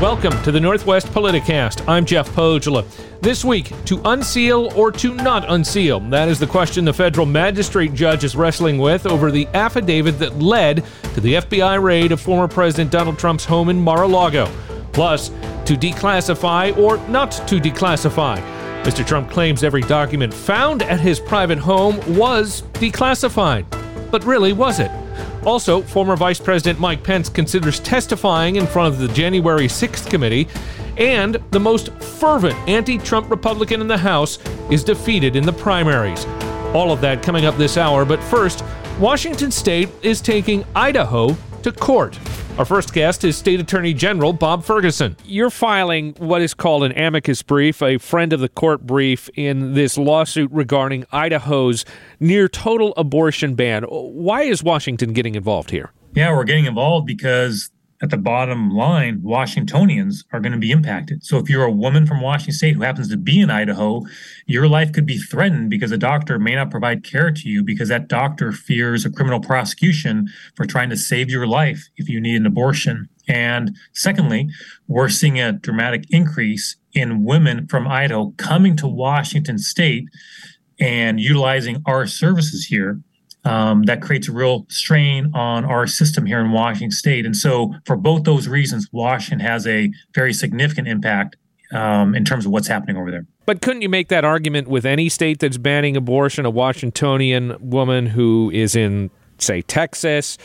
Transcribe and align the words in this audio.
Welcome 0.00 0.42
to 0.42 0.52
the 0.52 0.60
Northwest 0.60 1.06
Politicast. 1.06 1.82
I'm 1.88 2.04
Jeff 2.04 2.28
Pohjola. 2.32 2.84
This 3.22 3.46
week, 3.46 3.72
to 3.86 3.98
unseal 4.04 4.70
or 4.76 4.92
to 4.92 5.14
not 5.14 5.50
unseal? 5.50 6.00
That 6.00 6.28
is 6.28 6.38
the 6.38 6.46
question 6.46 6.84
the 6.84 6.92
federal 6.92 7.24
magistrate 7.24 7.94
judge 7.94 8.22
is 8.22 8.36
wrestling 8.36 8.76
with 8.76 9.06
over 9.06 9.30
the 9.30 9.46
affidavit 9.54 10.18
that 10.18 10.38
led 10.38 10.84
to 11.14 11.20
the 11.22 11.36
FBI 11.36 11.82
raid 11.82 12.12
of 12.12 12.20
former 12.20 12.46
President 12.46 12.90
Donald 12.90 13.18
Trump's 13.18 13.46
home 13.46 13.70
in 13.70 13.80
Mar 13.80 14.02
a 14.02 14.06
Lago. 14.06 14.52
Plus, 14.92 15.30
to 15.64 15.78
declassify 15.78 16.76
or 16.76 16.98
not 17.08 17.32
to 17.48 17.58
declassify. 17.58 18.36
Mr. 18.82 19.04
Trump 19.04 19.30
claims 19.30 19.64
every 19.64 19.80
document 19.80 20.34
found 20.34 20.82
at 20.82 21.00
his 21.00 21.18
private 21.18 21.58
home 21.58 21.96
was 22.18 22.60
declassified. 22.74 23.64
But 24.10 24.24
really, 24.24 24.52
was 24.52 24.78
it? 24.78 24.90
Also, 25.44 25.82
former 25.82 26.16
Vice 26.16 26.40
President 26.40 26.80
Mike 26.80 27.02
Pence 27.02 27.28
considers 27.28 27.80
testifying 27.80 28.56
in 28.56 28.66
front 28.66 28.92
of 28.92 29.00
the 29.00 29.08
January 29.14 29.66
6th 29.68 30.10
committee, 30.10 30.48
and 30.96 31.36
the 31.50 31.60
most 31.60 31.92
fervent 32.02 32.56
anti 32.68 32.98
Trump 32.98 33.30
Republican 33.30 33.80
in 33.80 33.86
the 33.86 33.98
House 33.98 34.38
is 34.70 34.82
defeated 34.82 35.36
in 35.36 35.44
the 35.44 35.52
primaries. 35.52 36.24
All 36.74 36.90
of 36.90 37.00
that 37.00 37.22
coming 37.22 37.46
up 37.46 37.56
this 37.56 37.76
hour, 37.76 38.04
but 38.04 38.22
first, 38.24 38.64
Washington 38.98 39.50
State 39.50 39.88
is 40.02 40.20
taking 40.20 40.64
Idaho 40.74 41.36
to 41.62 41.72
court. 41.72 42.18
Our 42.58 42.64
first 42.64 42.94
guest 42.94 43.22
is 43.22 43.36
State 43.36 43.60
Attorney 43.60 43.92
General 43.92 44.32
Bob 44.32 44.64
Ferguson. 44.64 45.14
You're 45.26 45.50
filing 45.50 46.14
what 46.14 46.40
is 46.40 46.54
called 46.54 46.84
an 46.84 46.92
amicus 46.92 47.42
brief, 47.42 47.82
a 47.82 47.98
friend 47.98 48.32
of 48.32 48.40
the 48.40 48.48
court 48.48 48.86
brief, 48.86 49.28
in 49.34 49.74
this 49.74 49.98
lawsuit 49.98 50.50
regarding 50.50 51.04
Idaho's 51.12 51.84
near 52.18 52.48
total 52.48 52.94
abortion 52.96 53.56
ban. 53.56 53.82
Why 53.82 54.44
is 54.44 54.62
Washington 54.62 55.12
getting 55.12 55.34
involved 55.34 55.68
here? 55.68 55.92
Yeah, 56.14 56.34
we're 56.34 56.44
getting 56.44 56.64
involved 56.64 57.06
because 57.06 57.70
at 58.02 58.10
the 58.10 58.16
bottom 58.16 58.70
line, 58.70 59.22
Washingtonians 59.22 60.24
are 60.32 60.40
going 60.40 60.52
to 60.52 60.58
be 60.58 60.70
impacted. 60.70 61.24
So 61.24 61.38
if 61.38 61.48
you're 61.48 61.64
a 61.64 61.70
woman 61.70 62.06
from 62.06 62.20
Washington 62.20 62.54
state 62.54 62.76
who 62.76 62.82
happens 62.82 63.08
to 63.08 63.16
be 63.16 63.40
in 63.40 63.50
Idaho, 63.50 64.02
your 64.46 64.68
life 64.68 64.92
could 64.92 65.06
be 65.06 65.18
threatened 65.18 65.70
because 65.70 65.92
a 65.92 65.98
doctor 65.98 66.38
may 66.38 66.54
not 66.54 66.70
provide 66.70 67.04
care 67.04 67.30
to 67.30 67.48
you 67.48 67.62
because 67.62 67.88
that 67.88 68.08
doctor 68.08 68.52
fears 68.52 69.04
a 69.04 69.10
criminal 69.10 69.40
prosecution 69.40 70.28
for 70.54 70.66
trying 70.66 70.90
to 70.90 70.96
save 70.96 71.30
your 71.30 71.46
life 71.46 71.88
if 71.96 72.08
you 72.08 72.20
need 72.20 72.36
an 72.36 72.46
abortion. 72.46 73.08
And 73.28 73.76
secondly, 73.92 74.50
we're 74.86 75.08
seeing 75.08 75.40
a 75.40 75.52
dramatic 75.52 76.04
increase 76.10 76.76
in 76.92 77.24
women 77.24 77.66
from 77.66 77.88
Idaho 77.88 78.32
coming 78.36 78.76
to 78.76 78.86
Washington 78.86 79.58
state 79.58 80.04
and 80.78 81.18
utilizing 81.18 81.82
our 81.86 82.06
services 82.06 82.66
here 82.66 83.00
um, 83.46 83.84
that 83.84 84.02
creates 84.02 84.28
a 84.28 84.32
real 84.32 84.66
strain 84.68 85.30
on 85.32 85.64
our 85.64 85.86
system 85.86 86.26
here 86.26 86.40
in 86.40 86.50
Washington 86.50 86.90
state. 86.90 87.24
And 87.24 87.36
so, 87.36 87.74
for 87.84 87.96
both 87.96 88.24
those 88.24 88.48
reasons, 88.48 88.88
Washington 88.92 89.40
has 89.46 89.66
a 89.66 89.90
very 90.14 90.32
significant 90.32 90.88
impact 90.88 91.36
um, 91.72 92.14
in 92.14 92.24
terms 92.24 92.44
of 92.44 92.52
what's 92.52 92.66
happening 92.66 92.96
over 92.96 93.10
there. 93.10 93.26
But 93.46 93.62
couldn't 93.62 93.82
you 93.82 93.88
make 93.88 94.08
that 94.08 94.24
argument 94.24 94.66
with 94.66 94.84
any 94.84 95.08
state 95.08 95.38
that's 95.38 95.58
banning 95.58 95.96
abortion? 95.96 96.44
A 96.44 96.50
Washingtonian 96.50 97.56
woman 97.60 98.06
who 98.06 98.50
is 98.52 98.74
in, 98.74 99.10
say, 99.38 99.62
Texas, 99.62 100.36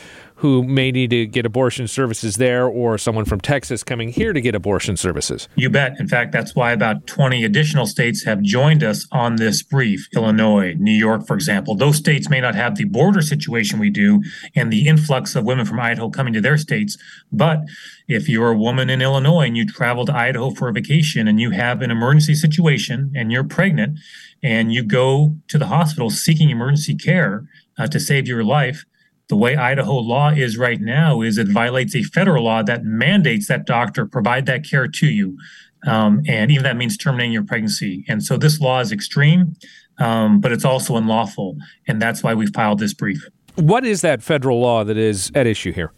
who 0.42 0.64
may 0.64 0.90
need 0.90 1.08
to 1.08 1.24
get 1.24 1.46
abortion 1.46 1.86
services 1.86 2.34
there 2.34 2.66
or 2.66 2.98
someone 2.98 3.24
from 3.24 3.40
Texas 3.40 3.84
coming 3.84 4.08
here 4.08 4.32
to 4.32 4.40
get 4.40 4.56
abortion 4.56 4.96
services. 4.96 5.48
You 5.54 5.70
bet. 5.70 5.94
In 6.00 6.08
fact, 6.08 6.32
that's 6.32 6.56
why 6.56 6.72
about 6.72 7.06
20 7.06 7.44
additional 7.44 7.86
states 7.86 8.24
have 8.24 8.42
joined 8.42 8.82
us 8.82 9.06
on 9.12 9.36
this 9.36 9.62
brief. 9.62 10.08
Illinois, 10.16 10.74
New 10.74 10.90
York, 10.90 11.28
for 11.28 11.34
example. 11.34 11.76
Those 11.76 11.96
states 11.96 12.28
may 12.28 12.40
not 12.40 12.56
have 12.56 12.74
the 12.74 12.86
border 12.86 13.22
situation 13.22 13.78
we 13.78 13.88
do 13.88 14.20
and 14.56 14.72
the 14.72 14.88
influx 14.88 15.36
of 15.36 15.44
women 15.44 15.64
from 15.64 15.78
Idaho 15.78 16.10
coming 16.10 16.32
to 16.32 16.40
their 16.40 16.58
states. 16.58 16.98
But 17.30 17.60
if 18.08 18.28
you're 18.28 18.50
a 18.50 18.58
woman 18.58 18.90
in 18.90 19.00
Illinois 19.00 19.46
and 19.46 19.56
you 19.56 19.64
travel 19.64 20.04
to 20.06 20.12
Idaho 20.12 20.50
for 20.50 20.68
a 20.68 20.72
vacation 20.72 21.28
and 21.28 21.38
you 21.38 21.52
have 21.52 21.82
an 21.82 21.92
emergency 21.92 22.34
situation 22.34 23.12
and 23.14 23.30
you're 23.30 23.44
pregnant 23.44 23.96
and 24.42 24.72
you 24.72 24.82
go 24.82 25.36
to 25.46 25.56
the 25.56 25.66
hospital 25.66 26.10
seeking 26.10 26.50
emergency 26.50 26.96
care 26.96 27.46
uh, 27.78 27.86
to 27.86 28.00
save 28.00 28.26
your 28.26 28.42
life, 28.42 28.84
the 29.28 29.36
way 29.36 29.56
Idaho 29.56 29.94
law 29.98 30.30
is 30.30 30.58
right 30.58 30.80
now 30.80 31.22
is 31.22 31.38
it 31.38 31.48
violates 31.48 31.94
a 31.94 32.02
federal 32.02 32.44
law 32.44 32.62
that 32.62 32.84
mandates 32.84 33.48
that 33.48 33.64
doctor 33.64 34.06
provide 34.06 34.46
that 34.46 34.68
care 34.68 34.88
to 34.88 35.06
you. 35.06 35.38
Um, 35.86 36.22
and 36.28 36.50
even 36.50 36.64
that 36.64 36.76
means 36.76 36.96
terminating 36.96 37.32
your 37.32 37.44
pregnancy. 37.44 38.04
And 38.08 38.22
so 38.22 38.36
this 38.36 38.60
law 38.60 38.80
is 38.80 38.92
extreme, 38.92 39.54
um, 39.98 40.40
but 40.40 40.52
it's 40.52 40.64
also 40.64 40.96
unlawful. 40.96 41.56
And 41.88 42.00
that's 42.00 42.22
why 42.22 42.34
we 42.34 42.46
filed 42.46 42.78
this 42.78 42.94
brief. 42.94 43.26
What 43.56 43.84
is 43.84 44.00
that 44.02 44.22
federal 44.22 44.60
law 44.60 44.84
that 44.84 44.96
is 44.96 45.30
at 45.34 45.46
issue 45.46 45.72
here? 45.72 45.92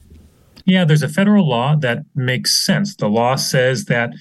Yeah, 0.64 0.84
there's 0.84 1.02
a 1.02 1.08
federal 1.08 1.46
law 1.46 1.76
that 1.76 2.04
makes 2.14 2.64
sense. 2.64 2.96
The 2.96 3.08
law 3.08 3.36
says 3.36 3.84
that 3.86 4.14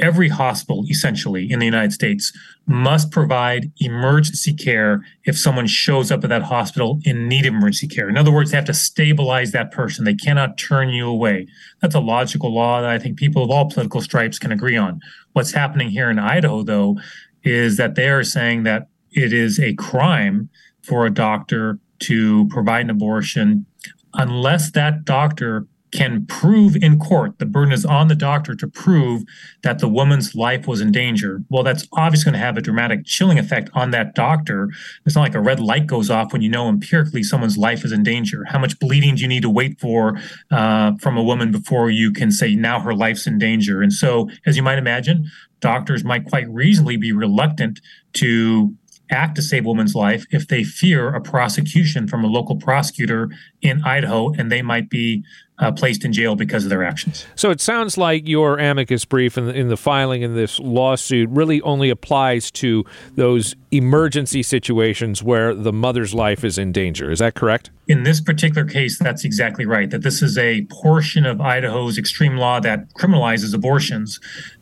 every 0.00 0.28
hospital, 0.28 0.84
essentially, 0.88 1.50
in 1.50 1.58
the 1.58 1.66
United 1.66 1.92
States 1.92 2.32
must 2.66 3.10
provide 3.10 3.72
emergency 3.78 4.54
care 4.54 5.04
if 5.24 5.38
someone 5.38 5.66
shows 5.66 6.10
up 6.10 6.22
at 6.24 6.30
that 6.30 6.42
hospital 6.42 7.00
in 7.04 7.28
need 7.28 7.46
of 7.46 7.54
emergency 7.54 7.88
care. 7.88 8.08
In 8.08 8.16
other 8.16 8.32
words, 8.32 8.50
they 8.50 8.56
have 8.56 8.64
to 8.66 8.74
stabilize 8.74 9.52
that 9.52 9.72
person. 9.72 10.04
They 10.04 10.14
cannot 10.14 10.58
turn 10.58 10.90
you 10.90 11.08
away. 11.08 11.46
That's 11.80 11.94
a 11.94 12.00
logical 12.00 12.54
law 12.54 12.80
that 12.80 12.90
I 12.90 12.98
think 12.98 13.18
people 13.18 13.44
of 13.44 13.50
all 13.50 13.70
political 13.70 14.00
stripes 14.00 14.38
can 14.38 14.52
agree 14.52 14.76
on. 14.76 15.00
What's 15.32 15.52
happening 15.52 15.90
here 15.90 16.10
in 16.10 16.18
Idaho, 16.18 16.62
though, 16.62 16.98
is 17.42 17.76
that 17.76 17.94
they 17.94 18.08
are 18.08 18.24
saying 18.24 18.64
that 18.64 18.88
it 19.10 19.32
is 19.32 19.58
a 19.58 19.74
crime 19.74 20.48
for 20.82 21.06
a 21.06 21.10
doctor 21.10 21.78
to 22.00 22.48
provide 22.48 22.84
an 22.84 22.90
abortion 22.90 23.66
unless 24.14 24.72
that 24.72 25.04
doctor 25.04 25.66
can 25.92 26.26
prove 26.26 26.76
in 26.76 26.98
court, 26.98 27.38
the 27.38 27.46
burden 27.46 27.72
is 27.72 27.84
on 27.84 28.08
the 28.08 28.14
doctor 28.14 28.54
to 28.54 28.68
prove 28.68 29.24
that 29.62 29.78
the 29.78 29.88
woman's 29.88 30.34
life 30.34 30.66
was 30.66 30.80
in 30.80 30.92
danger. 30.92 31.42
Well, 31.48 31.62
that's 31.62 31.86
obviously 31.92 32.30
going 32.30 32.40
to 32.40 32.46
have 32.46 32.56
a 32.56 32.60
dramatic 32.60 33.04
chilling 33.04 33.38
effect 33.38 33.70
on 33.74 33.90
that 33.90 34.14
doctor. 34.14 34.70
It's 35.04 35.16
not 35.16 35.22
like 35.22 35.34
a 35.34 35.40
red 35.40 35.60
light 35.60 35.86
goes 35.86 36.10
off 36.10 36.32
when 36.32 36.42
you 36.42 36.48
know 36.48 36.68
empirically 36.68 37.22
someone's 37.22 37.58
life 37.58 37.84
is 37.84 37.92
in 37.92 38.02
danger. 38.02 38.44
How 38.44 38.58
much 38.58 38.78
bleeding 38.78 39.16
do 39.16 39.22
you 39.22 39.28
need 39.28 39.42
to 39.42 39.50
wait 39.50 39.80
for 39.80 40.18
uh, 40.50 40.92
from 41.00 41.16
a 41.16 41.22
woman 41.22 41.50
before 41.50 41.90
you 41.90 42.12
can 42.12 42.30
say 42.30 42.54
now 42.54 42.80
her 42.80 42.94
life's 42.94 43.26
in 43.26 43.38
danger? 43.38 43.82
And 43.82 43.92
so, 43.92 44.28
as 44.46 44.56
you 44.56 44.62
might 44.62 44.78
imagine, 44.78 45.30
doctors 45.60 46.04
might 46.04 46.24
quite 46.24 46.48
reasonably 46.48 46.96
be 46.96 47.12
reluctant 47.12 47.80
to 48.14 48.74
act 49.10 49.36
to 49.36 49.42
save 49.42 49.64
a 49.64 49.68
woman's 49.68 49.94
life 49.94 50.26
if 50.30 50.48
they 50.48 50.64
fear 50.64 51.14
a 51.14 51.20
prosecution 51.20 52.08
from 52.08 52.24
a 52.24 52.26
local 52.26 52.56
prosecutor 52.56 53.30
in 53.60 53.82
Idaho 53.84 54.32
and 54.32 54.50
they 54.50 54.62
might 54.62 54.88
be 54.90 55.24
uh, 55.60 55.70
placed 55.70 56.04
in 56.04 56.12
jail 56.12 56.34
because 56.34 56.64
of 56.64 56.70
their 56.70 56.82
actions. 56.82 57.26
So 57.34 57.50
it 57.50 57.60
sounds 57.60 57.98
like 57.98 58.26
your 58.26 58.58
amicus 58.58 59.04
brief 59.04 59.36
in 59.36 59.46
the, 59.46 59.54
in 59.54 59.68
the 59.68 59.76
filing 59.76 60.22
in 60.22 60.34
this 60.34 60.58
lawsuit 60.58 61.28
really 61.30 61.60
only 61.62 61.90
applies 61.90 62.50
to 62.52 62.84
those 63.14 63.54
emergency 63.70 64.42
situations 64.42 65.22
where 65.22 65.54
the 65.54 65.72
mother's 65.72 66.14
life 66.14 66.44
is 66.44 66.56
in 66.56 66.72
danger. 66.72 67.10
Is 67.10 67.18
that 67.18 67.34
correct? 67.34 67.70
In 67.88 68.04
this 68.04 68.20
particular 68.20 68.66
case, 68.66 68.98
that's 68.98 69.24
exactly 69.24 69.66
right. 69.66 69.90
That 69.90 70.02
this 70.02 70.22
is 70.22 70.38
a 70.38 70.62
portion 70.70 71.26
of 71.26 71.40
Idaho's 71.40 71.98
extreme 71.98 72.36
law 72.36 72.60
that 72.60 72.92
criminalizes 72.94 73.52
abortions, 73.52 74.18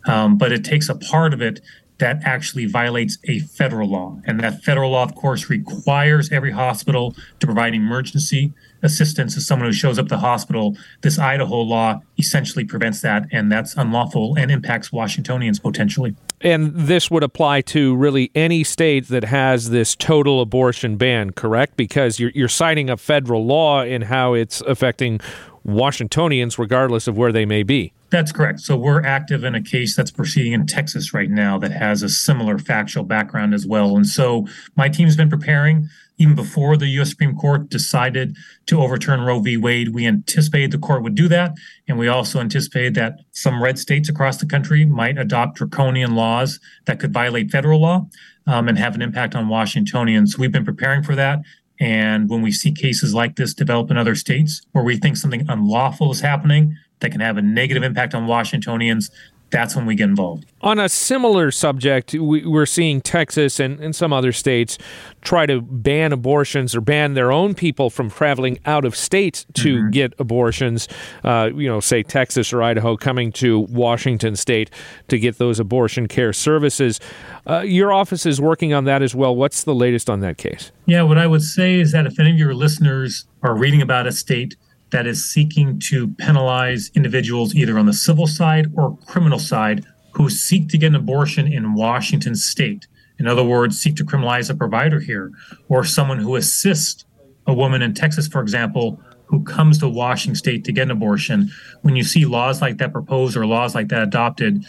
um, 0.07 0.37
but 0.37 0.51
it 0.51 0.65
takes 0.65 0.89
a 0.89 0.97
part 0.97 1.33
of 1.33 1.41
it 1.41 1.61
that 1.99 2.21
actually 2.25 2.67
violates 2.67 3.19
a 3.25 3.41
federal 3.41 3.91
law. 3.91 4.21
And 4.25 4.41
that 4.41 4.63
federal 4.63 4.93
law, 4.93 5.03
of 5.03 5.15
course, 5.15 5.51
requires 5.51 6.31
every 6.31 6.53
hospital 6.53 7.17
to 7.41 7.47
provide 7.47 7.75
emergency 7.75 8.53
assistance 8.83 9.35
to 9.35 9.41
someone 9.41 9.69
who 9.69 9.73
shows 9.73 9.99
up 9.99 10.05
at 10.05 10.09
the 10.09 10.19
hospital. 10.19 10.77
This 11.03 11.19
Idaho 11.19 11.61
law 11.61 12.01
essentially 12.19 12.65
prevents 12.65 13.01
that, 13.03 13.27
and 13.33 13.51
that's 13.51 13.77
unlawful 13.77 14.37
and 14.37 14.51
impacts 14.51 14.93
Washingtonians 14.93 15.59
potentially. 15.59 16.15
And 16.41 16.73
this 16.75 17.11
would 17.11 17.23
apply 17.25 17.63
to 17.63 17.97
really 17.97 18.31
any 18.35 18.63
state 18.63 19.09
that 19.09 19.25
has 19.25 19.71
this 19.71 19.97
total 19.97 20.41
abortion 20.41 20.97
ban, 20.97 21.31
correct? 21.31 21.77
Because 21.77 22.21
you're, 22.21 22.31
you're 22.35 22.49
citing 22.49 22.89
a 22.89 22.97
federal 22.97 23.45
law 23.45 23.83
in 23.83 24.03
how 24.03 24.35
it's 24.35 24.61
affecting 24.61 25.21
Washingtonians, 25.65 26.59
regardless 26.59 27.09
of 27.09 27.17
where 27.19 27.33
they 27.33 27.45
may 27.45 27.63
be. 27.63 27.93
That's 28.11 28.33
correct. 28.33 28.61
So 28.61 28.77
we're 28.77 29.03
active 29.05 29.45
in 29.45 29.55
a 29.55 29.63
case 29.63 29.95
that's 29.95 30.11
proceeding 30.11 30.53
in 30.53 30.67
Texas 30.67 31.13
right 31.13 31.29
now 31.29 31.59
that 31.59 31.73
has 31.73 32.03
a 32.03 32.09
similar 32.09 32.59
factual 32.59 33.05
background 33.05 33.53
as 33.53 33.67
well. 33.67 33.97
And 33.97 34.07
so 34.07 34.47
my 34.77 34.89
team's 34.89 35.17
been 35.17 35.29
preparing 35.29 35.89
even 36.19 36.35
before 36.35 36.77
the 36.77 36.89
U.S. 36.89 37.11
Supreme 37.11 37.37
Court 37.37 37.69
decided 37.69 38.37
to 38.67 38.81
overturn 38.81 39.21
Roe 39.21 39.41
v. 39.41 39.57
Wade. 39.57 39.95
We 39.95 40.07
anticipated 40.07 40.73
the 40.73 40.79
court 40.79 41.03
would 41.03 41.15
do 41.15 41.29
that. 41.29 41.57
And 41.87 41.99
we 41.99 42.09
also 42.09 42.41
anticipated 42.41 42.95
that 42.97 43.21
some 43.31 43.63
red 43.63 43.79
states 43.79 44.09
across 44.09 44.39
the 44.39 44.47
country 44.47 44.85
might 44.85 45.17
adopt 45.17 45.57
draconian 45.57 46.15
laws 46.15 46.61
that 46.87 46.99
could 46.99 47.13
violate 47.13 47.51
federal 47.51 47.81
law 47.81 48.07
um, 48.47 48.69
and 48.69 48.79
have 48.79 48.95
an 48.95 49.03
impact 49.03 49.35
on 49.35 49.49
Washingtonians. 49.49 50.37
We've 50.37 50.53
been 50.53 50.65
preparing 50.65 51.03
for 51.03 51.15
that. 51.15 51.39
And 51.81 52.29
when 52.29 52.43
we 52.43 52.51
see 52.51 52.73
cases 52.73 53.15
like 53.15 53.37
this 53.37 53.55
develop 53.55 53.91
in 53.91 53.97
other 53.97 54.17
states 54.17 54.63
where 54.73 54.85
we 54.85 54.97
think 54.97 55.17
something 55.17 55.47
unlawful 55.49 56.11
is 56.11 56.21
happening 56.21 56.77
that 57.01 57.13
can 57.13 57.21
have 57.21 57.37
a 57.37 57.43
negative 57.43 57.85
impact 57.85 58.15
on 58.15 58.27
Washingtonians, 58.27 59.11
that's 59.51 59.75
when 59.75 59.87
we 59.87 59.95
get 59.95 60.09
involved. 60.09 60.47
On 60.61 60.79
a 60.79 60.89
similar 60.89 61.51
subject, 61.51 62.13
we, 62.15 62.45
are 62.55 62.67
seeing 62.67 63.01
Texas 63.01 63.59
and, 63.59 63.81
and 63.81 63.95
some 63.95 64.13
other 64.13 64.33
states 64.33 64.77
try 65.23 65.47
to 65.47 65.61
ban 65.61 66.13
abortions 66.13 66.75
or 66.75 66.81
ban 66.81 67.15
their 67.15 67.33
own 67.33 67.55
people 67.55 67.91
from 67.91 68.11
traveling 68.11 68.59
out 68.67 68.85
of 68.85 68.95
state 68.95 69.47
to 69.55 69.77
mm-hmm. 69.77 69.91
get 69.91 70.15
abortions. 70.19 70.89
Uh, 71.25 71.51
you 71.55 71.69
know, 71.69 71.81
say 71.81 72.03
Texas 72.03 72.53
or 72.53 72.63
Idaho 72.63 72.97
coming 72.97 73.33
to 73.33 73.61
Washington 73.61 74.37
state 74.37 74.71
to 75.09 75.19
get 75.19 75.39
those 75.39 75.59
abortion 75.59 76.09
care 76.09 76.33
services. 76.33 77.01
Uh, 77.47 77.61
your 77.61 77.93
office 77.93 78.27
is 78.27 78.41
working 78.41 78.75
on 78.75 78.85
that 78.85 79.03
as 79.03 79.15
well. 79.15 79.35
What's 79.35 79.65
the 79.65 79.75
latest 79.75 80.11
on 80.11 80.21
that 80.21 80.37
case? 80.37 80.73
Yeah, 80.87 81.03
what 81.03 81.19
I 81.19 81.27
would 81.27 81.43
say 81.43 81.81
is 81.81 81.93
that 81.93 82.07
if 82.07 82.19
any 82.19 82.33
of 82.33 82.39
your 82.39 82.55
listeners 82.55 83.27
are 83.43 83.57
reading 83.57 83.81
about 83.81 84.07
a 84.07 84.13
state 84.13 84.57
that 84.91 85.07
is 85.07 85.25
seeking 85.25 85.79
to 85.81 86.09
penalize 86.09 86.91
individuals 86.95 87.55
either 87.55 87.79
on 87.79 87.87
the 87.87 87.93
civil 87.93 88.27
side 88.27 88.73
or 88.77 88.97
criminal 89.07 89.39
side 89.39 89.85
who 90.13 90.29
seek 90.29 90.69
to 90.69 90.79
get 90.79 90.89
an 90.89 90.95
abortion 90.95 91.53
in 91.53 91.75
Washington 91.75 92.35
state. 92.35 92.87
In 93.19 93.27
other 93.27 93.45
words, 93.45 93.79
seek 93.79 93.97
to 93.97 94.05
criminalize 94.05 94.51
a 94.51 94.55
provider 94.55 95.01
here 95.01 95.33
or 95.69 95.85
someone 95.85 96.19
who 96.19 96.37
assists 96.37 97.05
a 97.47 97.55
woman 97.55 97.83
in 97.83 97.95
Texas, 97.95 98.29
for 98.29 98.41
example, 98.41 99.01
who 99.27 99.43
comes 99.45 99.79
to 99.79 99.89
Washington 99.89 100.35
state 100.35 100.65
to 100.65 100.73
get 100.73 100.85
an 100.85 100.91
abortion. 100.91 101.51
When 101.83 101.97
you 101.97 102.05
see 102.05 102.25
laws 102.25 102.63
like 102.63 102.79
that 102.79 102.93
proposed 102.93 103.37
or 103.37 103.47
laws 103.47 103.75
like 103.75 103.89
that 103.89 104.03
adopted, 104.03 104.65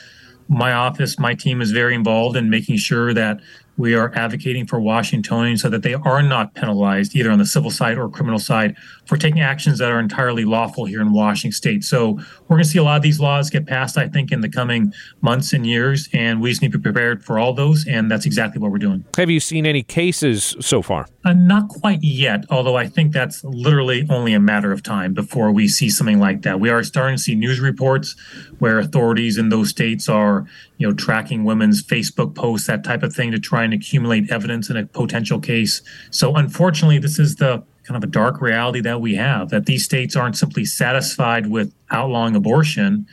my 0.49 0.73
office, 0.73 1.19
my 1.19 1.35
team 1.35 1.61
is 1.61 1.71
very 1.71 1.95
involved 1.95 2.35
in 2.35 2.49
making 2.49 2.77
sure 2.77 3.13
that 3.13 3.39
we 3.79 3.95
are 3.95 4.13
advocating 4.13 4.67
for 4.67 4.79
Washingtonians 4.79 5.61
so 5.61 5.69
that 5.69 5.83
they 5.83 5.93
are 5.93 6.21
not 6.21 6.53
penalized 6.53 7.15
either 7.15 7.31
on 7.31 7.39
the 7.39 7.45
civil 7.45 7.71
side 7.71 7.97
or 7.97 8.09
criminal 8.09 8.37
side 8.37 8.75
for 9.05 9.15
taking 9.17 9.39
actions 9.39 9.79
that 9.79 9.89
are 9.89 9.99
entirely 9.99 10.43
lawful 10.45 10.85
here 10.85 11.01
in 11.01 11.13
Washington 11.13 11.53
state. 11.53 11.83
So 11.83 12.11
we're 12.47 12.57
going 12.57 12.63
to 12.63 12.69
see 12.69 12.77
a 12.77 12.83
lot 12.83 12.97
of 12.97 13.01
these 13.01 13.19
laws 13.19 13.49
get 13.49 13.65
passed, 13.65 13.97
I 13.97 14.09
think, 14.09 14.31
in 14.31 14.41
the 14.41 14.49
coming 14.49 14.93
months 15.21 15.53
and 15.53 15.65
years, 15.65 16.09
and 16.13 16.41
we 16.41 16.49
just 16.49 16.61
need 16.61 16.73
to 16.73 16.77
be 16.77 16.83
prepared 16.83 17.23
for 17.23 17.39
all 17.39 17.53
those, 17.53 17.87
and 17.87 18.11
that's 18.11 18.25
exactly 18.25 18.61
what 18.61 18.69
we're 18.69 18.77
doing. 18.77 19.05
Have 19.17 19.29
you 19.29 19.39
seen 19.39 19.65
any 19.65 19.81
cases 19.81 20.55
so 20.59 20.81
far? 20.81 21.07
Uh, 21.23 21.33
not 21.33 21.69
quite 21.69 22.03
yet, 22.03 22.45
although 22.49 22.75
I 22.75 22.87
think 22.87 23.13
that's 23.13 23.43
literally 23.43 24.05
only 24.09 24.33
a 24.33 24.39
matter 24.39 24.71
of 24.71 24.83
time 24.83 25.13
before 25.13 25.51
we 25.51 25.67
see 25.67 25.89
something 25.89 26.19
like 26.19 26.41
that. 26.41 26.59
We 26.59 26.69
are 26.69 26.83
starting 26.83 27.15
to 27.17 27.21
see 27.21 27.35
news 27.35 27.59
reports 27.59 28.15
where 28.59 28.79
authorities 28.79 29.37
in 29.37 29.49
those 29.49 29.69
states 29.69 30.09
are, 30.09 30.45
you 30.79 30.87
know, 30.87 30.93
tracking 30.93 31.43
women's 31.43 31.83
Facebook 31.83 32.33
posts, 32.33 32.65
that 32.67 32.83
type 32.83 33.03
of 33.03 33.13
thing, 33.13 33.31
to 33.31 33.39
try 33.39 33.63
and 33.63 33.73
accumulate 33.73 34.31
evidence 34.31 34.69
in 34.69 34.77
a 34.77 34.85
potential 34.85 35.39
case. 35.39 35.81
So, 36.09 36.35
unfortunately, 36.35 36.97
this 36.97 37.19
is 37.19 37.35
the 37.35 37.61
kind 37.83 38.01
of 38.01 38.03
a 38.03 38.11
dark 38.11 38.41
reality 38.41 38.81
that 38.81 39.01
we 39.01 39.15
have 39.15 39.49
that 39.49 39.65
these 39.65 39.83
states 39.83 40.15
aren't 40.15 40.37
simply 40.37 40.63
satisfied 40.63 41.47
with 41.47 41.73
outlawing 41.91 42.35
abortion 42.35 43.05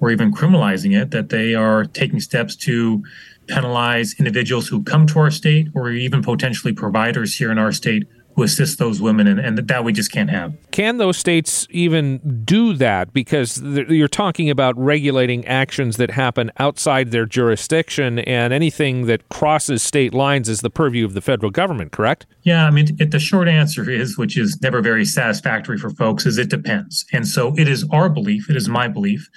or 0.00 0.10
even 0.10 0.32
criminalizing 0.32 0.98
it, 0.98 1.10
that 1.10 1.28
they 1.28 1.54
are 1.54 1.84
taking 1.84 2.20
steps 2.20 2.56
to 2.56 3.02
penalize 3.48 4.14
individuals 4.18 4.68
who 4.68 4.82
come 4.82 5.06
to 5.06 5.18
our 5.18 5.30
state 5.30 5.68
or 5.74 5.90
even 5.90 6.22
potentially 6.22 6.72
providers 6.72 7.36
here 7.36 7.50
in 7.50 7.58
our 7.58 7.72
state 7.72 8.06
assist 8.42 8.78
those 8.78 9.00
women, 9.00 9.26
and, 9.26 9.38
and 9.38 9.58
that 9.58 9.84
we 9.84 9.92
just 9.92 10.12
can't 10.12 10.30
have. 10.30 10.54
Can 10.70 10.98
those 10.98 11.16
states 11.16 11.66
even 11.70 12.42
do 12.44 12.74
that? 12.74 13.12
Because 13.12 13.60
you're 13.62 14.08
talking 14.08 14.50
about 14.50 14.76
regulating 14.78 15.46
actions 15.46 15.96
that 15.96 16.10
happen 16.10 16.50
outside 16.58 17.10
their 17.10 17.26
jurisdiction, 17.26 18.18
and 18.20 18.52
anything 18.52 19.06
that 19.06 19.28
crosses 19.28 19.82
state 19.82 20.14
lines 20.14 20.48
is 20.48 20.60
the 20.60 20.70
purview 20.70 21.04
of 21.04 21.14
the 21.14 21.20
federal 21.20 21.50
government, 21.50 21.92
correct? 21.92 22.26
Yeah, 22.42 22.66
I 22.66 22.70
mean, 22.70 22.96
it, 22.98 23.10
the 23.10 23.18
short 23.18 23.48
answer 23.48 23.88
is, 23.90 24.16
which 24.16 24.36
is 24.36 24.60
never 24.62 24.80
very 24.80 25.04
satisfactory 25.04 25.78
for 25.78 25.90
folks, 25.90 26.26
is 26.26 26.38
it 26.38 26.48
depends. 26.48 27.04
And 27.12 27.26
so 27.26 27.54
it 27.56 27.68
is 27.68 27.86
our 27.92 28.08
belief, 28.08 28.48
it 28.48 28.56
is 28.56 28.68
my 28.68 28.88
belief, 28.88 29.28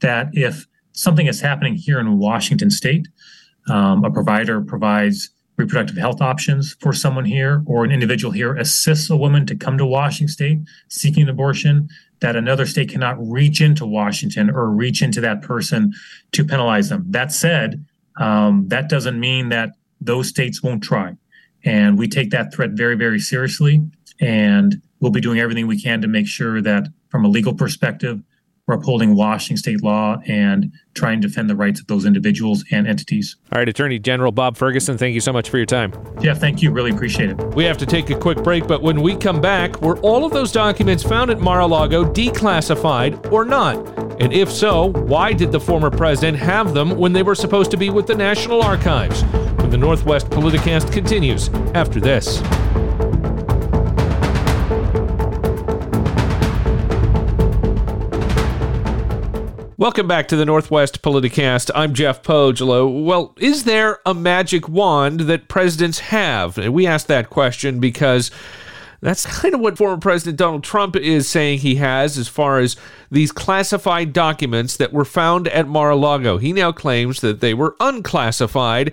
that 0.00 0.28
if 0.32 0.66
something 0.92 1.26
is 1.26 1.40
happening 1.40 1.74
here 1.74 1.98
in 1.98 2.18
Washington 2.18 2.70
state, 2.70 3.08
um, 3.68 4.04
a 4.04 4.10
provider 4.10 4.60
provides 4.60 5.30
reproductive 5.60 5.96
health 5.96 6.20
options 6.20 6.74
for 6.80 6.92
someone 6.92 7.24
here 7.24 7.62
or 7.66 7.84
an 7.84 7.92
individual 7.92 8.32
here 8.32 8.56
assists 8.56 9.10
a 9.10 9.16
woman 9.16 9.46
to 9.46 9.54
come 9.54 9.76
to 9.78 9.86
Washington 9.86 10.28
state 10.28 10.58
seeking 10.88 11.24
an 11.24 11.28
abortion, 11.28 11.88
that 12.20 12.34
another 12.34 12.66
state 12.66 12.88
cannot 12.88 13.16
reach 13.20 13.60
into 13.60 13.86
Washington 13.86 14.50
or 14.50 14.70
reach 14.70 15.02
into 15.02 15.20
that 15.20 15.42
person 15.42 15.92
to 16.32 16.44
penalize 16.44 16.88
them. 16.88 17.04
That 17.08 17.30
said, 17.32 17.84
um, 18.18 18.68
that 18.68 18.88
doesn't 18.88 19.18
mean 19.20 19.50
that 19.50 19.70
those 20.00 20.28
states 20.28 20.62
won't 20.62 20.82
try. 20.82 21.16
And 21.64 21.98
we 21.98 22.08
take 22.08 22.30
that 22.30 22.52
threat 22.52 22.70
very, 22.70 22.96
very 22.96 23.20
seriously. 23.20 23.82
And 24.20 24.82
we'll 25.00 25.12
be 25.12 25.20
doing 25.20 25.38
everything 25.38 25.66
we 25.66 25.80
can 25.80 26.00
to 26.00 26.08
make 26.08 26.26
sure 26.26 26.60
that, 26.62 26.88
from 27.10 27.24
a 27.24 27.28
legal 27.28 27.54
perspective, 27.54 28.22
we're 28.70 28.76
upholding 28.76 29.16
Washington 29.16 29.56
state 29.56 29.82
law 29.82 30.20
and 30.26 30.72
trying 30.94 31.20
to 31.20 31.26
defend 31.26 31.50
the 31.50 31.56
rights 31.56 31.80
of 31.80 31.88
those 31.88 32.04
individuals 32.04 32.64
and 32.70 32.86
entities. 32.86 33.36
All 33.52 33.58
right, 33.58 33.68
Attorney 33.68 33.98
General 33.98 34.30
Bob 34.30 34.56
Ferguson, 34.56 34.96
thank 34.96 35.12
you 35.12 35.20
so 35.20 35.32
much 35.32 35.50
for 35.50 35.56
your 35.56 35.66
time. 35.66 35.92
Yeah, 36.20 36.34
thank 36.34 36.62
you. 36.62 36.70
Really 36.70 36.92
appreciate 36.92 37.30
it. 37.30 37.54
We 37.54 37.64
have 37.64 37.78
to 37.78 37.86
take 37.86 38.10
a 38.10 38.14
quick 38.14 38.38
break, 38.44 38.68
but 38.68 38.80
when 38.80 39.02
we 39.02 39.16
come 39.16 39.40
back, 39.40 39.80
were 39.82 39.98
all 40.00 40.24
of 40.24 40.32
those 40.32 40.52
documents 40.52 41.02
found 41.02 41.32
at 41.32 41.40
Mar 41.40 41.60
a 41.60 41.66
Lago 41.66 42.04
declassified 42.04 43.32
or 43.32 43.44
not? 43.44 43.76
And 44.20 44.32
if 44.32 44.50
so, 44.50 44.92
why 44.92 45.32
did 45.32 45.50
the 45.50 45.60
former 45.60 45.90
president 45.90 46.38
have 46.38 46.72
them 46.72 46.90
when 46.90 47.12
they 47.12 47.24
were 47.24 47.34
supposed 47.34 47.72
to 47.72 47.76
be 47.76 47.90
with 47.90 48.06
the 48.06 48.14
National 48.14 48.62
Archives? 48.62 49.22
When 49.60 49.70
the 49.70 49.78
Northwest 49.78 50.30
Politicast 50.30 50.92
continues 50.92 51.48
after 51.74 52.00
this. 52.00 52.40
Welcome 59.80 60.06
back 60.06 60.28
to 60.28 60.36
the 60.36 60.44
Northwest 60.44 61.00
Politicast. 61.00 61.70
I'm 61.74 61.94
Jeff 61.94 62.22
Pohjola. 62.22 63.02
Well, 63.02 63.34
is 63.38 63.64
there 63.64 64.00
a 64.04 64.12
magic 64.12 64.68
wand 64.68 65.20
that 65.20 65.48
presidents 65.48 66.00
have? 66.00 66.58
And 66.58 66.74
we 66.74 66.86
asked 66.86 67.08
that 67.08 67.30
question 67.30 67.80
because 67.80 68.30
that's 69.00 69.24
kind 69.40 69.54
of 69.54 69.60
what 69.60 69.78
former 69.78 69.96
President 69.96 70.36
Donald 70.36 70.64
Trump 70.64 70.96
is 70.96 71.26
saying 71.30 71.60
he 71.60 71.76
has 71.76 72.18
as 72.18 72.28
far 72.28 72.58
as 72.58 72.76
these 73.10 73.32
classified 73.32 74.12
documents 74.12 74.76
that 74.76 74.92
were 74.92 75.06
found 75.06 75.48
at 75.48 75.66
Mar 75.66 75.88
a 75.88 75.96
Lago. 75.96 76.36
He 76.36 76.52
now 76.52 76.72
claims 76.72 77.22
that 77.22 77.40
they 77.40 77.54
were 77.54 77.74
unclassified, 77.80 78.92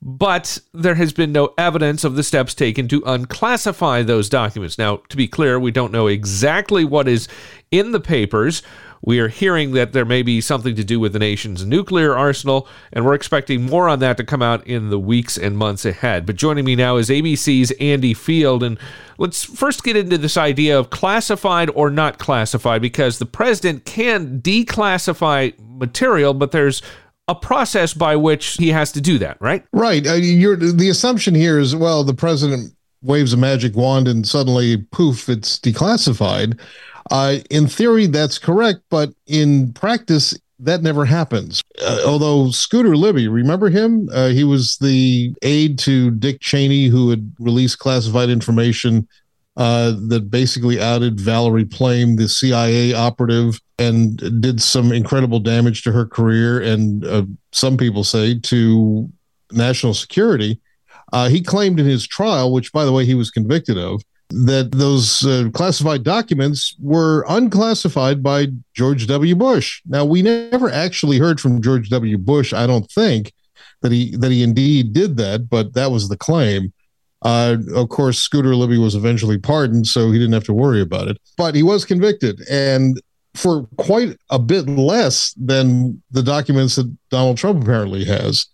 but 0.00 0.60
there 0.72 0.94
has 0.94 1.12
been 1.12 1.32
no 1.32 1.52
evidence 1.58 2.04
of 2.04 2.14
the 2.14 2.22
steps 2.22 2.54
taken 2.54 2.86
to 2.86 3.00
unclassify 3.00 4.06
those 4.06 4.28
documents. 4.28 4.78
Now, 4.78 4.98
to 5.08 5.16
be 5.16 5.26
clear, 5.26 5.58
we 5.58 5.72
don't 5.72 5.90
know 5.90 6.06
exactly 6.06 6.84
what 6.84 7.08
is 7.08 7.26
in 7.72 7.90
the 7.90 7.98
papers. 7.98 8.62
We 9.02 9.20
are 9.20 9.28
hearing 9.28 9.72
that 9.72 9.92
there 9.92 10.04
may 10.04 10.22
be 10.22 10.40
something 10.40 10.74
to 10.74 10.84
do 10.84 10.98
with 11.00 11.12
the 11.12 11.18
nation's 11.18 11.64
nuclear 11.64 12.16
arsenal, 12.16 12.68
and 12.92 13.04
we're 13.04 13.14
expecting 13.14 13.62
more 13.62 13.88
on 13.88 14.00
that 14.00 14.16
to 14.16 14.24
come 14.24 14.42
out 14.42 14.66
in 14.66 14.90
the 14.90 14.98
weeks 14.98 15.36
and 15.36 15.56
months 15.56 15.84
ahead. 15.84 16.26
But 16.26 16.36
joining 16.36 16.64
me 16.64 16.76
now 16.76 16.96
is 16.96 17.08
ABC's 17.08 17.70
Andy 17.72 18.14
Field, 18.14 18.62
and 18.62 18.78
let's 19.18 19.44
first 19.44 19.82
get 19.84 19.96
into 19.96 20.18
this 20.18 20.36
idea 20.36 20.78
of 20.78 20.90
classified 20.90 21.70
or 21.70 21.90
not 21.90 22.18
classified, 22.18 22.82
because 22.82 23.18
the 23.18 23.26
president 23.26 23.84
can 23.84 24.40
declassify 24.40 25.54
material, 25.58 26.34
but 26.34 26.52
there's 26.52 26.82
a 27.28 27.34
process 27.34 27.92
by 27.92 28.16
which 28.16 28.56
he 28.56 28.68
has 28.68 28.90
to 28.92 29.00
do 29.00 29.18
that, 29.18 29.36
right? 29.40 29.64
Right. 29.72 30.06
Uh, 30.06 30.16
the 30.16 30.88
assumption 30.90 31.34
here 31.34 31.58
is 31.58 31.76
well, 31.76 32.02
the 32.02 32.14
president 32.14 32.74
waves 33.02 33.32
a 33.32 33.36
magic 33.36 33.76
wand 33.76 34.08
and 34.08 34.26
suddenly, 34.26 34.78
poof, 34.90 35.28
it's 35.28 35.58
declassified. 35.58 36.58
Uh, 37.10 37.36
in 37.50 37.66
theory, 37.66 38.06
that's 38.06 38.38
correct, 38.38 38.80
but 38.90 39.10
in 39.26 39.72
practice, 39.72 40.34
that 40.60 40.82
never 40.82 41.04
happens. 41.04 41.62
Uh, 41.80 42.02
although 42.04 42.50
Scooter 42.50 42.96
Libby, 42.96 43.28
remember 43.28 43.68
him? 43.70 44.08
Uh, 44.12 44.28
he 44.28 44.44
was 44.44 44.76
the 44.78 45.34
aide 45.42 45.78
to 45.80 46.10
Dick 46.10 46.40
Cheney 46.40 46.86
who 46.86 47.10
had 47.10 47.32
released 47.38 47.78
classified 47.78 48.28
information 48.28 49.06
uh, 49.56 49.94
that 50.08 50.30
basically 50.30 50.80
outed 50.80 51.20
Valerie 51.20 51.64
Plame, 51.64 52.16
the 52.16 52.28
CIA 52.28 52.92
operative, 52.94 53.60
and 53.78 54.16
did 54.40 54.60
some 54.60 54.92
incredible 54.92 55.38
damage 55.38 55.82
to 55.82 55.92
her 55.92 56.06
career 56.06 56.60
and 56.60 57.04
uh, 57.04 57.24
some 57.52 57.76
people 57.76 58.02
say 58.02 58.38
to 58.40 59.08
national 59.52 59.94
security. 59.94 60.60
Uh, 61.12 61.28
he 61.28 61.40
claimed 61.40 61.80
in 61.80 61.86
his 61.86 62.06
trial, 62.06 62.52
which 62.52 62.72
by 62.72 62.84
the 62.84 62.92
way 62.92 63.04
he 63.04 63.14
was 63.14 63.30
convicted 63.30 63.78
of, 63.78 64.02
that 64.30 64.72
those 64.72 65.24
uh, 65.24 65.48
classified 65.54 66.02
documents 66.02 66.76
were 66.78 67.24
unclassified 67.28 68.22
by 68.22 68.48
George 68.74 69.06
W. 69.06 69.34
Bush. 69.34 69.80
Now, 69.86 70.04
we 70.04 70.22
never 70.22 70.70
actually 70.70 71.18
heard 71.18 71.40
from 71.40 71.62
George 71.62 71.88
W. 71.88 72.18
Bush, 72.18 72.52
I 72.52 72.66
don't 72.66 72.90
think, 72.90 73.32
that 73.80 73.92
he 73.92 74.16
that 74.16 74.30
he 74.30 74.42
indeed 74.42 74.92
did 74.92 75.16
that, 75.16 75.48
but 75.48 75.74
that 75.74 75.90
was 75.90 76.08
the 76.08 76.16
claim. 76.16 76.72
Uh, 77.22 77.56
of 77.74 77.88
course, 77.88 78.18
Scooter 78.18 78.54
Libby 78.54 78.78
was 78.78 78.94
eventually 78.94 79.38
pardoned, 79.38 79.86
so 79.86 80.10
he 80.12 80.18
didn't 80.18 80.34
have 80.34 80.44
to 80.44 80.52
worry 80.52 80.80
about 80.80 81.08
it. 81.08 81.18
But 81.36 81.54
he 81.54 81.62
was 81.62 81.84
convicted, 81.84 82.40
and 82.48 83.00
for 83.34 83.64
quite 83.76 84.16
a 84.30 84.38
bit 84.38 84.68
less 84.68 85.32
than 85.34 86.02
the 86.10 86.22
documents 86.22 86.76
that 86.76 86.92
Donald 87.10 87.38
Trump 87.38 87.62
apparently 87.62 88.04
has 88.04 88.46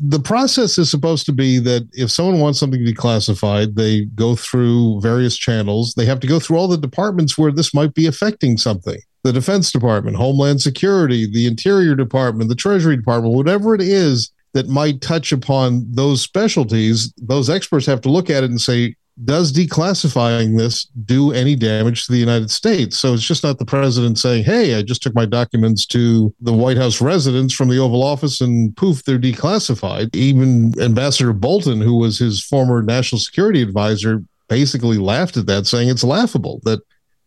the 0.00 0.20
process 0.20 0.78
is 0.78 0.90
supposed 0.90 1.26
to 1.26 1.32
be 1.32 1.58
that 1.58 1.88
if 1.92 2.10
someone 2.10 2.38
wants 2.38 2.60
something 2.60 2.84
to 2.84 2.92
declassified, 2.92 3.74
they 3.74 4.04
go 4.14 4.36
through 4.36 5.00
various 5.00 5.36
channels. 5.36 5.94
They 5.94 6.04
have 6.04 6.20
to 6.20 6.26
go 6.26 6.38
through 6.38 6.58
all 6.58 6.68
the 6.68 6.78
departments 6.78 7.36
where 7.36 7.50
this 7.50 7.74
might 7.74 7.94
be 7.94 8.06
affecting 8.06 8.56
something. 8.56 8.98
the 9.22 9.32
Defense 9.32 9.70
Department, 9.70 10.16
Homeland 10.16 10.62
Security, 10.62 11.30
the 11.30 11.46
Interior 11.46 11.94
Department, 11.94 12.48
the 12.48 12.54
Treasury 12.54 12.96
Department, 12.96 13.34
whatever 13.34 13.74
it 13.74 13.82
is 13.82 14.32
that 14.54 14.68
might 14.68 15.00
touch 15.00 15.30
upon 15.30 15.86
those 15.90 16.22
specialties, 16.22 17.12
those 17.18 17.50
experts 17.50 17.86
have 17.86 18.00
to 18.00 18.08
look 18.10 18.30
at 18.30 18.44
it 18.44 18.50
and 18.50 18.60
say, 18.60 18.94
does 19.24 19.52
declassifying 19.52 20.56
this 20.56 20.84
do 21.04 21.32
any 21.32 21.54
damage 21.56 22.06
to 22.06 22.12
the 22.12 22.18
United 22.18 22.50
States? 22.50 22.98
So 22.98 23.14
it's 23.14 23.26
just 23.26 23.42
not 23.42 23.58
the 23.58 23.64
president 23.64 24.18
saying, 24.18 24.44
hey, 24.44 24.76
I 24.76 24.82
just 24.82 25.02
took 25.02 25.14
my 25.14 25.26
documents 25.26 25.86
to 25.86 26.34
the 26.40 26.52
White 26.52 26.76
House 26.76 27.00
residence 27.00 27.54
from 27.54 27.68
the 27.68 27.78
Oval 27.78 28.02
Office 28.02 28.40
and 28.40 28.76
poof, 28.76 29.04
they're 29.04 29.18
declassified. 29.18 30.14
Even 30.14 30.78
Ambassador 30.80 31.32
Bolton, 31.32 31.80
who 31.80 31.96
was 31.96 32.18
his 32.18 32.42
former 32.42 32.82
national 32.82 33.20
security 33.20 33.62
advisor, 33.62 34.22
basically 34.48 34.98
laughed 34.98 35.36
at 35.36 35.46
that, 35.46 35.66
saying 35.66 35.88
it's 35.88 36.04
laughable 36.04 36.60
that 36.64 36.80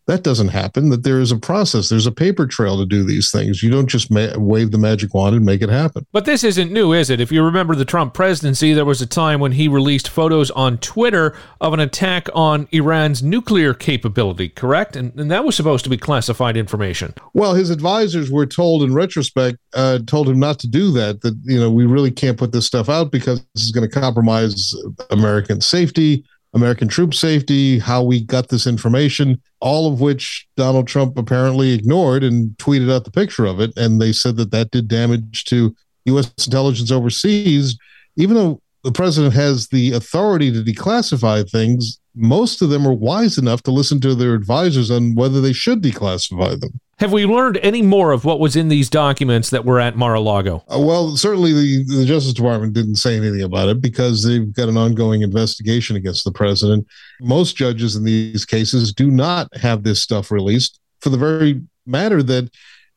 that 0.06 0.22
doesn't 0.22 0.48
happen 0.48 0.90
that 0.90 1.02
there 1.02 1.20
is 1.20 1.32
a 1.32 1.36
process. 1.36 1.88
There's 1.88 2.06
a 2.06 2.12
paper 2.12 2.46
trail 2.46 2.78
to 2.78 2.86
do 2.86 3.04
these 3.04 3.30
things. 3.30 3.62
You 3.62 3.70
don't 3.70 3.86
just 3.86 4.10
ma- 4.10 4.36
wave 4.36 4.70
the 4.70 4.78
magic 4.78 5.14
wand 5.14 5.34
and 5.34 5.44
make 5.44 5.62
it 5.62 5.70
happen. 5.70 6.06
But 6.12 6.24
this 6.24 6.44
isn't 6.44 6.70
new 6.70 6.92
is 6.92 7.10
it? 7.10 7.20
If 7.20 7.32
you 7.32 7.42
remember 7.42 7.74
the 7.74 7.84
trump 7.84 8.14
presidency 8.14 8.72
there 8.72 8.84
was 8.84 9.00
a 9.00 9.06
time 9.06 9.40
when 9.40 9.52
he 9.52 9.68
released 9.68 10.08
photos 10.08 10.50
on 10.52 10.78
twitter 10.78 11.36
of 11.60 11.72
an 11.72 11.80
attack 11.80 12.28
on 12.34 12.68
iran's 12.72 13.22
nuclear 13.22 13.74
capability 13.74 14.48
correct? 14.48 14.96
And, 14.96 15.18
and 15.18 15.30
that 15.30 15.44
was 15.44 15.56
supposed 15.56 15.84
to 15.84 15.90
be 15.90 15.96
classified 15.96 16.56
information. 16.56 17.14
Well 17.32 17.54
his 17.54 17.70
advisors 17.70 18.30
were 18.30 18.46
told 18.46 18.82
in 18.82 18.94
retrospect 18.94 19.58
uh, 19.74 20.00
told 20.06 20.28
him 20.28 20.38
not 20.38 20.58
to 20.60 20.68
do 20.68 20.90
that 20.92 21.22
that 21.22 21.38
you 21.44 21.58
know 21.58 21.70
we 21.70 21.86
really 21.86 22.10
can't 22.10 22.38
put 22.38 22.52
this 22.52 22.66
stuff 22.66 22.88
out 22.88 23.10
because 23.10 23.44
this 23.54 23.64
is 23.64 23.72
going 23.72 23.88
to 23.88 24.00
compromise 24.00 24.74
american 25.10 25.60
safety 25.60 26.24
American 26.54 26.88
troop 26.88 27.14
safety, 27.14 27.78
how 27.78 28.02
we 28.02 28.20
got 28.20 28.48
this 28.48 28.66
information, 28.66 29.40
all 29.60 29.92
of 29.92 30.00
which 30.00 30.46
Donald 30.56 30.86
Trump 30.86 31.18
apparently 31.18 31.72
ignored 31.72 32.22
and 32.22 32.50
tweeted 32.58 32.92
out 32.92 33.04
the 33.04 33.10
picture 33.10 33.44
of 33.44 33.60
it. 33.60 33.72
And 33.76 34.00
they 34.00 34.12
said 34.12 34.36
that 34.36 34.52
that 34.52 34.70
did 34.70 34.88
damage 34.88 35.44
to 35.44 35.74
U.S. 36.06 36.32
intelligence 36.44 36.90
overseas. 36.90 37.76
Even 38.16 38.36
though 38.36 38.60
the 38.84 38.92
president 38.92 39.34
has 39.34 39.68
the 39.68 39.92
authority 39.92 40.52
to 40.52 40.62
declassify 40.62 41.48
things, 41.50 41.98
most 42.14 42.62
of 42.62 42.70
them 42.70 42.86
are 42.86 42.92
wise 42.92 43.38
enough 43.38 43.62
to 43.64 43.72
listen 43.72 44.00
to 44.00 44.14
their 44.14 44.34
advisors 44.34 44.90
on 44.90 45.14
whether 45.14 45.40
they 45.40 45.52
should 45.52 45.82
declassify 45.82 46.58
them. 46.60 46.80
Have 46.98 47.12
we 47.12 47.26
learned 47.26 47.58
any 47.62 47.82
more 47.82 48.12
of 48.12 48.24
what 48.24 48.38
was 48.38 48.54
in 48.54 48.68
these 48.68 48.88
documents 48.88 49.50
that 49.50 49.64
were 49.64 49.80
at 49.80 49.96
Mar-a-Lago? 49.96 50.64
Uh, 50.72 50.78
well, 50.78 51.16
certainly 51.16 51.52
the, 51.52 51.84
the 51.84 52.04
Justice 52.04 52.32
Department 52.32 52.72
didn't 52.72 52.96
say 52.96 53.16
anything 53.16 53.42
about 53.42 53.68
it 53.68 53.80
because 53.80 54.22
they've 54.22 54.52
got 54.52 54.68
an 54.68 54.76
ongoing 54.76 55.22
investigation 55.22 55.96
against 55.96 56.24
the 56.24 56.32
president. 56.32 56.86
Most 57.20 57.56
judges 57.56 57.96
in 57.96 58.04
these 58.04 58.44
cases 58.44 58.92
do 58.92 59.10
not 59.10 59.54
have 59.56 59.82
this 59.82 60.02
stuff 60.02 60.30
released 60.30 60.80
for 61.00 61.10
the 61.10 61.18
very 61.18 61.62
matter 61.86 62.22
that 62.22 62.50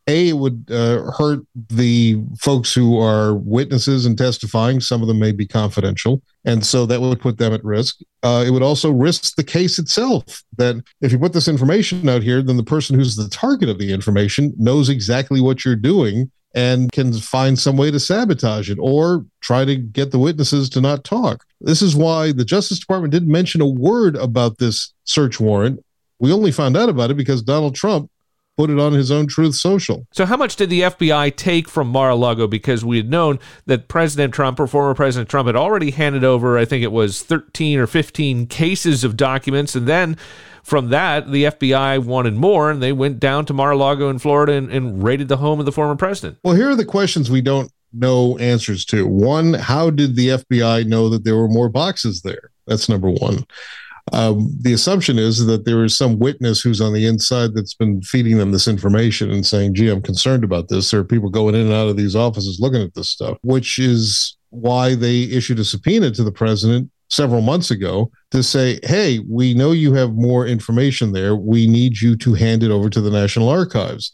a, 0.08 0.30
it 0.30 0.38
would 0.38 0.66
uh, 0.72 1.12
hurt 1.12 1.40
the 1.70 2.22
folks 2.40 2.74
who 2.74 3.00
are 3.00 3.36
witnesses 3.36 4.06
and 4.06 4.18
testifying. 4.18 4.80
Some 4.80 5.02
of 5.02 5.08
them 5.08 5.20
may 5.20 5.32
be 5.32 5.46
confidential. 5.46 6.22
And 6.46 6.66
so 6.66 6.86
that 6.86 7.02
would 7.02 7.20
put 7.20 7.38
them 7.38 7.54
at 7.54 7.64
risk. 7.64 8.00
Uh, 8.24 8.44
it 8.48 8.52
would 8.52 8.64
also 8.64 8.92
risk 8.92 9.36
the 9.36 9.44
case 9.44 9.78
itself. 9.78 10.44
That 10.58 10.82
if 11.02 11.12
you 11.12 11.20
put 11.20 11.34
this 11.34 11.48
information 11.48 12.08
out 12.08 12.24
here, 12.24 12.42
then 12.42 12.58
the 12.58 12.64
person 12.64 12.98
who's 12.98 13.16
the 13.16 13.30
target 13.30 13.70
of 13.70 13.80
the 13.80 13.92
information 13.92 14.54
knows 14.58 14.90
exactly 14.90 15.42
what 15.42 15.66
you're 15.66 15.76
doing 15.76 16.32
and 16.56 16.92
can 16.92 17.14
find 17.14 17.60
some 17.60 17.78
way 17.78 17.92
to 17.92 18.00
sabotage 18.00 18.70
it 18.70 18.80
or 18.82 19.26
try 19.42 19.66
to 19.66 19.76
get 19.76 20.12
the 20.12 20.20
witnesses 20.20 20.70
to 20.70 20.82
not 20.82 21.04
talk. 21.04 21.44
This 21.62 21.82
is 21.82 21.96
why 21.96 22.32
the 22.32 22.46
Justice 22.46 22.80
Department 22.80 23.12
didn't 23.12 23.32
mention 23.32 23.62
a 23.62 23.68
word 23.68 24.16
about 24.16 24.58
this 24.58 24.94
search 25.04 25.40
warrant. 25.40 25.84
We 26.20 26.32
only 26.32 26.52
found 26.52 26.78
out 26.78 26.90
about 26.90 27.12
it 27.12 27.18
because 27.18 27.44
Donald 27.44 27.76
Trump 27.76 28.10
put 28.58 28.70
it 28.70 28.80
on 28.80 28.94
his 28.94 29.12
own 29.12 29.28
Truth 29.28 29.56
Social. 29.56 30.06
So, 30.12 30.26
how 30.26 30.36
much 30.36 30.56
did 30.56 30.70
the 30.70 30.82
FBI 30.82 31.36
take 31.36 31.70
from 31.70 31.88
Mar 31.88 32.10
a 32.10 32.16
Lago? 32.16 32.48
Because 32.48 32.84
we 32.84 32.98
had 32.98 33.10
known 33.10 33.40
that 33.68 33.88
President 33.88 34.34
Trump 34.34 34.60
or 34.60 34.68
former 34.68 34.96
President 34.96 35.30
Trump 35.30 35.48
had 35.48 35.56
already 35.56 35.92
handed 35.92 36.24
over, 36.24 36.58
I 36.58 36.66
think 36.66 36.84
it 36.84 36.92
was 36.92 37.22
13 37.22 37.80
or 37.80 37.88
15 37.88 38.48
cases 38.48 39.04
of 39.04 39.16
documents. 39.16 39.76
And 39.76 39.88
then 39.88 40.18
from 40.64 40.90
that, 40.90 41.32
the 41.32 41.46
FBI 41.46 42.04
wanted 42.04 42.34
more 42.34 42.72
and 42.72 42.82
they 42.82 42.92
went 42.92 43.20
down 43.20 43.46
to 43.46 43.54
Mar 43.54 43.72
a 43.72 43.78
Lago 43.78 44.10
in 44.10 44.20
Florida 44.20 44.54
and, 44.54 44.70
and 44.72 45.04
raided 45.04 45.28
the 45.28 45.38
home 45.38 45.60
of 45.60 45.66
the 45.66 45.72
former 45.72 45.96
president. 45.96 46.40
Well, 46.44 46.56
here 46.56 46.70
are 46.70 46.76
the 46.76 46.84
questions 46.84 47.30
we 47.30 47.42
don't 47.42 47.72
know 47.94 48.38
answers 48.40 48.84
to. 48.86 49.08
One, 49.08 49.54
how 49.54 49.90
did 49.90 50.16
the 50.16 50.30
FBI 50.30 50.86
know 50.86 51.10
that 51.10 51.24
there 51.24 51.38
were 51.38 51.48
more 51.48 51.70
boxes 51.70 52.22
there? 52.22 52.52
That's 52.66 52.90
number 52.90 53.10
one. 53.10 53.46
Um, 54.14 54.56
the 54.62 54.74
assumption 54.74 55.20
is 55.20 55.46
that 55.46 55.66
there 55.66 55.84
is 55.84 55.98
some 55.98 56.18
witness 56.18 56.62
who's 56.62 56.80
on 56.80 56.94
the 56.94 57.06
inside 57.06 57.54
that's 57.54 57.74
been 57.74 58.02
feeding 58.02 58.38
them 58.38 58.52
this 58.52 58.68
information 58.68 59.32
and 59.32 59.46
saying, 59.46 59.74
gee, 59.74 59.90
I'm 59.90 60.02
concerned 60.02 60.44
about 60.44 60.70
this. 60.70 60.90
There 60.90 61.00
are 61.02 61.06
people 61.06 61.30
going 61.30 61.56
in 61.56 61.62
and 61.62 61.74
out 61.74 61.90
of 61.90 61.98
these 61.98 62.16
offices 62.16 62.60
looking 62.60 62.82
at 62.82 62.94
this 62.94 63.10
stuff, 63.10 63.38
which 63.42 63.80
is 63.80 64.38
why 64.50 64.96
they 64.96 65.24
issued 65.24 65.60
a 65.60 65.66
subpoena 65.66 66.12
to 66.12 66.24
the 66.24 66.32
president 66.32 66.90
several 67.10 67.42
months 67.42 67.72
ago 67.72 68.12
to 68.32 68.44
say, 68.44 68.80
hey, 68.84 69.20
we 69.30 69.54
know 69.54 69.72
you 69.72 69.94
have 69.94 70.14
more 70.14 70.46
information 70.48 71.12
there. 71.12 71.36
We 71.36 71.68
need 71.68 72.00
you 72.00 72.16
to 72.18 72.34
hand 72.34 72.64
it 72.64 72.72
over 72.72 72.90
to 72.90 73.02
the 73.02 73.12
National 73.12 73.50
Archives. 73.50 74.12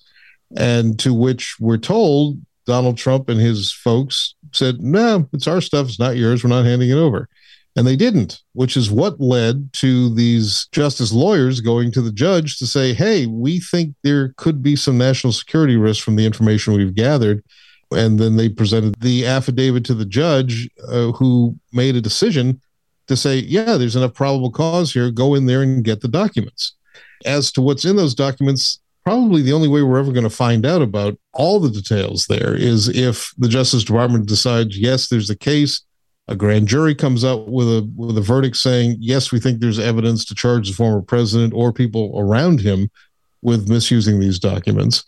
And 0.57 0.99
to 0.99 1.13
which 1.13 1.55
we're 1.59 1.77
told 1.77 2.37
Donald 2.65 2.97
Trump 2.97 3.29
and 3.29 3.39
his 3.39 3.73
folks 3.73 4.35
said, 4.53 4.81
no, 4.81 5.27
it's 5.33 5.47
our 5.47 5.61
stuff. 5.61 5.87
It's 5.87 5.99
not 5.99 6.17
yours. 6.17 6.43
We're 6.43 6.49
not 6.49 6.65
handing 6.65 6.89
it 6.89 6.97
over. 6.97 7.27
And 7.75 7.87
they 7.87 7.95
didn't, 7.95 8.41
which 8.53 8.77
is 8.77 8.91
what 8.91 9.19
led 9.19 9.73
to 9.73 10.13
these 10.13 10.67
justice 10.71 11.11
lawyers 11.11 11.59
going 11.59 11.91
to 11.93 12.01
the 12.01 12.11
judge 12.11 12.57
to 12.59 12.67
say, 12.67 12.93
hey, 12.93 13.25
we 13.25 13.59
think 13.59 13.95
there 14.03 14.33
could 14.37 14.61
be 14.61 14.75
some 14.75 14.97
national 14.97 15.33
security 15.33 15.75
risk 15.75 16.03
from 16.03 16.15
the 16.15 16.25
information 16.25 16.73
we've 16.73 16.93
gathered. 16.93 17.43
And 17.91 18.19
then 18.19 18.35
they 18.35 18.49
presented 18.49 18.95
the 18.99 19.25
affidavit 19.25 19.85
to 19.85 19.95
the 19.95 20.05
judge 20.05 20.69
uh, 20.87 21.11
who 21.13 21.57
made 21.71 21.95
a 21.95 22.01
decision 22.01 22.61
to 23.07 23.17
say, 23.17 23.37
yeah, 23.37 23.77
there's 23.77 23.95
enough 23.95 24.13
probable 24.13 24.51
cause 24.51 24.93
here. 24.93 25.09
Go 25.09 25.33
in 25.33 25.47
there 25.47 25.63
and 25.63 25.83
get 25.83 26.01
the 26.01 26.07
documents. 26.07 26.75
As 27.25 27.51
to 27.53 27.61
what's 27.61 27.85
in 27.85 27.95
those 27.95 28.15
documents, 28.15 28.79
probably 29.03 29.41
the 29.41 29.53
only 29.53 29.67
way 29.67 29.81
we're 29.81 29.99
ever 29.99 30.11
going 30.11 30.23
to 30.23 30.29
find 30.29 30.65
out 30.65 30.81
about 30.81 31.17
all 31.33 31.59
the 31.59 31.69
details 31.69 32.27
there 32.27 32.55
is 32.55 32.87
if 32.89 33.33
the 33.37 33.49
Justice 33.49 33.83
Department 33.83 34.27
decides, 34.27 34.77
yes, 34.77 35.09
there's 35.09 35.29
a 35.29 35.35
case 35.35 35.81
a 36.27 36.35
grand 36.35 36.67
jury 36.67 36.95
comes 36.95 37.25
out 37.25 37.49
with 37.49 37.67
a 37.67 37.89
with 37.95 38.17
a 38.17 38.21
verdict 38.21 38.55
saying 38.55 38.95
yes 38.99 39.31
we 39.31 39.39
think 39.39 39.59
there's 39.59 39.79
evidence 39.79 40.25
to 40.25 40.35
charge 40.35 40.69
the 40.69 40.75
former 40.75 41.01
president 41.01 41.53
or 41.53 41.73
people 41.73 42.13
around 42.15 42.61
him 42.61 42.89
with 43.41 43.69
misusing 43.69 44.19
these 44.19 44.39
documents 44.39 45.03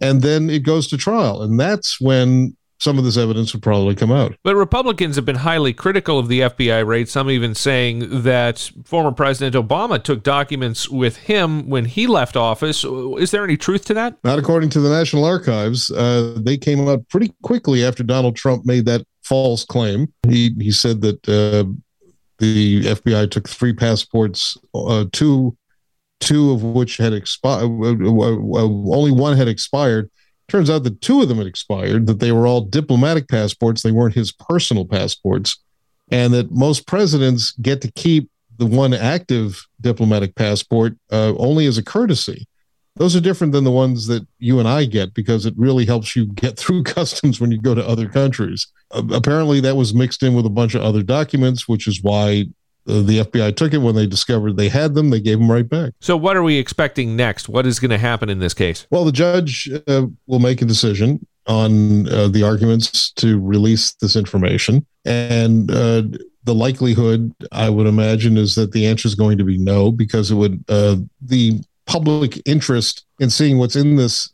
and 0.00 0.22
then 0.22 0.48
it 0.48 0.62
goes 0.62 0.86
to 0.86 0.96
trial 0.96 1.42
and 1.42 1.58
that's 1.58 2.00
when 2.00 2.56
some 2.80 2.98
of 2.98 3.04
this 3.04 3.16
evidence 3.16 3.52
would 3.52 3.62
probably 3.62 3.94
come 3.94 4.10
out. 4.10 4.34
But 4.42 4.56
Republicans 4.56 5.16
have 5.16 5.26
been 5.26 5.36
highly 5.36 5.72
critical 5.72 6.18
of 6.18 6.28
the 6.28 6.40
FBI 6.40 6.84
raid, 6.86 7.08
some 7.08 7.30
even 7.30 7.54
saying 7.54 8.22
that 8.22 8.70
former 8.84 9.12
President 9.12 9.54
Obama 9.54 10.02
took 10.02 10.22
documents 10.22 10.88
with 10.88 11.18
him 11.18 11.68
when 11.68 11.84
he 11.84 12.06
left 12.06 12.36
office. 12.36 12.84
Is 12.84 13.30
there 13.30 13.44
any 13.44 13.58
truth 13.58 13.84
to 13.86 13.94
that? 13.94 14.16
Not 14.24 14.38
according 14.38 14.70
to 14.70 14.80
the 14.80 14.88
National 14.88 15.24
Archives. 15.24 15.90
Uh, 15.90 16.38
they 16.38 16.56
came 16.56 16.88
out 16.88 17.06
pretty 17.08 17.32
quickly 17.42 17.84
after 17.84 18.02
Donald 18.02 18.34
Trump 18.34 18.64
made 18.64 18.86
that 18.86 19.04
false 19.30 19.64
claim. 19.64 20.12
He 20.28 20.54
he 20.58 20.72
said 20.72 21.00
that 21.02 21.28
uh, 21.28 21.70
the 22.38 22.82
FBI 22.82 23.30
took 23.30 23.48
three 23.48 23.72
passports, 23.72 24.58
uh, 24.74 25.04
two 25.12 25.56
two 26.18 26.50
of 26.50 26.62
which 26.62 26.96
had 26.96 27.12
expired. 27.12 27.62
Uh, 27.62 27.94
uh, 27.94 28.34
uh, 28.34 28.68
only 28.92 29.12
one 29.12 29.36
had 29.36 29.48
expired. 29.48 30.10
Turns 30.48 30.68
out 30.68 30.82
that 30.82 31.00
two 31.00 31.22
of 31.22 31.28
them 31.28 31.38
had 31.38 31.46
expired. 31.46 32.08
That 32.08 32.18
they 32.18 32.32
were 32.32 32.46
all 32.46 32.62
diplomatic 32.62 33.28
passports. 33.28 33.82
They 33.82 33.92
weren't 33.92 34.16
his 34.16 34.32
personal 34.32 34.84
passports, 34.84 35.56
and 36.10 36.34
that 36.34 36.50
most 36.50 36.88
presidents 36.88 37.52
get 37.62 37.80
to 37.82 37.92
keep 37.92 38.28
the 38.58 38.66
one 38.66 38.92
active 38.92 39.64
diplomatic 39.80 40.34
passport 40.34 40.96
only 41.10 41.66
as 41.66 41.78
a 41.78 41.84
courtesy 41.84 42.46
those 42.96 43.16
are 43.16 43.20
different 43.20 43.54
than 43.54 43.64
the 43.64 43.70
ones 43.70 44.08
that 44.08 44.26
you 44.38 44.58
and 44.58 44.68
I 44.68 44.84
get 44.84 45.14
because 45.14 45.46
it 45.46 45.54
really 45.56 45.86
helps 45.86 46.14
you 46.14 46.26
get 46.26 46.56
through 46.58 46.82
customs 46.82 47.40
when 47.40 47.50
you 47.50 47.58
go 47.58 47.74
to 47.74 47.86
other 47.86 48.08
countries. 48.08 48.66
Apparently, 48.92 49.60
that 49.60 49.76
was 49.76 49.94
mixed 49.94 50.22
in 50.22 50.34
with 50.34 50.46
a 50.46 50.50
bunch 50.50 50.74
of 50.74 50.82
other 50.82 51.02
documents, 51.02 51.68
which 51.68 51.86
is 51.86 52.02
why 52.02 52.46
uh, 52.88 53.02
the 53.02 53.20
FBI 53.20 53.56
took 53.56 53.72
it 53.72 53.78
when 53.78 53.94
they 53.94 54.06
discovered 54.06 54.56
they 54.56 54.68
had 54.68 54.94
them. 54.94 55.10
They 55.10 55.20
gave 55.20 55.38
them 55.38 55.50
right 55.50 55.68
back. 55.68 55.92
So, 56.00 56.16
what 56.16 56.36
are 56.36 56.42
we 56.42 56.56
expecting 56.56 57.16
next? 57.16 57.48
What 57.48 57.66
is 57.66 57.78
going 57.78 57.90
to 57.90 57.98
happen 57.98 58.28
in 58.28 58.38
this 58.38 58.54
case? 58.54 58.86
Well, 58.90 59.04
the 59.04 59.12
judge 59.12 59.70
uh, 59.86 60.06
will 60.26 60.38
make 60.38 60.62
a 60.62 60.64
decision 60.64 61.26
on 61.46 62.08
uh, 62.08 62.28
the 62.28 62.42
arguments 62.42 63.12
to 63.12 63.40
release 63.40 63.92
this 63.94 64.16
information. 64.16 64.86
And 65.04 65.70
uh, 65.70 66.02
the 66.44 66.54
likelihood, 66.54 67.34
I 67.52 67.70
would 67.70 67.86
imagine, 67.86 68.36
is 68.36 68.54
that 68.54 68.72
the 68.72 68.86
answer 68.86 69.08
is 69.08 69.14
going 69.14 69.38
to 69.38 69.44
be 69.44 69.58
no, 69.58 69.90
because 69.90 70.30
it 70.30 70.36
would, 70.36 70.64
uh, 70.68 70.96
the 71.20 71.60
public 71.86 72.40
interest 72.46 73.04
in 73.20 73.30
seeing 73.30 73.58
what's 73.58 73.76
in 73.76 73.96
this 73.96 74.32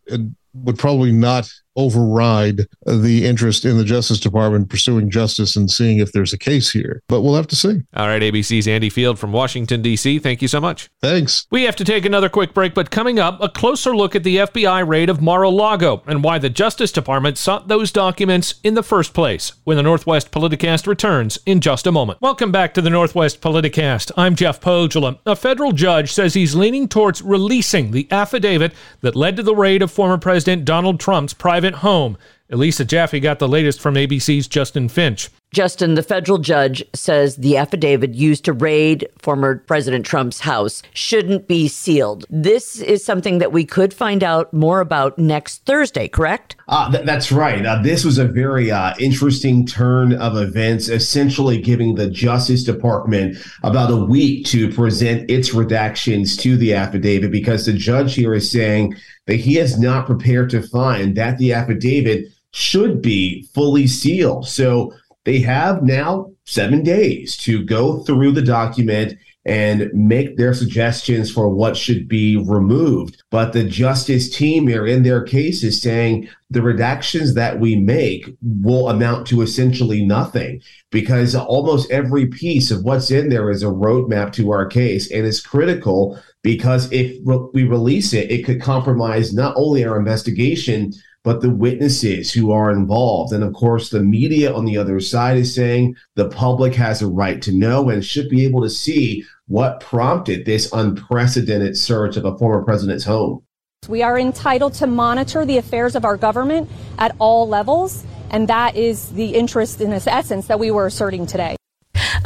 would 0.55 0.79
probably 0.79 1.13
not 1.13 1.51
override 1.77 2.67
the 2.87 3.25
interest 3.27 3.65
in 3.65 3.77
the 3.77 3.85
Justice 3.85 4.19
Department 4.19 4.71
pursuing 4.71 5.11
justice 5.11 5.57
and 5.57 5.71
seeing 5.71 5.99
if 5.99 6.13
there's 6.13 6.33
a 6.33 6.39
case 6.39 6.71
here. 6.71 7.03
But 7.09 7.21
we'll 7.21 7.35
have 7.35 7.47
to 7.49 7.57
see. 7.57 7.83
All 7.95 8.09
right, 8.09 8.23
ABC's 8.23 8.67
Andy 8.67 8.89
Field 8.89 9.19
from 9.19 9.33
Washington, 9.33 9.83
D.C. 9.83 10.19
Thank 10.19 10.43
you 10.43 10.49
so 10.49 10.61
much. 10.61 10.89
Thanks. 11.03 11.47
We 11.51 11.65
have 11.65 11.77
to 11.77 11.85
take 11.85 12.05
another 12.05 12.29
quick 12.29 12.55
break, 12.55 12.75
but 12.75 12.91
coming 12.91 13.19
up, 13.19 13.41
a 13.43 13.49
closer 13.49 13.95
look 13.95 14.17
at 14.17 14.25
the 14.25 14.39
FBI 14.39 14.87
raid 14.87 15.11
of 15.11 15.21
Mar 15.21 15.43
a 15.43 15.51
Lago 15.51 16.03
and 16.07 16.25
why 16.25 16.39
the 16.39 16.51
Justice 16.51 16.93
Department 16.93 17.37
sought 17.39 17.69
those 17.69 17.93
documents 17.93 18.55
in 18.63 18.75
the 18.75 18.83
first 18.83 19.13
place 19.13 19.53
when 19.65 19.77
the 19.77 19.83
Northwest 19.83 20.31
Politicast 20.31 20.87
returns 20.87 21.39
in 21.45 21.61
just 21.61 21.87
a 21.87 21.93
moment. 21.93 22.21
Welcome 22.23 22.51
back 22.51 22.73
to 22.75 22.83
the 22.83 22.91
Northwest 22.91 23.41
Politicast. 23.41 24.13
I'm 24.17 24.35
Jeff 24.35 24.61
Pohjola. 24.61 25.19
A 25.27 25.37
federal 25.37 25.73
judge 25.73 26.13
says 26.13 26.33
he's 26.33 26.55
leaning 26.55 26.89
towards 26.89 27.21
releasing 27.21 27.91
the 27.91 28.11
affidavit 28.11 28.73
that 29.01 29.17
led 29.17 29.37
to 29.37 29.43
the 29.43 29.55
raid 29.55 29.83
of 29.83 29.91
former 29.91 30.19
President 30.19 30.65
Donald 30.65 31.01
Trump's 31.01 31.35
private 31.35 31.77
home. 31.77 32.17
Elisa 32.51 32.85
Jaffe 32.85 33.19
got 33.19 33.41
the 33.41 33.49
latest 33.49 33.81
from 33.81 33.97
ABC's 33.97 34.47
Justin 34.47 34.89
Finch. 34.89 35.31
Justin, 35.53 35.95
the 35.95 36.03
federal 36.03 36.39
judge 36.39 36.85
says 36.93 37.37
the 37.37 37.57
affidavit 37.57 38.15
used 38.15 38.45
to 38.45 38.53
raid 38.53 39.09
former 39.19 39.59
President 39.59 40.05
Trump's 40.05 40.41
house 40.41 40.83
shouldn't 40.93 41.49
be 41.49 41.67
sealed. 41.67 42.25
This 42.29 42.81
is 42.81 43.05
something 43.05 43.39
that 43.39 43.53
we 43.53 43.65
could 43.65 43.95
find 43.95 44.23
out 44.23 44.53
more 44.53 44.81
about 44.81 45.19
next 45.19 45.65
Thursday, 45.65 46.09
correct? 46.09 46.57
Uh, 46.69 46.91
th- 46.93 47.07
that's 47.07 47.33
right. 47.33 47.65
Uh, 47.65 47.81
this 47.83 48.05
was 48.05 48.19
a 48.19 48.27
very 48.27 48.71
uh, 48.71 48.95
interesting 48.99 49.67
turn 49.67 50.13
of 50.15 50.37
events, 50.37 50.89
essentially 50.89 51.61
giving 51.61 51.95
the 51.95 52.11
Justice 52.11 52.63
Department 52.65 53.37
about 53.63 53.91
a 53.91 53.97
week 53.97 54.45
to 54.47 54.71
present 54.73 55.31
its 55.31 55.51
redactions 55.51 56.39
to 56.41 56.57
the 56.57 56.75
affidavit 56.75 57.31
because 57.31 57.67
the 57.67 57.73
judge 57.73 58.15
here 58.15 58.35
is 58.35 58.51
saying 58.51 58.95
that 59.27 59.37
he 59.37 59.59
is 59.59 59.79
not 59.79 60.07
prepared 60.07 60.51
to 60.51 60.63
find 60.63 61.17
that 61.17 61.39
the 61.39 61.53
affidavit 61.53 62.27
should 62.57 63.03
be 63.03 63.47
fully 63.55 63.87
sealed. 63.87 64.49
So 64.49 64.91
they 65.27 65.41
have 65.41 65.83
now 65.83 66.33
seven 66.47 66.83
days 66.83 67.37
to 67.37 67.63
go 67.63 67.99
through 68.05 68.33
the 68.33 68.41
document 68.41 69.19
and 69.45 69.91
make 69.93 70.39
their 70.39 70.55
suggestions 70.55 71.31
for 71.31 71.51
what 71.51 71.77
should 71.77 72.09
be 72.09 72.37
removed. 72.37 73.23
But 73.31 73.53
the 73.53 73.63
justice 73.63 74.35
team 74.35 74.67
here 74.67 74.87
in 74.87 75.03
their 75.03 75.23
case 75.23 75.63
is 75.63 75.83
saying 75.83 76.31
the 76.49 76.61
redactions 76.61 77.35
that 77.35 77.61
we 77.61 77.77
make 77.77 78.27
will 78.43 78.89
amount 78.89 79.27
to 79.29 79.43
essentially 79.43 80.05
nothing 80.05 80.63
because 80.91 81.35
almost 81.35 81.91
every 81.91 82.27
piece 82.27 82.71
of 82.71 82.85
what's 82.85 83.11
in 83.11 83.29
there 83.29 83.51
is 83.51 83.63
a 83.63 83.67
roadmap 83.67 84.33
to 84.33 84.51
our 84.51 84.67
case 84.67 85.13
and 85.13 85.27
is 85.27 85.43
critical 85.43 86.19
because 86.43 86.91
if 86.91 87.17
we 87.53 87.65
release 87.65 88.15
it, 88.15 88.31
it 88.31 88.47
could 88.47 88.63
compromise 88.63 89.35
not 89.35 89.55
only 89.57 89.85
our 89.85 89.99
investigation, 89.99 90.93
but 91.27 91.41
the 91.41 91.51
witnesses 91.51 92.33
who 92.33 92.53
are 92.53 92.71
involved. 92.71 93.33
And 93.33 93.43
of 93.43 93.53
course, 93.53 93.91
the 93.91 93.99
media 93.99 94.55
on 94.55 94.65
the 94.65 94.79
other 94.79 95.01
side 95.01 95.37
is 95.37 95.53
saying 95.53 95.97
the 96.15 96.29
public 96.29 96.73
has 96.77 97.03
a 97.03 97.09
right 97.09 97.43
to 97.43 97.51
know 97.51 97.91
and 97.91 98.05
should 98.05 98.29
be 98.29 98.45
able 98.45 98.63
to 98.63 98.71
see 98.71 99.25
what 99.49 99.81
prompted 99.81 100.47
this 100.47 100.73
unprecedented 100.73 101.77
search 101.77 102.17
of 102.17 102.25
a 102.25 102.39
former 102.39 102.63
president's 102.63 103.05
home. 103.05 103.43
We 103.89 104.05
are 104.05 104.17
entitled 104.17 104.75
to 104.75 104.87
monitor 104.87 105.45
the 105.45 105.59
affairs 105.59 105.97
of 105.97 106.05
our 106.05 106.17
government 106.17 106.71
at 106.97 107.17
all 107.19 107.49
levels, 107.49 108.05
and 108.31 108.47
that 108.47 108.77
is 108.77 109.11
the 109.11 109.35
interest 109.35 109.81
in 109.81 109.91
this 109.91 110.07
essence 110.07 110.47
that 110.47 110.61
we 110.61 110.71
were 110.71 110.87
asserting 110.87 111.27
today. 111.27 111.57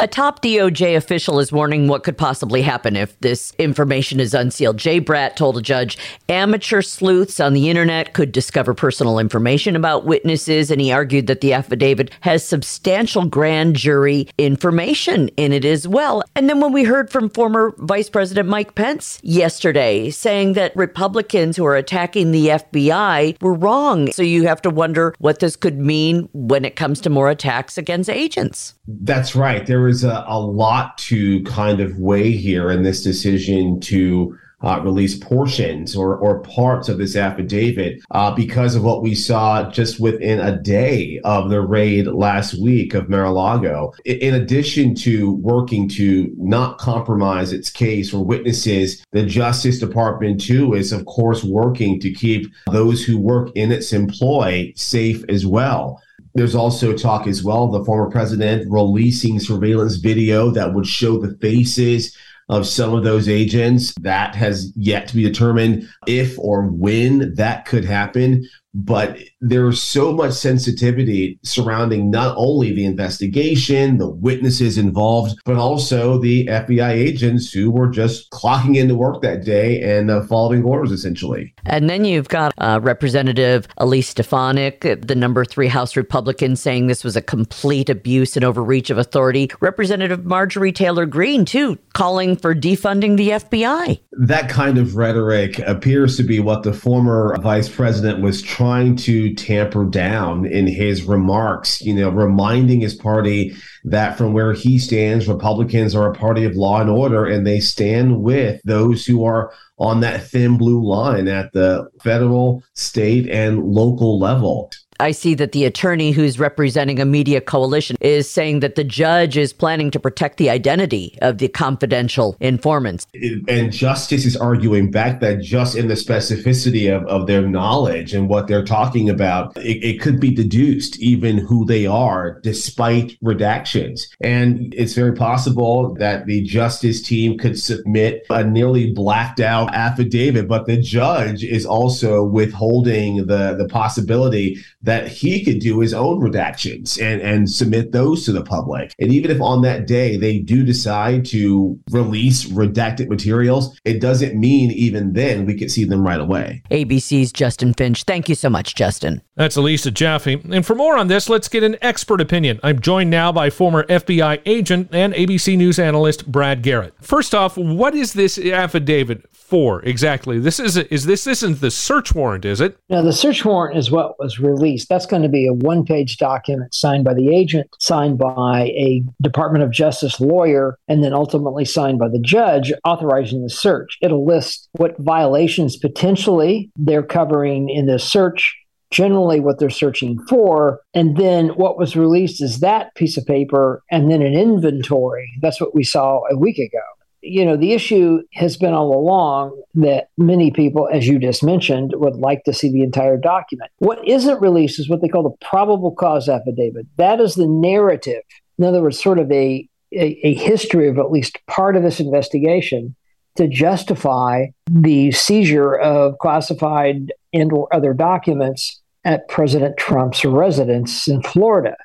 A 0.01 0.07
top 0.07 0.41
DOJ 0.41 0.97
official 0.97 1.39
is 1.41 1.53
warning 1.53 1.87
what 1.87 2.05
could 2.05 2.17
possibly 2.17 2.63
happen 2.63 2.97
if 2.97 3.21
this 3.21 3.53
information 3.59 4.19
is 4.19 4.33
unsealed. 4.33 4.79
Jay 4.79 4.99
Bratt 4.99 5.37
told 5.37 5.59
a 5.59 5.61
judge 5.61 5.99
amateur 6.31 6.81
sleuths 6.81 7.39
on 7.39 7.53
the 7.53 7.69
internet 7.69 8.15
could 8.15 8.33
discover 8.33 8.73
personal 8.73 9.19
information 9.19 9.77
about 9.77 10.07
witnesses, 10.07 10.71
and 10.71 10.81
he 10.81 10.91
argued 10.91 11.27
that 11.27 11.43
the 11.43 11.53
affidavit 11.53 12.11
has 12.23 12.43
substantial 12.43 13.27
grand 13.27 13.77
jury 13.77 14.27
information 14.39 15.29
in 15.37 15.53
it 15.53 15.67
as 15.67 15.87
well. 15.87 16.23
And 16.35 16.49
then 16.49 16.61
when 16.61 16.73
we 16.73 16.85
heard 16.85 17.11
from 17.11 17.29
former 17.29 17.75
Vice 17.77 18.09
President 18.09 18.49
Mike 18.49 18.75
Pence 18.75 19.21
yesterday 19.23 20.09
saying 20.09 20.55
that 20.55 20.75
Republicans 20.75 21.59
who 21.59 21.67
are 21.67 21.77
attacking 21.77 22.31
the 22.31 22.47
FBI 22.49 23.39
were 23.43 23.53
wrong. 23.53 24.11
So 24.13 24.23
you 24.23 24.47
have 24.47 24.63
to 24.63 24.71
wonder 24.71 25.15
what 25.19 25.41
this 25.41 25.57
could 25.57 25.79
mean 25.79 26.31
when 26.33 26.65
it 26.65 26.75
comes 26.75 27.03
to 27.03 27.11
more 27.11 27.29
attacks 27.29 27.77
against 27.77 28.09
agents. 28.09 28.73
That's 29.03 29.37
right. 29.37 29.67
There 29.67 29.89
is 29.89 30.05
a, 30.05 30.25
a 30.27 30.39
lot 30.39 30.99
to 30.99 31.43
kind 31.45 31.81
of 31.81 31.99
weigh 31.99 32.33
here 32.33 32.71
in 32.71 32.83
this 32.83 33.03
decision 33.03 33.81
to 33.81 34.39
uh, 34.63 34.81
release 34.83 35.17
portions 35.17 35.97
or, 35.97 36.17
or 36.17 36.41
parts 36.41 36.89
of 36.89 36.99
this 36.99 37.17
affidavit 37.17 38.03
uh, 38.11 38.35
because 38.35 38.75
of 38.75 38.85
what 38.85 39.03
we 39.03 39.15
saw 39.15 39.71
just 39.71 40.01
within 40.01 40.39
a 40.41 40.61
day 40.61 41.21
of 41.25 41.51
the 41.51 41.61
raid 41.61 42.07
last 42.07 42.61
week 42.61 42.95
of 42.95 43.09
Mar-a-Lago. 43.09 43.93
In 44.05 44.35
addition 44.35 44.95
to 44.97 45.33
working 45.37 45.89
to 45.91 46.31
not 46.37 46.79
compromise 46.79 47.53
its 47.53 47.71
case 47.71 48.13
or 48.13 48.25
witnesses, 48.25 49.05
the 49.13 49.25
Justice 49.25 49.79
Department 49.79 50.41
too 50.41 50.75
is 50.75 50.93
of 50.93 51.07
course 51.07 51.43
working 51.43 51.99
to 52.01 52.13
keep 52.13 52.53
those 52.71 53.03
who 53.03 53.19
work 53.19 53.51
in 53.55 53.73
its 53.73 53.93
employ 53.93 54.73
safe 54.77 55.25
as 55.29 55.47
well. 55.47 56.03
There's 56.41 56.55
also 56.55 56.97
talk 56.97 57.27
as 57.27 57.45
well 57.45 57.69
the 57.69 57.85
former 57.85 58.11
president 58.11 58.67
releasing 58.73 59.39
surveillance 59.39 59.97
video 59.97 60.51
that 60.53 60.73
would 60.73 60.87
show 60.87 61.19
the 61.19 61.37
faces 61.37 62.17
of 62.49 62.67
some 62.67 62.95
of 62.95 63.05
those 63.05 63.29
agents. 63.29 63.93
That 64.01 64.35
has 64.37 64.73
yet 64.75 65.07
to 65.09 65.17
be 65.17 65.23
determined 65.23 65.87
if 66.07 66.39
or 66.39 66.63
when 66.63 67.35
that 67.35 67.67
could 67.67 67.85
happen 67.85 68.49
but 68.75 69.19
there's 69.41 69.83
so 69.83 70.13
much 70.13 70.33
sensitivity 70.33 71.39
surrounding 71.43 72.11
not 72.11 72.35
only 72.37 72.73
the 72.73 72.85
investigation, 72.85 73.99
the 73.99 74.09
witnesses 74.09 74.79
involved, 74.79 75.39
but 75.45 75.57
also 75.57 76.19
the 76.19 76.47
FBI 76.47 76.91
agents 76.91 77.53
who 77.53 77.71
were 77.71 77.89
just 77.89 78.31
clocking 78.31 78.77
into 78.77 78.95
work 78.95 79.23
that 79.23 79.45
day 79.45 79.81
and 79.83 80.11
uh, 80.11 80.23
following 80.23 80.63
orders 80.63 80.93
essentially. 80.93 81.55
And 81.65 81.91
then 81.91 82.05
you've 82.05 82.29
got 82.29 82.53
uh, 82.59 82.81
Representative 82.83 83.67
Elise 83.79 84.09
Stefanik, 84.09 84.81
the 84.81 85.15
number 85.15 85.45
three 85.45 85.69
House 85.69 85.97
Republican, 85.97 86.57
saying 86.57 86.87
this 86.87 87.05
was 87.05 87.17
a 87.17 87.23
complete 87.23 87.89
abuse 87.89 88.37
and 88.37 88.45
overreach 88.45 88.91
of 88.91 88.99
authority. 88.99 89.51
Representative 89.61 90.25
Marjorie 90.25 90.73
Taylor 90.73 91.07
Greene, 91.07 91.45
too, 91.45 91.79
calling 91.95 92.37
for 92.37 92.55
defunding 92.55 93.17
the 93.17 93.31
FBI. 93.31 94.01
That 94.13 94.49
kind 94.49 94.79
of 94.79 94.97
rhetoric 94.97 95.59
appears 95.61 96.17
to 96.17 96.23
be 96.23 96.41
what 96.41 96.63
the 96.63 96.73
former 96.73 97.37
vice 97.41 97.69
president 97.69 98.21
was 98.21 98.43
trying 98.61 98.95
to 98.95 99.33
tamper 99.37 99.87
down 99.87 100.45
in 100.45 100.67
his 100.67 101.05
remarks, 101.05 101.81
you 101.81 101.95
know, 101.95 102.11
reminding 102.11 102.79
his 102.79 102.95
party 102.95 103.57
that 103.85 104.19
from 104.19 104.35
where 104.35 104.53
he 104.53 104.79
stands, 104.79 105.27
Republicans 105.27 105.95
are 105.95 106.13
a 106.13 106.15
party 106.15 106.45
of 106.45 106.55
law 106.55 106.79
and 106.79 106.91
order, 106.91 107.25
and 107.25 107.47
they 107.47 107.59
stand 107.59 108.21
with 108.21 108.61
those 108.65 109.07
who 109.07 109.25
are 109.25 109.51
on 109.79 110.01
that 110.01 110.23
thin 110.29 110.59
blue 110.59 110.87
line 110.87 111.27
at 111.27 111.51
the 111.55 111.89
federal, 112.03 112.63
state, 112.75 113.27
and 113.31 113.65
local 113.65 114.19
level. 114.19 114.71
I 115.01 115.13
see 115.13 115.35
that 115.35 115.53
the 115.53 115.65
attorney 115.65 116.13
who's 116.13 116.39
representing 116.39 117.01
a 117.01 117.05
media 117.05 117.41
coalition 117.41 117.97
is 118.01 118.31
saying 118.31 118.61
that 118.61 118.75
the 118.75 118.85
judge 118.85 119.37
is 119.37 119.53
planning 119.53 119.91
to 119.93 119.99
protect 119.99 120.37
the 120.37 120.51
identity 120.51 121.19
of 121.23 121.39
the 121.39 121.49
confidential 121.49 122.37
informants. 122.41 123.07
And 123.49 123.73
justice 123.73 124.27
is 124.27 124.37
arguing 124.37 124.91
back 124.91 125.21
that 125.21 125.41
just 125.41 125.75
in 125.75 125.89
the 125.89 125.95
specificity 125.95 126.95
of, 126.95 127.07
of 127.07 127.27
their 127.27 127.43
knowledge 127.43 128.13
and 128.13 128.29
what 128.29 128.47
they're 128.47 128.65
talking 128.65 129.09
about, 129.09 129.57
it, 129.57 129.83
it 129.83 130.01
could 130.01 130.21
be 130.21 130.31
deduced 130.31 131.01
even 131.01 131.39
who 131.39 131.65
they 131.65 131.87
are 131.87 132.39
despite 132.43 133.19
redactions. 133.25 134.03
And 134.21 134.75
it's 134.75 134.95
very 134.95 135.15
possible 135.15 135.95
that 135.95 136.27
the 136.27 136.43
justice 136.43 137.01
team 137.03 137.39
could 137.39 137.59
submit 137.59 138.27
a 138.29 138.45
nearly 138.45 138.93
blacked 138.93 139.41
out 139.41 139.75
affidavit, 139.75 140.47
but 140.47 140.67
the 140.67 140.77
judge 140.77 141.43
is 141.43 141.65
also 141.65 142.23
withholding 142.23 143.27
the, 143.27 143.55
the 143.57 143.69
possibility 143.69 144.59
that 144.83 144.90
that 144.91 145.07
he 145.07 145.45
could 145.45 145.61
do 145.61 145.79
his 145.79 145.95
own 145.95 146.21
redactions 146.21 147.01
and, 147.01 147.21
and 147.23 147.49
submit 147.49 147.93
those 147.93 148.25
to 148.25 148.33
the 148.33 148.43
public. 148.43 148.93
And 148.99 149.13
even 149.13 149.31
if 149.31 149.41
on 149.41 149.63
that 149.63 149.87
day 149.87 150.17
they 150.17 150.41
do 150.41 150.65
decide 150.65 151.25
to 151.27 151.79
release 151.93 152.47
redacted 152.47 153.09
materials, 153.09 153.79
it 153.85 154.01
doesn't 154.01 154.35
mean 154.35 154.73
even 154.73 155.13
then 155.13 155.47
we 155.47 155.57
could 155.57 155.71
see 155.71 155.85
them 155.85 156.05
right 156.05 156.21
away. 156.21 156.65
ABC's 156.73 157.33
Justin 157.33 157.73
Finch. 157.73 158.03
Thank 158.03 158.29
you 158.29 158.35
so 158.35 158.51
much, 158.51 158.75
Justin. 158.75 159.23
That's 159.37 159.57
Elisa 159.57 159.93
Jaffe. 159.93 160.43
And 160.51 160.67
for 160.67 160.75
more 160.75 160.99
on 160.99 161.07
this, 161.07 161.29
let's 161.29 161.49
get 161.49 161.63
an 161.63 161.77
expert 161.81 162.21
opinion. 162.21 162.59
I'm 162.65 162.81
joined 162.81 163.11
now 163.11 163.31
by 163.31 163.49
former 163.49 163.85
FBI 163.85 164.43
agent 164.45 164.89
and 164.91 165.15
ABC 165.15 165.57
News 165.57 165.79
analyst 165.79 166.31
Brad 166.31 166.63
Garrett. 166.63 166.95
First 167.01 167.33
off, 167.33 167.57
what 167.57 167.95
is 167.95 168.13
this 168.13 168.39
affidavit 168.39 169.25
for 169.31 169.83
exactly? 169.83 170.39
This 170.39 170.59
is 170.59 170.77
is 170.77 171.07
this 171.07 171.27
isn't 171.27 171.61
the 171.61 171.71
search 171.71 172.15
warrant, 172.15 172.45
is 172.45 172.61
it? 172.61 172.77
No, 172.89 173.03
the 173.03 173.13
search 173.13 173.45
warrant 173.45 173.79
is 173.79 173.91
what 173.91 174.19
was 174.19 174.41
released. 174.41 174.80
That's 174.87 175.07
going 175.07 175.23
to 175.23 175.29
be 175.29 175.47
a 175.47 175.53
one-page 175.53 176.19
document 176.19 176.75
signed 176.75 177.05
by 177.05 177.15
the 177.15 177.35
agent, 177.35 177.69
signed 177.79 178.19
by 178.19 178.73
a 178.77 179.03
Department 179.23 179.65
of 179.65 179.71
Justice 179.71 180.21
lawyer, 180.21 180.79
and 180.89 181.03
then 181.03 181.13
ultimately 181.13 181.65
signed 181.65 181.99
by 181.99 182.09
the 182.09 182.21
judge 182.21 182.73
authorizing 182.85 183.43
the 183.43 183.51
search. 183.51 183.99
It'll 184.03 184.27
list 184.27 184.69
what 184.73 184.99
violations 184.99 185.77
potentially 185.77 186.71
they're 186.77 187.03
covering 187.03 187.69
in 187.69 187.87
the 187.87 187.99
search 187.99 188.57
generally 188.91 189.39
what 189.39 189.59
they're 189.59 189.71
searching 189.71 190.19
for. 190.29 190.81
And 190.95 191.17
then 191.17 191.49
what 191.51 191.79
was 191.79 191.97
released 191.97 192.43
is 192.43 192.61
that 192.61 192.95
piece 192.97 193.17
of 193.17 193.25
paper 193.25 193.83
and 193.91 194.11
then 194.11 194.23
an 194.23 194.35
inventory. 194.35 195.31
That's 195.41 195.61
what 195.61 195.75
we 195.75 195.85
saw 195.85 196.23
a 196.31 196.37
week 196.37 196.59
ago. 196.59 196.83
You 197.23 197.45
know, 197.45 197.57
the 197.57 197.73
issue 197.73 198.23
has 198.33 198.57
been 198.57 198.73
all 198.73 198.97
along 198.97 199.61
that 199.75 200.09
many 200.17 200.51
people, 200.51 200.89
as 200.91 201.07
you 201.07 201.19
just 201.19 201.43
mentioned, 201.43 201.93
would 201.97 202.17
like 202.17 202.45
to 202.45 202.53
see 202.55 202.71
the 202.71 202.83
entire 202.83 203.19
document. 203.19 203.71
What 203.79 204.07
isn't 204.07 204.41
released 204.41 204.81
is 204.81 204.89
what 204.89 205.03
they 205.03 205.09
call 205.09 205.23
the 205.23 205.47
probable 205.47 205.95
cause 205.95 206.29
affidavit. 206.29 206.87
That 206.97 207.21
is 207.21 207.35
the 207.35 207.47
narrative. 207.47 208.23
In 208.59 208.65
other 208.65 208.81
words, 208.81 209.03
sort 209.03 209.19
of 209.19 209.31
a, 209.31 209.69
a, 209.93 210.21
a 210.27 210.35
history 210.35 210.89
of 210.89 210.99
at 210.99 211.11
least 211.11 211.39
part 211.47 211.77
of 211.77 211.83
this 211.83 212.01
investigation 212.01 212.97
to 213.37 213.49
justify 213.49 214.47
the 214.71 215.13
seizure 215.13 215.75
of 215.75 216.19
classified 216.19 217.13
and 217.33 217.53
or 217.53 217.75
other 217.75 217.93
documents 217.93 218.81
at 219.05 219.29
President 219.29 219.77
Trump's 219.77 220.25
residence 220.25 221.09
in 221.09 221.23
Florida. 221.23 221.77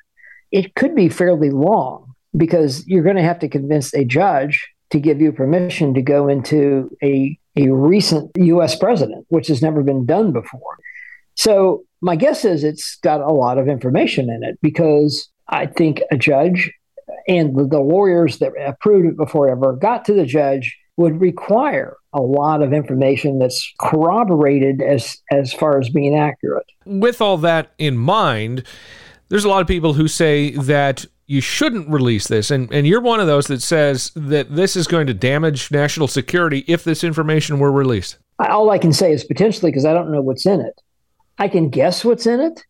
It 0.52 0.74
could 0.74 0.94
be 0.94 1.08
fairly 1.08 1.50
long 1.50 2.14
because 2.36 2.86
you're 2.86 3.02
going 3.02 3.16
to 3.16 3.22
have 3.22 3.38
to 3.40 3.48
convince 3.48 3.94
a 3.94 4.04
judge 4.04 4.68
to 4.90 5.00
give 5.00 5.20
you 5.20 5.32
permission 5.32 5.94
to 5.94 6.02
go 6.02 6.28
into 6.28 6.90
a, 7.02 7.38
a 7.56 7.68
recent 7.70 8.30
US 8.36 8.76
president, 8.76 9.26
which 9.28 9.48
has 9.48 9.62
never 9.62 9.82
been 9.82 10.06
done 10.06 10.32
before. 10.32 10.78
So 11.34 11.84
my 12.00 12.16
guess 12.16 12.44
is 12.44 12.64
it's 12.64 12.96
got 12.96 13.20
a 13.20 13.32
lot 13.32 13.58
of 13.58 13.68
information 13.68 14.30
in 14.30 14.42
it 14.42 14.58
because 14.62 15.28
I 15.48 15.66
think 15.66 16.02
a 16.10 16.16
judge 16.16 16.70
and 17.28 17.56
the, 17.56 17.80
lawyers 17.80 18.38
that 18.38 18.52
approved 18.66 19.06
it 19.06 19.16
before 19.16 19.48
ever 19.48 19.74
got 19.74 20.04
to 20.06 20.14
the 20.14 20.26
judge 20.26 20.76
would 20.96 21.20
require 21.20 21.96
a 22.12 22.20
lot 22.20 22.62
of 22.62 22.72
information 22.72 23.38
that's 23.38 23.72
corroborated 23.78 24.80
as 24.80 25.18
as 25.30 25.52
far 25.52 25.78
as 25.78 25.90
being 25.90 26.16
accurate. 26.16 26.66
With 26.86 27.20
all 27.20 27.36
that 27.38 27.72
in 27.78 27.98
mind, 27.98 28.62
there's 29.28 29.44
a 29.44 29.48
lot 29.48 29.60
of 29.60 29.66
people 29.66 29.92
who 29.92 30.08
say 30.08 30.52
that 30.52 31.04
you 31.26 31.40
shouldn't 31.40 31.88
release 31.88 32.28
this 32.28 32.50
and 32.50 32.72
and 32.72 32.86
you're 32.86 33.00
one 33.00 33.20
of 33.20 33.26
those 33.26 33.46
that 33.48 33.62
says 33.62 34.12
that 34.14 34.54
this 34.54 34.76
is 34.76 34.86
going 34.86 35.06
to 35.06 35.14
damage 35.14 35.70
national 35.70 36.08
security 36.08 36.64
if 36.68 36.84
this 36.84 37.02
information 37.02 37.58
were 37.58 37.72
released. 37.72 38.18
All 38.38 38.70
I 38.70 38.78
can 38.78 38.92
say 38.92 39.12
is 39.12 39.24
potentially 39.24 39.70
because 39.70 39.84
I 39.84 39.92
don't 39.92 40.12
know 40.12 40.22
what's 40.22 40.46
in 40.46 40.60
it. 40.60 40.80
I 41.38 41.48
can 41.48 41.68
guess 41.68 42.04
what's 42.04 42.26
in 42.26 42.40
it. 42.40 42.64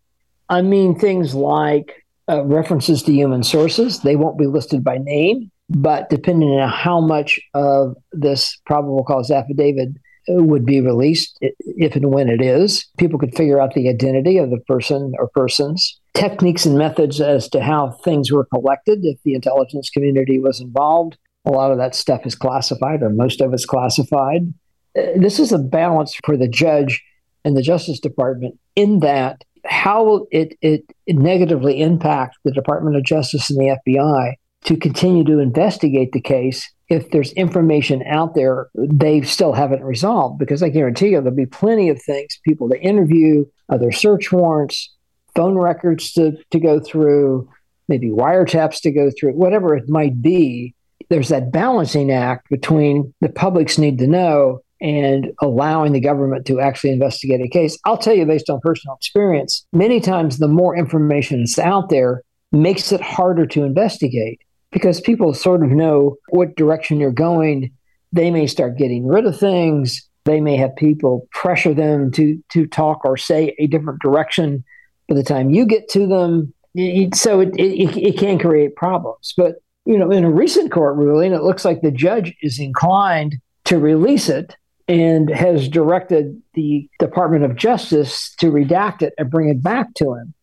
I 0.49 0.63
mean 0.63 0.99
things 0.99 1.35
like 1.35 2.07
uh, 2.29 2.45
references 2.45 3.03
to 3.05 3.13
human 3.13 3.43
sources. 3.43 4.01
They 4.01 4.17
won't 4.17 4.39
be 4.39 4.47
listed 4.47 4.83
by 4.83 4.99
name. 4.99 5.51
But 5.69 6.11
depending 6.11 6.51
on 6.51 6.69
how 6.69 7.01
much 7.01 7.41
of 7.55 7.97
this 8.13 8.57
probable 8.67 9.05
cause 9.05 9.31
affidavit 9.31 9.89
would 10.29 10.65
be 10.65 10.81
released, 10.81 11.39
if 11.41 11.97
and 11.97 12.13
when 12.13 12.29
it 12.29 12.41
is, 12.41 12.87
people 12.99 13.19
could 13.19 13.35
figure 13.35 13.61
out 13.61 13.75
the 13.75 13.89
identity 13.89 14.39
of 14.39 14.51
the 14.51 14.59
person 14.59 15.13
or 15.19 15.29
persons, 15.29 16.01
techniques 16.17 16.65
and 16.65 16.79
methods 16.79 17.21
as 17.21 17.49
to 17.51 17.63
how 17.63 17.91
things 17.91 18.33
were 18.33 18.47
collected 18.47 19.01
if 19.03 19.23
the 19.23 19.35
intelligence 19.35 19.91
community 19.91 20.41
was 20.41 20.61
involved. 20.61 21.19
A 21.45 21.51
lot 21.51 21.71
of 21.71 21.79
that 21.79 21.95
stuff 21.95 22.25
is 22.25 22.35
classified, 22.35 23.03
or 23.03 23.11
most 23.11 23.41
of 23.41 23.53
it's 23.53 23.67
classified. 23.67 24.53
Uh, 24.99 25.03
this 25.17 25.39
is 25.39 25.53
a 25.53 25.59
balance 25.59 26.17
for 26.25 26.37
the 26.37 26.49
judge 26.49 27.03
and 27.45 27.57
the 27.57 27.63
Justice 27.63 28.01
Department 28.01 28.59
in 28.75 29.01
that 29.01 29.45
how 29.67 30.05
will 30.05 30.27
it, 30.31 30.57
it 30.63 30.85
negatively 31.07 31.81
impact 31.81 32.39
the 32.45 32.53
Department 32.53 32.97
of 32.97 33.05
Justice 33.05 33.51
and 33.51 33.59
the 33.59 33.77
FBI 33.87 34.35
to 34.65 34.77
continue 34.77 35.25
to 35.25 35.39
investigate 35.39 36.13
the 36.13 36.21
case 36.21 36.69
if 36.89 37.11
there's 37.11 37.33
information 37.33 38.03
out 38.07 38.35
there 38.35 38.69
they 38.75 39.21
still 39.23 39.53
haven't 39.53 39.85
resolved. 39.85 40.39
Because 40.39 40.63
I 40.63 40.71
guarantee 40.71 41.09
you, 41.09 41.21
there'll 41.21 41.37
be 41.37 41.47
plenty 41.47 41.89
of 41.89 42.01
things, 42.01 42.39
people 42.45 42.69
to 42.71 42.81
interview, 42.81 43.45
other 43.69 43.93
search 43.93 44.33
warrants, 44.33 44.96
phone 45.37 45.57
records 45.57 46.13
to, 46.13 46.33
to 46.51 46.59
go 46.59 46.81
through, 46.81 47.49
maybe 47.89 48.09
wiretaps 48.09 48.81
to 48.83 48.91
go 48.91 49.11
through, 49.11 49.33
whatever 49.33 49.77
it 49.77 49.89
might 49.89 50.21
be. 50.21 50.75
There's 51.09 51.29
that 51.29 51.53
balancing 51.53 52.11
act 52.11 52.49
between 52.51 53.15
the 53.21 53.29
public's 53.29 53.79
need 53.79 53.99
to 53.99 54.09
know 54.09 54.61
and 54.81 55.33
allowing 55.41 55.93
the 55.93 56.01
government 56.01 56.47
to 56.47 56.61
actually 56.61 56.91
investigate 56.91 57.41
a 57.41 57.49
case. 57.49 57.79
I'll 57.85 57.97
tell 57.97 58.15
you, 58.15 58.27
based 58.27 58.51
on 58.51 58.61
personal 58.61 58.97
experience, 58.97 59.67
many 59.73 60.01
times 60.01 60.39
the 60.39 60.49
more 60.49 60.77
information 60.77 61.41
that's 61.41 61.59
out 61.59 61.89
there 61.89 62.23
makes 62.53 62.93
it 62.93 63.01
harder 63.01 63.47
to 63.47 63.63
investigate 63.63 64.41
because 64.73 65.01
people 65.01 65.33
sort 65.33 65.63
of 65.63 65.71
know 65.71 66.17
what 66.31 66.57
direction 66.57 67.01
you're 67.01 67.11
going. 67.11 67.73
They 68.13 68.31
may 68.31 68.47
start 68.47 68.79
getting 68.79 69.07
rid 69.07 69.27
of 69.27 69.39
things. 69.39 70.07
They 70.25 70.41
may 70.41 70.57
have 70.57 70.75
people 70.77 71.29
pressure 71.33 71.73
them 71.73 72.11
to 72.13 72.43
to 72.53 72.67
talk 72.67 73.05
or 73.05 73.17
say 73.17 73.55
a 73.59 73.67
different 73.69 74.03
direction 74.03 74.65
by 75.09 75.15
the 75.15 75.25
time 75.25 75.51
you 75.51 75.67
get 75.67 75.89
to 75.91 76.07
them. 76.07 76.53
It, 76.75 77.15
so 77.15 77.41
it, 77.41 77.55
it, 77.57 77.97
it 77.97 78.19
can 78.19 78.39
create 78.39 78.77
problems. 78.77 79.33
But 79.35 79.57
you 79.87 79.97
know, 79.97 80.11
in 80.11 80.25
a 80.25 80.31
recent 80.31 80.73
court 80.73 80.97
ruling, 80.97 81.33
it 81.33 81.43
looks 81.43 81.65
like 81.65 81.81
the 81.81 81.91
judge 81.91 82.35
is 82.43 82.59
inclined 82.59 83.37
to 83.65 83.79
release 83.79 84.29
it 84.29 84.57
and 84.89 85.31
has 85.31 85.69
directed 85.69 86.41
the 86.55 86.89
Department 86.99 87.45
of 87.45 87.57
Justice 87.57 88.35
to 88.37 88.51
redact 88.51 89.03
it 89.03 89.15
and 89.17 89.31
bring 89.31 89.49
it 89.49 89.63
back 89.63 89.95
to 89.95 90.15
him. 90.15 90.35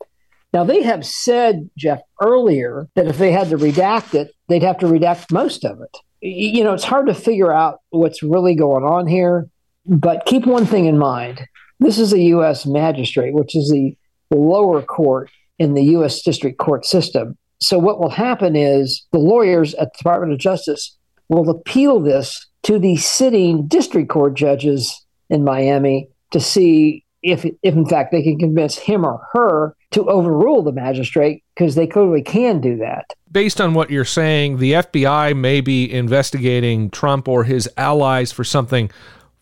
Now, 0.53 0.63
they 0.63 0.83
have 0.83 1.05
said, 1.05 1.69
Jeff, 1.77 2.01
earlier 2.21 2.87
that 2.95 3.07
if 3.07 3.17
they 3.17 3.31
had 3.31 3.49
to 3.49 3.57
redact 3.57 4.13
it, 4.13 4.31
they'd 4.47 4.63
have 4.63 4.77
to 4.79 4.85
redact 4.85 5.31
most 5.31 5.65
of 5.65 5.81
it. 5.81 5.97
You 6.21 6.63
know, 6.63 6.73
it's 6.73 6.83
hard 6.83 7.07
to 7.07 7.13
figure 7.13 7.51
out 7.51 7.79
what's 7.89 8.23
really 8.23 8.55
going 8.55 8.83
on 8.83 9.07
here, 9.07 9.49
but 9.85 10.25
keep 10.25 10.45
one 10.45 10.65
thing 10.65 10.85
in 10.85 10.97
mind. 10.97 11.47
This 11.79 11.97
is 11.97 12.13
a 12.13 12.19
U.S. 12.19 12.65
magistrate, 12.65 13.33
which 13.33 13.55
is 13.55 13.69
the 13.69 13.97
lower 14.31 14.81
court 14.81 15.29
in 15.59 15.73
the 15.73 15.83
U.S. 15.83 16.21
district 16.21 16.57
court 16.57 16.85
system. 16.85 17.37
So, 17.59 17.77
what 17.77 17.99
will 17.99 18.09
happen 18.09 18.55
is 18.55 19.05
the 19.11 19.19
lawyers 19.19 19.73
at 19.75 19.93
the 19.93 19.97
Department 19.99 20.33
of 20.33 20.39
Justice 20.39 20.97
will 21.29 21.49
appeal 21.49 21.99
this 21.99 22.45
to 22.63 22.79
the 22.79 22.97
sitting 22.97 23.67
district 23.67 24.09
court 24.09 24.35
judges 24.35 25.05
in 25.29 25.43
Miami 25.43 26.09
to 26.31 26.39
see 26.39 27.05
if, 27.21 27.45
if 27.45 27.73
in 27.73 27.85
fact 27.85 28.11
they 28.11 28.21
can 28.21 28.37
convince 28.37 28.77
him 28.77 29.05
or 29.05 29.25
her 29.31 29.75
to 29.91 30.09
overrule 30.09 30.61
the 30.61 30.71
magistrate 30.71 31.43
because 31.55 31.75
they 31.75 31.87
clearly 31.87 32.21
can 32.21 32.59
do 32.59 32.77
that. 32.77 33.05
Based 33.31 33.61
on 33.61 33.73
what 33.73 33.89
you're 33.89 34.05
saying, 34.05 34.57
the 34.57 34.73
FBI 34.73 35.35
may 35.35 35.61
be 35.61 35.91
investigating 35.91 36.89
Trump 36.89 37.27
or 37.27 37.45
his 37.45 37.69
allies 37.77 38.31
for 38.31 38.43
something 38.43 38.91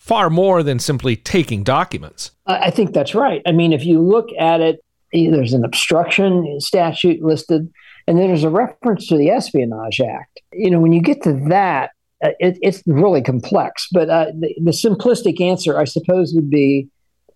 far 0.01 0.31
more 0.31 0.63
than 0.63 0.79
simply 0.79 1.15
taking 1.15 1.63
documents. 1.63 2.31
I 2.47 2.71
think 2.71 2.91
that's 2.91 3.13
right. 3.13 3.43
I 3.45 3.51
mean, 3.51 3.71
if 3.71 3.85
you 3.85 4.01
look 4.01 4.29
at 4.39 4.59
it, 4.59 4.83
there's 5.13 5.53
an 5.53 5.63
obstruction 5.63 6.59
statute 6.59 7.21
listed, 7.21 7.71
and 8.07 8.17
then 8.17 8.27
there's 8.27 8.43
a 8.43 8.49
reference 8.49 9.05
to 9.07 9.17
the 9.17 9.29
Espionage 9.29 10.01
Act. 10.01 10.41
You 10.53 10.71
know, 10.71 10.79
when 10.79 10.91
you 10.91 11.03
get 11.03 11.21
to 11.21 11.33
that, 11.49 11.91
uh, 12.23 12.29
it, 12.39 12.57
it's 12.63 12.81
really 12.87 13.21
complex. 13.21 13.87
But 13.91 14.09
uh, 14.09 14.31
the, 14.33 14.55
the 14.59 14.71
simplistic 14.71 15.39
answer, 15.39 15.77
I 15.77 15.83
suppose, 15.83 16.33
would 16.33 16.49
be 16.49 16.89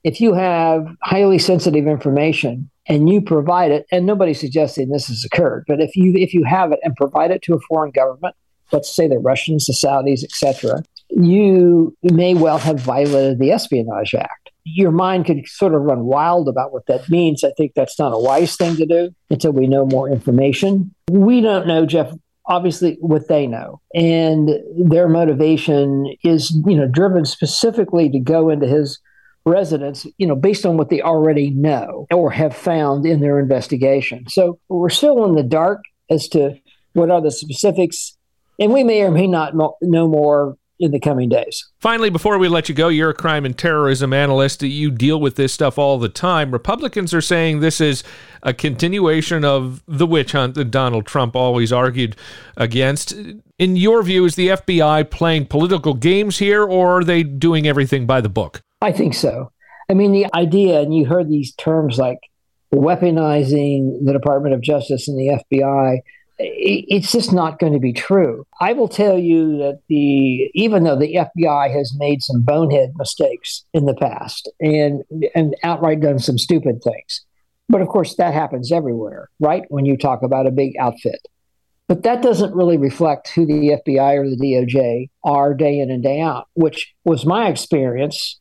if 0.04 0.20
you 0.20 0.34
have 0.34 0.88
highly 1.04 1.38
sensitive 1.38 1.86
information 1.86 2.72
and 2.88 3.08
you 3.08 3.22
provide 3.22 3.70
it, 3.70 3.86
and 3.92 4.08
nobody's 4.08 4.40
suggesting 4.40 4.90
this 4.90 5.08
has 5.08 5.24
occurred, 5.24 5.66
but 5.68 5.82
if 5.82 5.96
you 5.96 6.14
if 6.16 6.34
you 6.34 6.44
have 6.44 6.72
it 6.72 6.80
and 6.82 6.96
provide 6.96 7.30
it 7.30 7.44
to 7.44 7.54
a 7.54 7.60
foreign 7.70 7.92
government, 7.92 8.36
let's 8.72 8.94
say 8.94 9.08
the 9.08 9.20
Russians, 9.20 9.68
the 9.68 9.74
Saudis, 9.74 10.24
etc., 10.24 10.84
you 11.10 11.96
may 12.04 12.34
well 12.34 12.58
have 12.58 12.80
violated 12.80 13.40
the 13.40 13.52
Espionage 13.52 14.16
Act. 14.16 14.50
Your 14.64 14.92
mind 14.92 15.26
could 15.26 15.48
sort 15.48 15.76
of 15.76 15.82
run 15.82 16.06
wild 16.06 16.48
about 16.48 16.74
what 16.74 16.88
that 16.88 17.08
means. 17.10 17.44
I 17.44 17.52
think 17.52 17.74
that's 17.76 18.00
not 18.00 18.14
a 18.14 18.18
wise 18.18 18.56
thing 18.56 18.76
to 18.78 18.86
do 18.86 19.14
until 19.30 19.52
we 19.52 19.68
know 19.68 19.86
more 19.86 20.10
information. 20.10 20.94
We 21.10 21.42
don't 21.42 21.68
know, 21.68 21.86
Jeff, 21.86 22.12
obviously 22.48 22.98
what 23.00 23.28
they 23.28 23.48
know 23.48 23.82
and 23.94 24.52
their 24.78 25.10
motivation 25.10 26.14
is 26.24 26.52
you 26.68 26.76
know 26.76 26.88
driven 26.88 27.26
specifically 27.26 28.08
to 28.08 28.20
go 28.20 28.52
into 28.52 28.68
his 28.68 29.00
residence, 29.46 30.06
you 30.18 30.28
know, 30.28 30.36
based 30.36 30.66
on 30.66 30.78
what 30.78 30.90
they 30.90 31.02
already 31.02 31.52
know 31.52 32.08
or 32.12 32.32
have 32.32 32.56
found 32.56 33.06
in 33.06 33.22
their 33.22 33.40
investigation. 33.40 34.26
So 34.28 34.60
we're 34.70 34.90
still 34.90 35.24
in 35.26 35.36
the 35.36 35.44
dark 35.44 35.84
as 36.10 36.28
to 36.30 36.56
what 36.94 37.12
are 37.12 37.22
the 37.22 37.32
specifics, 37.32 38.18
and 38.60 38.74
we 38.74 38.84
may 38.84 39.04
or 39.04 39.12
may 39.12 39.28
not 39.28 39.54
know 39.54 40.08
more 40.08 40.58
in 40.80 40.92
the 40.92 41.00
coming 41.00 41.30
days. 41.30 41.66
Finally, 41.80 42.10
before 42.10 42.38
we 42.38 42.48
let 42.48 42.68
you 42.68 42.76
go, 42.76 42.90
you're 42.90 43.12
a 43.12 43.14
crime 43.14 43.46
and 43.46 43.58
terrorism 43.58 44.12
analyst. 44.12 44.62
You 44.62 44.92
deal 44.92 45.20
with 45.20 45.36
this 45.36 45.54
stuff 45.54 45.78
all 45.78 45.98
the 45.98 46.10
time. 46.10 46.52
Republicans 46.52 47.14
are 47.14 47.22
saying 47.22 47.60
this 47.60 47.80
is 47.80 48.04
a 48.44 48.54
continuation 48.54 49.46
of 49.46 49.84
the 49.88 50.06
witch 50.06 50.34
hunt 50.34 50.56
that 50.56 50.72
Donald 50.72 51.06
Trump 51.06 51.36
always 51.36 51.72
argued 51.72 52.16
against. 52.58 53.14
In 53.58 53.78
your 53.78 54.04
view, 54.04 54.26
is 54.26 54.36
the 54.36 54.50
FBI 54.50 55.10
playing 55.10 55.46
political 55.46 55.94
games 55.94 56.40
here, 56.40 56.64
or 56.64 57.00
are 57.00 57.04
they 57.04 57.24
doing 57.24 57.68
everything 57.68 58.06
by 58.06 58.20
the 58.20 58.30
book? 58.30 58.62
I 58.82 58.92
think 58.92 59.14
so. 59.14 59.52
I 59.90 59.94
mean, 59.94 60.12
the 60.12 60.28
idea, 60.34 60.82
and 60.82 60.94
you 60.94 61.06
heard 61.06 61.30
these 61.30 61.54
terms 61.56 61.98
like 61.98 62.20
weaponizing 62.74 64.04
the 64.04 64.12
Department 64.12 64.54
of 64.54 64.62
Justice 64.62 65.08
and 65.08 65.18
the 65.18 65.42
FBI. 65.54 66.00
It's 66.38 67.12
just 67.12 67.32
not 67.32 67.60
going 67.60 67.74
to 67.74 67.80
be 67.80 67.94
true. 67.94 68.46
I 68.60 68.74
will 68.74 68.88
tell 68.88 69.18
you 69.18 69.58
that 69.58 69.80
the 69.88 70.52
even 70.54 70.84
though 70.84 70.98
the 70.98 71.16
FBI 71.16 71.72
has 71.74 71.96
made 71.98 72.22
some 72.22 72.42
bonehead 72.42 72.94
mistakes 72.98 73.64
in 73.74 73.86
the 73.86 73.96
past 73.96 74.50
and 74.60 75.04
and 75.34 75.56
outright 75.64 76.02
done 76.02 76.20
some 76.20 76.38
stupid 76.38 76.84
things, 76.84 77.26
but 77.70 77.82
of 77.82 77.88
course 77.88 78.16
that 78.16 78.34
happens 78.34 78.72
everywhere, 78.72 79.30
right? 79.40 79.64
When 79.70 79.86
you 79.86 79.98
talk 79.98 80.24
about 80.24 80.48
a 80.48 80.52
big 80.52 80.74
outfit, 80.78 81.26
but 81.88 82.04
that 82.04 82.22
doesn't 82.22 82.56
really 82.56 82.78
reflect 82.78 83.30
who 83.30 83.46
the 83.46 83.80
FBI 83.86 84.18
or 84.18 84.30
the 84.30 84.38
DOJ 84.38 85.10
are 85.24 85.54
day 85.54 85.80
in 85.80 85.92
and 85.92 86.04
day 86.04 86.20
out, 86.20 86.48
which 86.54 86.94
was 87.06 87.26
my 87.26 87.48
experience 87.48 88.40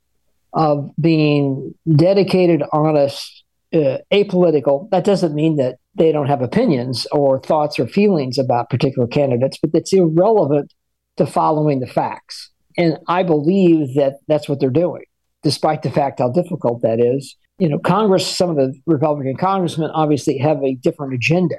of 0.52 0.90
being 1.00 1.74
dedicated, 1.94 2.62
honest, 2.72 3.44
uh, 3.72 3.98
apolitical. 4.12 4.88
That 4.90 5.04
doesn't 5.04 5.34
mean 5.34 5.56
that 5.56 5.78
they 5.96 6.12
don't 6.12 6.26
have 6.26 6.42
opinions 6.42 7.06
or 7.12 7.40
thoughts 7.40 7.78
or 7.78 7.86
feelings 7.86 8.38
about 8.38 8.70
particular 8.70 9.06
candidates, 9.06 9.58
but 9.60 9.70
it's 9.74 9.92
irrelevant 9.92 10.72
to 11.16 11.26
following 11.26 11.80
the 11.80 11.86
facts. 11.86 12.50
And 12.76 12.98
I 13.08 13.22
believe 13.22 13.94
that 13.94 14.14
that's 14.26 14.48
what 14.48 14.60
they're 14.60 14.70
doing, 14.70 15.04
despite 15.42 15.82
the 15.82 15.90
fact 15.90 16.18
how 16.18 16.30
difficult 16.30 16.82
that 16.82 17.00
is. 17.00 17.36
You 17.58 17.68
know, 17.68 17.78
Congress, 17.78 18.26
some 18.26 18.50
of 18.50 18.56
the 18.56 18.74
Republican 18.86 19.36
congressmen 19.36 19.90
obviously 19.90 20.38
have 20.38 20.62
a 20.64 20.74
different 20.74 21.14
agenda 21.14 21.56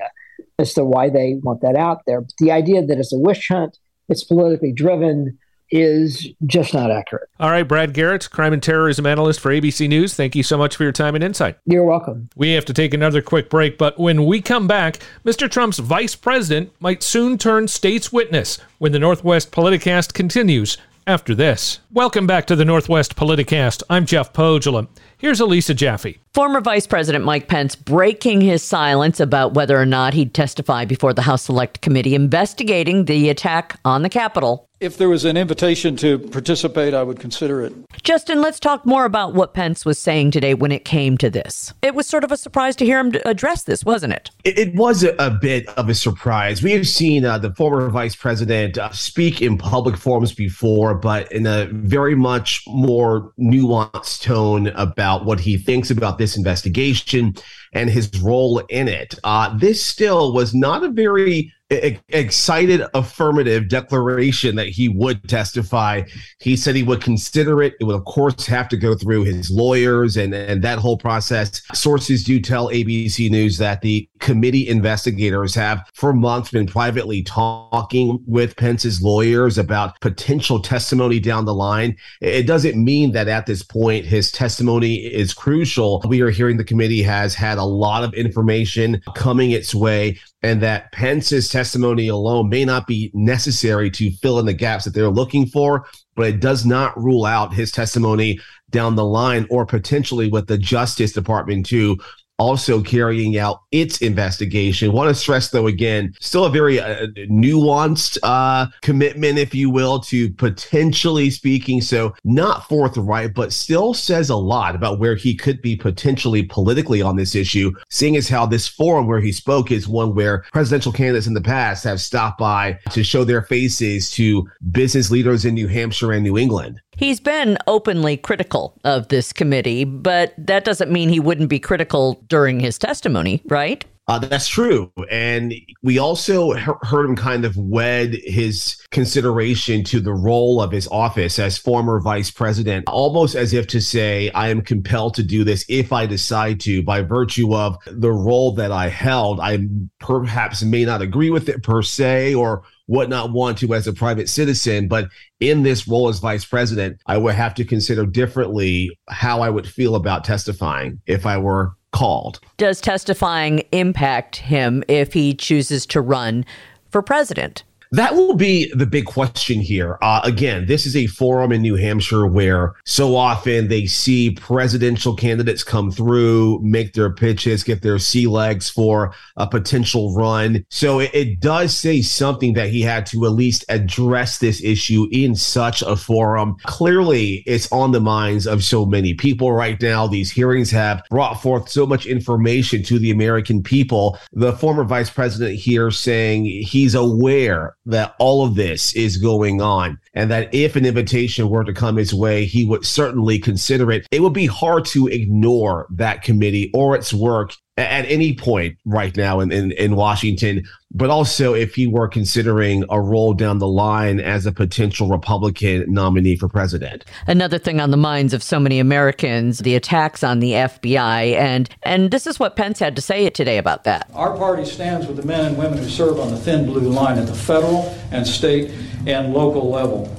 as 0.59 0.73
to 0.73 0.83
why 0.83 1.09
they 1.09 1.35
want 1.41 1.61
that 1.61 1.77
out 1.77 2.01
there. 2.05 2.21
But 2.21 2.33
the 2.37 2.51
idea 2.51 2.85
that 2.85 2.97
it's 2.97 3.13
a 3.13 3.17
wish 3.17 3.47
hunt, 3.47 3.77
it's 4.09 4.23
politically 4.23 4.73
driven, 4.73 5.37
is 5.71 6.27
just 6.45 6.73
not 6.73 6.91
accurate. 6.91 7.29
All 7.39 7.49
right, 7.49 7.67
Brad 7.67 7.93
Garrett, 7.93 8.29
crime 8.29 8.53
and 8.53 8.61
terrorism 8.61 9.05
analyst 9.05 9.39
for 9.39 9.51
ABC 9.51 9.87
News. 9.87 10.13
Thank 10.13 10.35
you 10.35 10.43
so 10.43 10.57
much 10.57 10.75
for 10.75 10.83
your 10.83 10.91
time 10.91 11.15
and 11.15 11.23
insight. 11.23 11.57
You're 11.65 11.85
welcome. 11.85 12.29
We 12.35 12.51
have 12.51 12.65
to 12.65 12.73
take 12.73 12.93
another 12.93 13.21
quick 13.21 13.49
break, 13.49 13.77
but 13.77 13.99
when 13.99 14.25
we 14.25 14.41
come 14.41 14.67
back, 14.67 14.99
Mr. 15.25 15.49
Trump's 15.49 15.79
vice 15.79 16.15
president 16.15 16.71
might 16.79 17.03
soon 17.03 17.37
turn 17.37 17.67
state's 17.67 18.11
witness 18.11 18.59
when 18.77 18.91
the 18.91 18.99
Northwest 18.99 19.51
Politicast 19.51 20.13
continues 20.13 20.77
after 21.07 21.35
this. 21.35 21.79
Welcome 21.91 22.25
back 22.25 22.47
to 22.47 22.55
the 22.55 22.65
Northwest 22.65 23.15
Politicast. 23.15 23.83
I'm 23.89 24.05
Jeff 24.05 24.33
Pohjola. 24.33 24.87
Here's 25.17 25.39
Elisa 25.39 25.73
Jaffe. 25.73 26.19
Former 26.33 26.59
Vice 26.59 26.85
President 26.85 27.23
Mike 27.23 27.47
Pence 27.47 27.75
breaking 27.75 28.41
his 28.41 28.61
silence 28.61 29.21
about 29.21 29.53
whether 29.53 29.79
or 29.79 29.85
not 29.85 30.13
he'd 30.13 30.33
testify 30.33 30.83
before 30.83 31.13
the 31.13 31.21
House 31.21 31.43
Select 31.43 31.79
Committee 31.81 32.15
investigating 32.15 33.05
the 33.05 33.29
attack 33.29 33.79
on 33.85 34.01
the 34.01 34.09
Capitol 34.09 34.67
if 34.81 34.97
there 34.97 35.09
was 35.09 35.23
an 35.25 35.37
invitation 35.37 35.95
to 35.97 36.19
participate, 36.19 36.93
I 36.93 37.01
would 37.01 37.19
consider 37.19 37.63
it. 37.63 37.73
Justin, 38.03 38.41
let's 38.41 38.59
talk 38.59 38.85
more 38.85 39.05
about 39.05 39.33
what 39.33 39.53
Pence 39.53 39.85
was 39.85 39.97
saying 39.97 40.31
today 40.31 40.53
when 40.53 40.71
it 40.71 40.83
came 40.83 41.17
to 41.17 41.29
this. 41.29 41.73
It 41.81 41.95
was 41.95 42.07
sort 42.07 42.23
of 42.23 42.31
a 42.31 42.37
surprise 42.37 42.75
to 42.77 42.85
hear 42.85 42.99
him 42.99 43.13
address 43.25 43.63
this, 43.63 43.83
wasn't 43.83 44.13
it? 44.13 44.31
It, 44.43 44.59
it 44.59 44.75
was 44.75 45.03
a, 45.03 45.15
a, 45.17 45.29
bit 45.29 45.67
of 45.69 45.89
a 45.89 45.95
surprise. 45.95 46.61
We 46.61 46.71
have 46.73 46.87
seen 46.87 47.25
uh, 47.25 47.37
the 47.37 47.53
former 47.53 47.89
vice 47.89 48.15
president 48.15 48.77
uh, 48.77 48.91
speak 48.91 49.41
in 49.41 49.57
public 49.57 49.97
forums 49.97 50.33
before, 50.33 50.93
but 50.93 51.31
in 51.31 51.47
a 51.47 51.65
very 51.71 52.15
much 52.15 52.63
more 52.67 53.31
nuanced 53.39 54.21
tone 54.21 54.67
about 54.67 55.04
what 55.13 55.39
he 55.39 55.57
thinks 55.57 55.91
about 55.91 56.17
this 56.17 56.37
investigation 56.37 57.35
and 57.73 57.89
his 57.89 58.09
role 58.21 58.59
in 58.69 58.87
it. 58.87 59.15
Uh, 59.23 59.55
this 59.57 59.83
still 59.83 60.33
was 60.33 60.53
not 60.53 60.83
a 60.83 60.89
very 60.89 61.53
excited 61.69 62.83
affirmative 62.93 63.67
declaration 63.67 64.55
that 64.55 64.67
he 64.67 64.87
would 64.87 65.27
testify. 65.27 66.03
He 66.39 66.55
said 66.55 66.75
he 66.75 66.83
would 66.83 67.01
consider 67.01 67.63
it. 67.63 67.73
It 67.79 67.85
would, 67.85 67.95
of 67.95 68.05
course, 68.05 68.45
have 68.45 68.69
to 68.69 68.77
go 68.77 68.93
through 68.93 69.23
his 69.23 69.49
lawyers 69.49 70.15
and, 70.17 70.33
and 70.35 70.63
that 70.63 70.77
whole 70.77 70.97
process. 70.97 71.61
Sources 71.73 72.23
do 72.23 72.39
tell 72.39 72.69
ABC 72.69 73.31
News 73.31 73.57
that 73.57 73.81
the 73.81 74.07
committee 74.19 74.67
investigators 74.67 75.55
have 75.55 75.83
for 75.95 76.13
months 76.13 76.51
been 76.51 76.67
privately 76.67 77.23
talking 77.23 78.23
with 78.27 78.55
Pence's 78.55 79.01
lawyers 79.01 79.57
about 79.57 79.99
potential 80.01 80.59
testimony 80.59 81.19
down 81.19 81.45
the 81.45 81.53
line. 81.53 81.97
It 82.21 82.45
doesn't 82.45 82.81
mean 82.81 83.11
that 83.13 83.27
at 83.27 83.47
this 83.47 83.63
point 83.63 84.05
his 84.05 84.31
testimony 84.31 84.95
is 84.95 85.33
crucial. 85.33 86.03
We 86.07 86.21
are 86.21 86.29
hearing 86.29 86.57
the 86.57 86.63
committee 86.63 87.01
has 87.03 87.33
had 87.33 87.57
a 87.57 87.63
lot 87.63 88.03
of 88.03 88.13
information 88.13 89.01
coming 89.15 89.51
its 89.51 89.73
way 89.73 90.19
and 90.45 90.61
that 90.61 90.91
Pence's 90.91 91.49
testimony 91.55 92.09
alone 92.09 92.49
may 92.49 92.65
not 92.65 92.85
be 92.85 93.09
necessary 93.13 93.89
to 93.89 94.11
fill 94.17 94.39
in 94.39 94.45
the 94.45 94.51
gaps 94.51 94.83
that 94.83 94.93
they're 94.93 95.07
looking 95.07 95.45
for, 95.45 95.85
but 96.13 96.27
it 96.27 96.41
does 96.41 96.65
not 96.65 97.01
rule 97.01 97.23
out 97.23 97.53
his 97.53 97.71
testimony 97.71 98.37
down 98.71 98.97
the 98.97 99.05
line 99.05 99.47
or 99.49 99.65
potentially 99.65 100.27
with 100.27 100.47
the 100.47 100.57
Justice 100.57 101.13
Department 101.13 101.65
too 101.65 101.97
also 102.37 102.81
carrying 102.81 103.37
out 103.37 103.61
its 103.71 104.01
investigation. 104.01 104.91
Want 104.91 105.09
to 105.09 105.15
stress, 105.15 105.49
though, 105.49 105.67
again, 105.67 106.13
still 106.19 106.45
a 106.45 106.49
very 106.49 106.79
uh, 106.79 107.07
nuanced 107.29 108.17
uh, 108.23 108.67
commitment, 108.81 109.37
if 109.37 109.53
you 109.53 109.69
will, 109.69 109.99
to 110.01 110.31
potentially 110.33 111.29
speaking. 111.29 111.81
So, 111.81 112.13
not 112.23 112.67
forthright, 112.67 113.33
but 113.33 113.53
still 113.53 113.93
says 113.93 114.29
a 114.29 114.35
lot 114.35 114.75
about 114.75 114.99
where 114.99 115.15
he 115.15 115.35
could 115.35 115.61
be 115.61 115.75
potentially 115.75 116.43
politically 116.43 117.01
on 117.01 117.15
this 117.15 117.35
issue, 117.35 117.71
seeing 117.89 118.15
as 118.15 118.29
how 118.29 118.45
this 118.45 118.67
forum 118.67 119.07
where 119.07 119.21
he 119.21 119.31
spoke 119.31 119.71
is 119.71 119.87
one 119.87 120.15
where 120.15 120.43
presidential 120.51 120.91
candidates 120.91 121.27
in 121.27 121.33
the 121.33 121.41
past 121.41 121.83
have 121.83 122.01
stopped 122.01 122.39
by 122.39 122.77
to 122.91 123.03
show 123.03 123.23
their 123.23 123.41
faces 123.41 124.11
to 124.11 124.47
business 124.71 125.11
leaders 125.11 125.45
in 125.45 125.53
New 125.53 125.67
Hampshire 125.67 126.11
and 126.11 126.23
New 126.23 126.37
England. 126.37 126.81
He's 126.97 127.19
been 127.19 127.57
openly 127.67 128.17
critical 128.17 128.79
of 128.83 129.09
this 129.09 129.33
committee, 129.33 129.83
but 129.83 130.33
that 130.37 130.63
doesn't 130.63 130.91
mean 130.91 131.09
he 131.09 131.19
wouldn't 131.19 131.49
be 131.49 131.59
critical 131.59 132.23
during 132.27 132.59
his 132.59 132.77
testimony, 132.77 133.41
right? 133.45 133.83
Uh, 134.07 134.19
that's 134.19 134.47
true. 134.47 134.91
And 135.09 135.53
we 135.81 135.97
also 135.97 136.53
heard 136.53 137.05
him 137.05 137.15
kind 137.15 137.43
of 137.43 137.57
wed 137.57 138.15
his 138.23 138.77
consideration 138.91 139.83
to 139.85 139.99
the 139.99 140.13
role 140.13 140.61
of 140.61 140.71
his 140.71 140.87
office 140.89 141.39
as 141.39 141.57
former 141.57 141.99
vice 141.99 142.29
president, 142.29 142.85
almost 142.87 143.33
as 143.33 143.51
if 143.53 143.65
to 143.67 143.81
say, 143.81 144.29
I 144.31 144.49
am 144.49 144.61
compelled 144.61 145.15
to 145.15 145.23
do 145.23 145.43
this 145.43 145.65
if 145.67 145.91
I 145.91 146.05
decide 146.05 146.59
to, 146.61 146.83
by 146.83 147.01
virtue 147.01 147.55
of 147.55 147.77
the 147.87 148.11
role 148.11 148.53
that 148.53 148.71
I 148.71 148.89
held. 148.89 149.39
I 149.39 149.67
perhaps 149.99 150.61
may 150.61 150.85
not 150.85 151.01
agree 151.01 151.31
with 151.31 151.49
it 151.49 151.63
per 151.63 151.81
se 151.81 152.35
or 152.35 152.63
would 152.87 153.09
not 153.09 153.31
want 153.31 153.57
to 153.59 153.73
as 153.73 153.87
a 153.87 153.93
private 153.93 154.29
citizen. 154.29 154.87
But 154.87 155.09
in 155.39 155.63
this 155.63 155.87
role 155.87 156.09
as 156.09 156.19
vice 156.19 156.45
president, 156.45 157.01
I 157.05 157.17
would 157.17 157.35
have 157.35 157.53
to 157.55 157.65
consider 157.65 158.05
differently 158.05 158.97
how 159.09 159.41
I 159.41 159.49
would 159.49 159.67
feel 159.67 159.95
about 159.95 160.23
testifying 160.23 161.01
if 161.07 161.25
I 161.25 161.37
were 161.37 161.73
called. 161.91 162.39
Does 162.57 162.81
testifying 162.81 163.59
impact 163.71 164.37
him 164.37 164.83
if 164.87 165.13
he 165.13 165.33
chooses 165.33 165.85
to 165.87 166.01
run 166.01 166.45
for 166.89 167.01
president? 167.01 167.63
That 167.95 168.13
will 168.13 168.35
be 168.35 168.69
the 168.73 168.85
big 168.85 169.05
question 169.05 169.61
here. 169.61 169.97
Uh, 170.01 170.19
again, 170.25 170.65
this 170.65 170.85
is 170.85 170.97
a 170.97 171.07
forum 171.07 171.53
in 171.53 171.61
New 171.61 171.75
Hampshire 171.75 172.27
where 172.27 172.75
so 172.83 173.15
often 173.15 173.69
they 173.69 173.85
see 173.85 174.31
presidential 174.31 175.15
candidates 175.15 175.63
come 175.63 175.91
through, 175.91 176.59
make 176.61 176.91
their 176.91 177.09
pitches, 177.09 177.63
get 177.63 177.83
their 177.83 177.97
sea 177.97 178.27
legs 178.27 178.69
for 178.69 179.13
a 179.37 179.47
potential 179.47 180.13
run. 180.13 180.65
So 180.69 180.99
it, 180.99 181.11
it 181.13 181.39
does 181.39 181.73
say 181.73 182.01
something 182.01 182.51
that 182.55 182.67
he 182.67 182.81
had 182.81 183.05
to 183.07 183.23
at 183.23 183.31
least 183.31 183.63
address 183.69 184.39
this 184.39 184.61
issue 184.61 185.07
in 185.13 185.33
such 185.33 185.81
a 185.81 185.95
forum. 185.95 186.57
Clearly, 186.65 187.43
it's 187.47 187.71
on 187.71 187.93
the 187.93 188.01
minds 188.01 188.45
of 188.45 188.61
so 188.61 188.85
many 188.85 189.13
people 189.13 189.53
right 189.53 189.81
now. 189.81 190.05
These 190.05 190.31
hearings 190.31 190.69
have 190.71 191.01
brought 191.09 191.41
forth 191.41 191.69
so 191.69 191.85
much 191.85 192.05
information 192.05 192.83
to 192.83 192.99
the 192.99 193.11
American 193.11 193.63
people. 193.63 194.19
The 194.33 194.51
former 194.51 194.83
vice 194.83 195.09
president 195.09 195.57
here 195.57 195.91
saying 195.91 196.43
he's 196.43 196.93
aware 196.93 197.77
that 197.85 198.15
all 198.19 198.45
of 198.45 198.55
this 198.55 198.95
is 198.95 199.17
going 199.17 199.61
on 199.61 199.99
and 200.13 200.31
that 200.31 200.53
if 200.53 200.75
an 200.75 200.85
invitation 200.85 201.49
were 201.49 201.63
to 201.63 201.73
come 201.73 201.97
his 201.97 202.13
way, 202.13 202.45
he 202.45 202.65
would 202.65 202.85
certainly 202.85 203.37
consider 203.39 203.91
it. 203.91 204.07
It 204.11 204.21
would 204.21 204.33
be 204.33 204.47
hard 204.47 204.85
to 204.85 205.07
ignore 205.07 205.87
that 205.91 206.23
committee 206.23 206.71
or 206.73 206.95
its 206.95 207.13
work 207.13 207.53
at 207.77 208.05
any 208.05 208.33
point 208.33 208.77
right 208.85 209.17
now 209.17 209.41
in, 209.41 209.51
in, 209.51 209.71
in, 209.73 209.97
Washington, 209.97 210.63
but 210.91 211.09
also 211.09 211.53
if 211.53 211.75
he 211.75 211.87
were 211.87 212.07
considering 212.07 212.85
a 212.89 213.01
role 213.01 213.33
down 213.33 213.59
the 213.59 213.67
line 213.67 214.21
as 214.21 214.45
a 214.45 214.51
potential 214.51 215.09
Republican 215.09 215.83
nominee 215.91 216.37
for 216.37 216.47
president. 216.47 217.03
Another 217.27 217.57
thing 217.57 217.81
on 217.81 217.91
the 217.91 217.97
minds 217.97 218.33
of 218.33 218.41
so 218.41 218.61
many 218.61 218.79
Americans, 218.79 219.59
the 219.59 219.75
attacks 219.75 220.23
on 220.23 220.39
the 220.39 220.51
FBI. 220.51 221.33
And, 221.33 221.69
and 221.83 222.11
this 222.11 222.25
is 222.25 222.39
what 222.39 222.55
Pence 222.55 222.79
had 222.79 222.95
to 222.95 223.01
say 223.01 223.29
today 223.29 223.57
about 223.57 223.83
that. 223.83 224.09
Our 224.13 224.37
party 224.37 224.63
stands 224.63 225.05
with 225.05 225.17
the 225.17 225.25
men 225.25 225.43
and 225.43 225.57
women 225.57 225.77
who 225.77 225.89
serve 225.89 226.17
on 226.17 226.31
the 226.31 226.37
thin 226.37 226.65
blue 226.65 226.89
line 226.89 227.17
at 227.17 227.27
the 227.27 227.35
federal 227.35 227.93
and 228.11 228.25
state 228.25 228.71
and 229.05 229.33
local 229.33 229.69
level. 229.69 230.15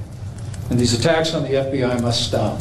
And 0.69 0.79
these 0.79 0.92
attacks 0.92 1.33
on 1.33 1.42
the 1.42 1.51
FBI 1.51 2.03
must 2.03 2.27
stop. 2.27 2.61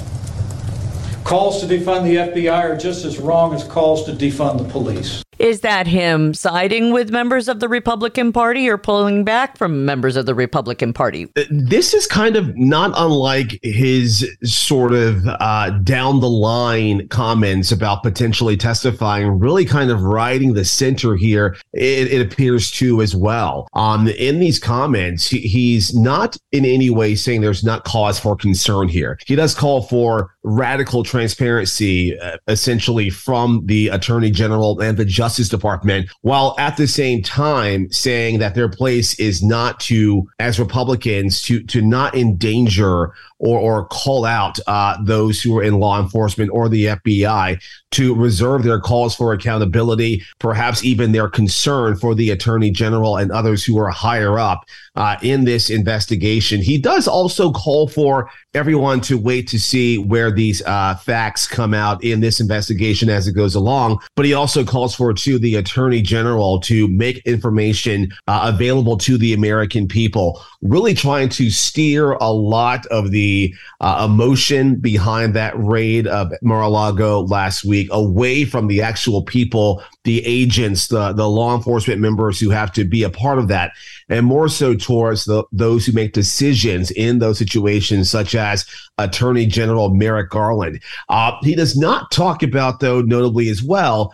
Calls 1.25 1.59
to 1.61 1.65
defund 1.65 2.03
the 2.03 2.17
FBI 2.17 2.53
are 2.53 2.77
just 2.77 3.03
as 3.03 3.17
wrong 3.17 3.55
as 3.55 3.63
calls 3.63 4.05
to 4.05 4.11
defund 4.11 4.59
the 4.59 4.69
police. 4.69 5.24
Is 5.39 5.62
that 5.62 5.88
him 5.88 6.34
siding 6.34 6.93
with 6.93 7.12
members 7.12 7.48
of 7.48 7.60
the 7.60 7.67
Republican 7.67 8.32
Party 8.32 8.69
or 8.69 8.78
pulling 8.78 9.24
back 9.24 9.58
from 9.58 9.86
members 9.86 10.15
of 10.15 10.26
the 10.26 10.36
Republican 10.36 10.93
Party? 10.93 11.28
Uh, 11.36 11.43
this 11.50 11.93
is 11.93 12.08
kind 12.08 12.36
of 12.36 12.56
not 12.58 12.91
unlike 12.95 13.60
his 13.62 14.30
sort 14.43 14.93
of 14.93 15.26
uh, 15.28 15.71
down 15.84 16.19
the 16.19 16.30
line 16.30 17.08
comments 17.10 17.71
about 17.71 18.04
potentially 18.04 18.56
testifying, 18.56 19.39
really 19.39 19.65
kind 19.65 19.91
of 19.91 20.02
riding 20.04 20.54
the 20.54 20.65
center 20.65 21.15
here, 21.15 21.56
it, 21.74 22.12
it 22.12 22.21
appears 22.21 22.71
to 22.71 23.02
as 23.02 23.15
well. 23.15 23.67
Um, 23.74 24.08
in 24.08 24.39
these 24.39 24.60
comments, 24.60 25.28
he, 25.28 25.39
he's 25.39 25.93
not 25.93 26.38
in 26.52 26.65
any 26.65 26.89
way 26.89 27.15
saying 27.15 27.41
there's 27.41 27.63
not 27.63 27.84
cause 27.84 28.19
for 28.19 28.36
concern 28.36 28.88
here. 28.88 29.19
He 29.26 29.36
does 29.36 29.54
call 29.54 29.84
for 29.84 30.32
radical 30.43 31.04
transparency, 31.04 32.17
uh, 32.19 32.38
essentially 32.48 33.10
from 33.10 33.65
the 33.65 33.89
attorney 33.89 34.32
general 34.32 34.80
and 34.80 34.98
the 34.98 35.06
Justice 35.25 35.49
Department, 35.49 36.07
while 36.21 36.53
at 36.59 36.77
the 36.77 36.85
same 36.85 37.23
time 37.23 37.91
saying 37.91 38.38
that 38.38 38.53
their 38.53 38.69
place 38.69 39.19
is 39.19 39.41
not 39.41 39.79
to, 39.79 40.29
as 40.38 40.59
Republicans, 40.59 41.41
to 41.41 41.63
to 41.63 41.81
not 41.81 42.13
endanger 42.13 43.11
or 43.39 43.60
or 43.60 43.88
call 43.88 44.26
out 44.26 44.60
uh, 44.67 44.98
those 45.04 45.41
who 45.41 45.58
are 45.58 45.63
in 45.63 45.80
law 45.80 46.02
enforcement 46.02 46.50
or 46.54 46.69
the 46.69 46.86
FBI 46.86 47.62
to 47.91 48.13
reserve 48.13 48.63
their 48.63 48.80
calls 48.80 49.15
for 49.15 49.34
accountability, 49.34 50.21
perhaps 50.39 50.84
even 50.84 51.12
their 51.12 51.30
concern 51.30 51.95
for 51.95 52.13
the 52.13 52.30
attorney 52.30 52.69
general 52.69 53.17
and 53.17 53.32
others 53.32 53.63
who 53.63 53.78
are 53.78 53.89
higher 53.89 54.38
up 54.38 54.65
uh, 54.95 55.15
in 55.21 55.45
this 55.45 55.69
investigation. 55.69 56.62
He 56.62 56.78
does 56.78 57.08
also 57.08 57.52
call 57.52 57.88
for 57.88 58.30
everyone 58.54 59.02
to 59.02 59.17
wait 59.17 59.48
to 59.50 59.60
see 59.60 59.98
where 59.98 60.32
these 60.32 60.62
uh, 60.63 60.95
facts 60.95 61.48
come 61.48 61.74
out 61.74 62.04
in 62.04 62.19
this 62.19 62.39
investigation 62.39 63.10
as 63.10 63.28
it 63.28 63.34
goes 63.34 63.56
along. 63.56 64.00
But 64.15 64.26
he 64.26 64.34
also 64.34 64.63
calls 64.63 64.95
for 64.95 65.13
to 65.13 65.39
the 65.39 65.56
attorney 65.56 66.02
general 66.02 66.60
to 66.62 66.88
make 66.88 67.17
information 67.26 68.12
uh, 68.28 68.52
available 68.54 68.98
to 69.00 69.17
the 69.17 69.34
American 69.34 69.88
people, 69.88 70.41
really 70.62 70.93
trying 70.93 71.30
to 71.30 71.50
steer 71.50 72.13
a 72.13 72.32
lot 72.32 72.86
of 72.88 73.12
the 73.12 73.35
uh, 73.82 74.08
emotion 74.10 74.76
behind 74.76 75.34
that 75.34 75.54
raid 75.58 76.08
of 76.08 76.32
Mar-a-Lago 76.41 77.21
last 77.21 77.65
week 77.65 77.88
away 77.91 78.45
from 78.45 78.67
the 78.67 78.82
actual 78.82 79.24
people, 79.24 79.84
the 80.04 80.26
agents, 80.26 80.88
the, 80.88 81.13
the 81.13 81.28
law 81.28 81.56
enforcement 81.56 82.00
members 82.00 82.39
who 82.39 82.50
have 82.50 82.71
to 82.74 82.84
be 82.84 83.04
a 83.04 83.10
part 83.10 83.39
of 83.39 83.48
that, 83.48 83.71
and 84.10 84.26
more 84.26 84.48
so 84.48 84.76
towards 84.76 85.26
the, 85.26 85.43
those 85.52 85.86
who 85.86 85.91
make 85.91 86.13
decisions 86.13 86.91
in 86.91 87.19
those 87.19 87.38
situations, 87.38 88.10
such 88.10 88.36
as 88.36 88.65
Attorney 88.98 89.45
General 89.45 89.89
Merrick 89.89 90.30
Garland. 90.30 90.80
Uh, 91.10 91.32
he 91.41 91.56
does 91.56 91.76
not 91.78 92.12
talk 92.12 92.43
about, 92.43 92.80
though, 92.80 93.02
notably 93.02 93.50
as 93.50 93.62
well, 93.63 94.13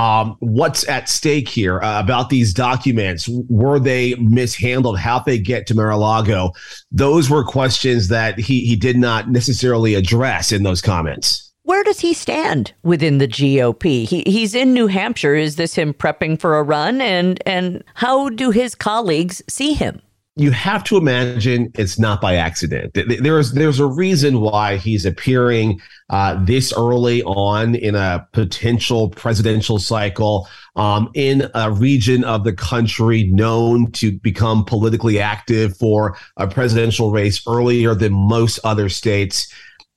um, 0.00 0.36
what's 0.38 0.88
at 0.88 1.10
stake 1.10 1.46
here 1.46 1.78
uh, 1.80 2.00
about 2.00 2.30
these 2.30 2.54
documents. 2.54 3.28
Were 3.48 3.78
they 3.78 4.14
mishandled? 4.14 4.98
How 4.98 5.18
they 5.18 5.38
get 5.38 5.66
to 5.66 5.74
Mar-a-Lago? 5.74 6.52
Those 6.90 7.28
were 7.28 7.44
questions 7.44 8.08
that 8.08 8.38
he 8.38 8.60
he 8.60 8.76
did 8.76 8.96
not 8.96 9.28
necessarily 9.30 9.94
address 9.94 10.52
in 10.52 10.62
those 10.62 10.80
comments. 10.80 11.52
Where 11.64 11.84
does 11.84 12.00
he 12.00 12.14
stand 12.14 12.72
within 12.82 13.18
the 13.18 13.28
GOP? 13.28 14.06
He, 14.08 14.22
he's 14.26 14.54
in 14.54 14.72
New 14.72 14.86
Hampshire. 14.86 15.34
Is 15.34 15.56
this 15.56 15.74
him 15.74 15.92
prepping 15.92 16.40
for 16.40 16.56
a 16.56 16.62
run? 16.62 17.02
And 17.02 17.42
and 17.44 17.84
how 17.94 18.30
do 18.30 18.50
his 18.50 18.74
colleagues 18.74 19.42
see 19.48 19.74
him? 19.74 20.00
You 20.36 20.52
have 20.52 20.84
to 20.84 20.96
imagine 20.96 21.72
it's 21.74 21.98
not 21.98 22.20
by 22.20 22.36
accident. 22.36 22.94
There's 22.94 23.52
there's 23.52 23.80
a 23.80 23.86
reason 23.86 24.40
why 24.40 24.76
he's 24.76 25.04
appearing 25.04 25.80
uh, 26.08 26.42
this 26.44 26.72
early 26.72 27.22
on 27.24 27.74
in 27.74 27.94
a 27.96 28.26
potential 28.32 29.10
presidential 29.10 29.78
cycle 29.78 30.48
um, 30.76 31.10
in 31.14 31.50
a 31.54 31.72
region 31.72 32.22
of 32.24 32.44
the 32.44 32.52
country 32.52 33.24
known 33.24 33.90
to 33.92 34.12
become 34.20 34.64
politically 34.64 35.18
active 35.18 35.76
for 35.76 36.16
a 36.36 36.46
presidential 36.46 37.10
race 37.10 37.42
earlier 37.46 37.94
than 37.94 38.12
most 38.12 38.60
other 38.62 38.88
states 38.88 39.52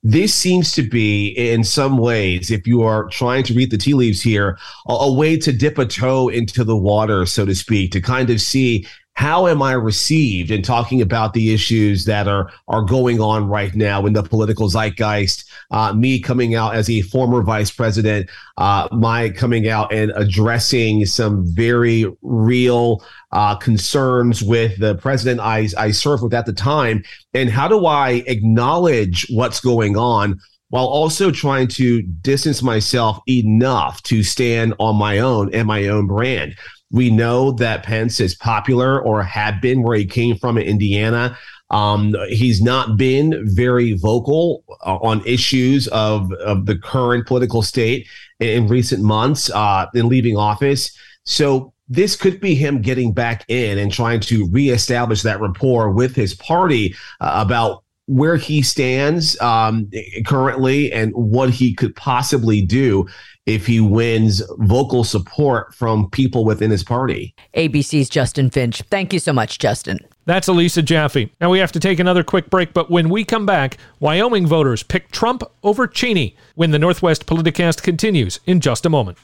this 0.06 0.36
seems 0.36 0.74
to 0.74 0.84
be 0.84 1.30
in 1.30 1.63
some 1.63 1.98
ways 1.98 2.52
if 2.52 2.67
you 2.67 2.84
are 2.84 3.08
trying 3.08 3.41
to 3.41 3.54
read 3.54 3.72
the 3.72 3.78
tea 3.78 3.93
leaves 3.93 4.22
here 4.22 4.58
a, 4.89 4.93
a, 4.93 5.13
way 5.13 5.38
to 5.38 5.54
dip 5.54 5.78
a 5.78 5.86
toe 5.86 6.28
into 6.28 6.65
the 6.65 6.76
water 6.76 7.26
so 7.26 7.46
to 7.46 7.56
speak 7.56 7.91
to 7.91 8.02
kind 8.02 8.30
of 8.30 8.41
see 8.41 8.86
how 9.15 9.45
am 9.47 9.62
I 9.62 9.73
received 9.73 10.49
in 10.49 10.63
talking 10.63 11.02
about 11.02 11.34
the 11.34 11.54
issues 11.54 12.06
that 12.06 12.28
are 12.28 12.52
are 12.67 12.82
going 12.82 13.21
on 13.21 13.47
right 13.47 13.73
now 13.76 14.06
in 14.06 14.13
the 14.13 14.23
political 14.23 14.69
zeitgeist? 14.69 15.45
Uh, 15.71 15.93
me 15.93 16.19
coming 16.19 16.56
out 16.56 16.76
as 16.76 16.89
a 16.89 17.02
former 17.02 17.43
vice 17.43 17.69
president, 17.69 18.30
uh, 18.58 18.88
my 18.91 19.30
coming 19.30 19.69
out 19.69 19.93
and 19.93 20.12
addressing 20.15 21.06
some 21.06 21.45
very 21.45 22.06
real 22.21 23.04
uh, 23.32 23.56
concerns 23.56 24.41
with 24.41 24.80
the 24.80 24.95
president 24.95 25.39
I, 25.39 25.67
I 25.78 25.91
served 25.91 26.23
with 26.23 26.34
at 26.34 26.45
the 26.45 26.54
time, 26.54 27.04
and 27.34 27.49
how 27.49 27.67
do 27.67 27.86
I 27.86 28.23
acknowledge 28.28 29.28
what's 29.30 29.60
going 29.60 29.95
on? 29.95 30.39
While 30.69 30.88
also 30.88 31.30
trying 31.30 31.67
to 31.67 32.02
distance 32.02 32.63
myself 32.63 33.19
enough 33.30 34.02
to 34.04 34.23
stand 34.23 34.73
on 34.80 34.95
my 34.95 35.19
own 35.19 35.54
and 35.54 35.67
my 35.67 35.88
own 35.88 36.08
brand. 36.08 36.56
We 36.94 37.10
know 37.10 37.52
that 37.54 37.84
Pence 37.84 38.20
is 38.20 38.36
popular 38.36 39.02
or 39.02 39.24
had 39.24 39.60
been 39.60 39.82
where 39.82 39.98
he 39.98 40.06
came 40.06 40.38
from 40.38 40.58
in 40.58 40.66
Indiana. 40.66 41.38
Um, 41.72 42.16
he's 42.30 42.62
not 42.62 42.98
been 42.98 43.42
very 43.46 43.94
vocal 43.94 44.64
uh, 44.86 44.98
on 44.98 45.26
issues 45.26 45.88
of, 45.88 46.32
of 46.34 46.68
the 46.68 46.78
current 46.78 47.26
political 47.26 47.64
state 47.64 48.08
in, 48.40 48.68
recent 48.68 49.04
months 49.04 49.50
uh, 49.50 49.88
in 49.96 50.08
leaving 50.08 50.38
office. 50.38 50.96
So 51.26 51.74
this 51.90 52.16
could 52.16 52.40
be 52.40 52.54
him 52.54 52.82
getting 52.82 53.12
back 53.12 53.44
in 53.48 53.80
and 53.80 53.92
trying 53.92 54.20
to 54.22 54.48
reestablish 54.52 55.24
that 55.24 55.42
rapport 55.42 55.90
with 55.90 56.16
his 56.16 56.36
party 56.36 56.96
uh, 57.20 57.44
about 57.44 57.83
where 58.08 58.36
he 58.36 58.62
stands 58.62 59.39
um, 59.39 59.89
currently 60.26 60.92
and 60.92 61.12
what 61.13 61.50
he 61.50 61.74
could 61.74 61.96
possibly 61.96 62.62
do 62.62 63.08
if 63.46 63.66
he 63.66 63.80
wins 63.80 64.42
vocal 64.60 65.04
support 65.04 65.74
from 65.74 66.10
people 66.10 66.46
within 66.46 66.72
his 66.72 66.84
party. 66.84 67.34
ABC's 67.56 68.10
Justin 68.10 68.50
Finch. 68.50 68.82
Thank 68.84 69.13
you 69.13 69.20
so 69.20 69.34
much, 69.34 69.60
Justin. 69.60 70.00
That's 70.26 70.48
Elisa 70.48 70.82
Jaffe. 70.82 71.32
Now 71.42 71.50
we 71.50 71.60
have 71.60 71.74
to 71.74 71.80
take 71.80 72.00
another 72.00 72.24
quick 72.24 72.50
break, 72.50 72.74
but 72.74 72.89
when 72.89 73.10
we 73.10 73.26
come 73.26 73.46
back, 73.46 73.78
Wyoming 74.00 74.48
voters 74.48 74.84
pick 74.84 75.12
Trump 75.12 75.44
over 75.63 75.88
Cheney 75.88 76.36
when 76.56 76.72
the 76.72 76.80
Northwest 76.80 77.26
Politicast 77.26 77.84
continues 77.84 78.39
in 78.46 78.62
just 78.62 78.86
a 78.86 78.89
moment. 78.89 79.18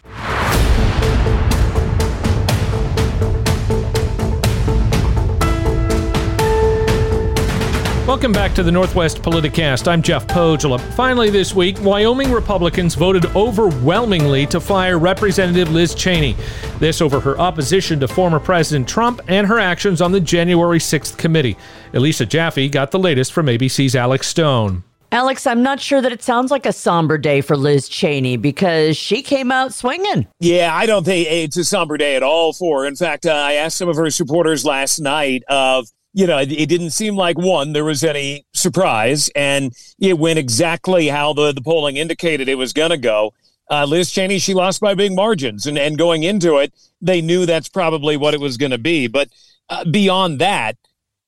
Welcome 8.09 8.31
back 8.31 8.55
to 8.55 8.63
the 8.63 8.71
Northwest 8.71 9.21
Politicast. 9.21 9.87
I'm 9.87 10.01
Jeff 10.01 10.25
Pohjola. 10.25 10.81
Finally, 10.95 11.29
this 11.29 11.53
week, 11.53 11.79
Wyoming 11.81 12.31
Republicans 12.31 12.95
voted 12.95 13.27
overwhelmingly 13.35 14.47
to 14.47 14.59
fire 14.59 14.97
Representative 14.97 15.69
Liz 15.69 15.93
Cheney. 15.93 16.35
This 16.79 17.01
over 17.01 17.19
her 17.19 17.37
opposition 17.37 17.99
to 17.99 18.07
former 18.07 18.39
President 18.39 18.89
Trump 18.89 19.21
and 19.27 19.45
her 19.45 19.59
actions 19.59 20.01
on 20.01 20.11
the 20.11 20.19
January 20.19 20.79
6th 20.79 21.19
committee. 21.19 21.55
Elisa 21.93 22.25
Jaffe 22.25 22.67
got 22.69 22.89
the 22.89 22.97
latest 22.97 23.31
from 23.31 23.45
ABC's 23.45 23.95
Alex 23.95 24.25
Stone. 24.25 24.83
Alex, 25.11 25.45
I'm 25.45 25.61
not 25.61 25.79
sure 25.79 26.01
that 26.01 26.11
it 26.11 26.23
sounds 26.23 26.49
like 26.49 26.65
a 26.65 26.73
somber 26.73 27.19
day 27.19 27.41
for 27.41 27.55
Liz 27.55 27.87
Cheney 27.87 28.37
because 28.37 28.97
she 28.97 29.21
came 29.21 29.51
out 29.51 29.71
swinging. 29.71 30.25
Yeah, 30.39 30.73
I 30.73 30.87
don't 30.87 31.03
think 31.03 31.27
it's 31.29 31.57
a 31.57 31.63
somber 31.63 31.95
day 31.95 32.15
at 32.15 32.23
all 32.23 32.53
for 32.53 32.81
her. 32.81 32.87
In 32.87 32.95
fact, 32.95 33.27
uh, 33.27 33.33
I 33.33 33.53
asked 33.53 33.77
some 33.77 33.87
of 33.87 33.97
her 33.97 34.09
supporters 34.09 34.65
last 34.65 34.99
night 34.99 35.43
of 35.47 35.87
you 36.13 36.25
know, 36.25 36.39
it, 36.39 36.47
didn't 36.47 36.91
seem 36.91 37.15
like 37.15 37.37
one, 37.37 37.73
there 37.73 37.85
was 37.85 38.03
any 38.03 38.45
surprise, 38.53 39.29
and 39.35 39.73
it 39.99 40.17
went 40.17 40.39
exactly 40.39 41.07
how 41.07 41.33
the, 41.33 41.51
the 41.51 41.61
polling 41.61 41.97
indicated 41.97 42.49
it 42.49 42.55
was 42.55 42.73
going 42.73 42.89
to 42.89 42.97
go. 42.97 43.33
Uh, 43.69 43.85
Liz 43.85 44.09
Cheney, 44.09 44.39
she 44.39 44.55
lost 44.55 44.81
by 44.81 44.95
big 44.95 45.13
margins, 45.13 45.67
and, 45.67 45.77
and 45.77 45.97
going 45.97 46.23
into 46.23 46.57
it, 46.57 46.73
they 47.01 47.21
knew 47.21 47.45
that's 47.45 47.69
probably 47.69 48.17
what 48.17 48.33
it 48.33 48.39
was 48.39 48.57
going 48.57 48.71
to 48.71 48.79
be. 48.79 49.07
But 49.07 49.29
uh, 49.69 49.85
beyond 49.85 50.39
that, 50.39 50.77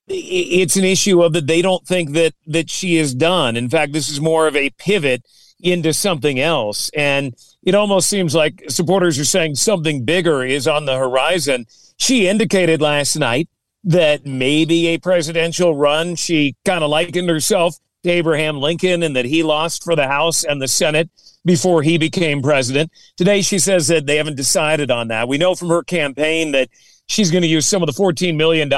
it's 0.08 0.76
an 0.76 0.84
issue 0.84 1.22
of 1.22 1.32
that 1.34 1.46
they 1.46 1.62
don't 1.62 1.86
think 1.86 2.10
that 2.10 2.34
that 2.46 2.68
she 2.68 2.96
is 2.96 3.14
done. 3.14 3.56
In 3.56 3.70
fact, 3.70 3.92
this 3.92 4.08
is 4.08 4.20
more 4.20 4.48
of 4.48 4.56
a 4.56 4.70
pivot 4.70 5.24
into 5.60 5.92
something 5.92 6.40
else, 6.40 6.90
and 6.90 7.34
it 7.62 7.76
almost 7.76 8.08
seems 8.08 8.34
like 8.34 8.64
supporters 8.68 9.18
are 9.20 9.24
saying 9.24 9.54
something 9.54 10.04
bigger 10.04 10.42
is 10.42 10.66
on 10.66 10.86
the 10.86 10.98
horizon. 10.98 11.66
She 11.96 12.26
indicated 12.26 12.82
last 12.82 13.16
night 13.16 13.48
that 13.84 14.24
maybe 14.26 14.88
a 14.88 14.98
presidential 14.98 15.74
run. 15.74 16.14
She 16.14 16.56
kind 16.64 16.84
of 16.84 16.90
likened 16.90 17.28
herself 17.28 17.76
to 18.04 18.10
Abraham 18.10 18.58
Lincoln 18.58 19.02
and 19.02 19.16
that 19.16 19.24
he 19.24 19.42
lost 19.42 19.84
for 19.84 19.96
the 19.96 20.08
House 20.08 20.44
and 20.44 20.60
the 20.60 20.68
Senate 20.68 21.10
before 21.44 21.82
he 21.82 21.98
became 21.98 22.42
president. 22.42 22.92
Today, 23.16 23.42
she 23.42 23.58
says 23.58 23.88
that 23.88 24.06
they 24.06 24.16
haven't 24.16 24.36
decided 24.36 24.90
on 24.90 25.08
that. 25.08 25.28
We 25.28 25.38
know 25.38 25.54
from 25.54 25.68
her 25.68 25.82
campaign 25.82 26.52
that 26.52 26.68
she's 27.06 27.30
going 27.30 27.42
to 27.42 27.48
use 27.48 27.66
some 27.66 27.82
of 27.82 27.86
the 27.86 28.00
$14 28.00 28.36
million 28.36 28.70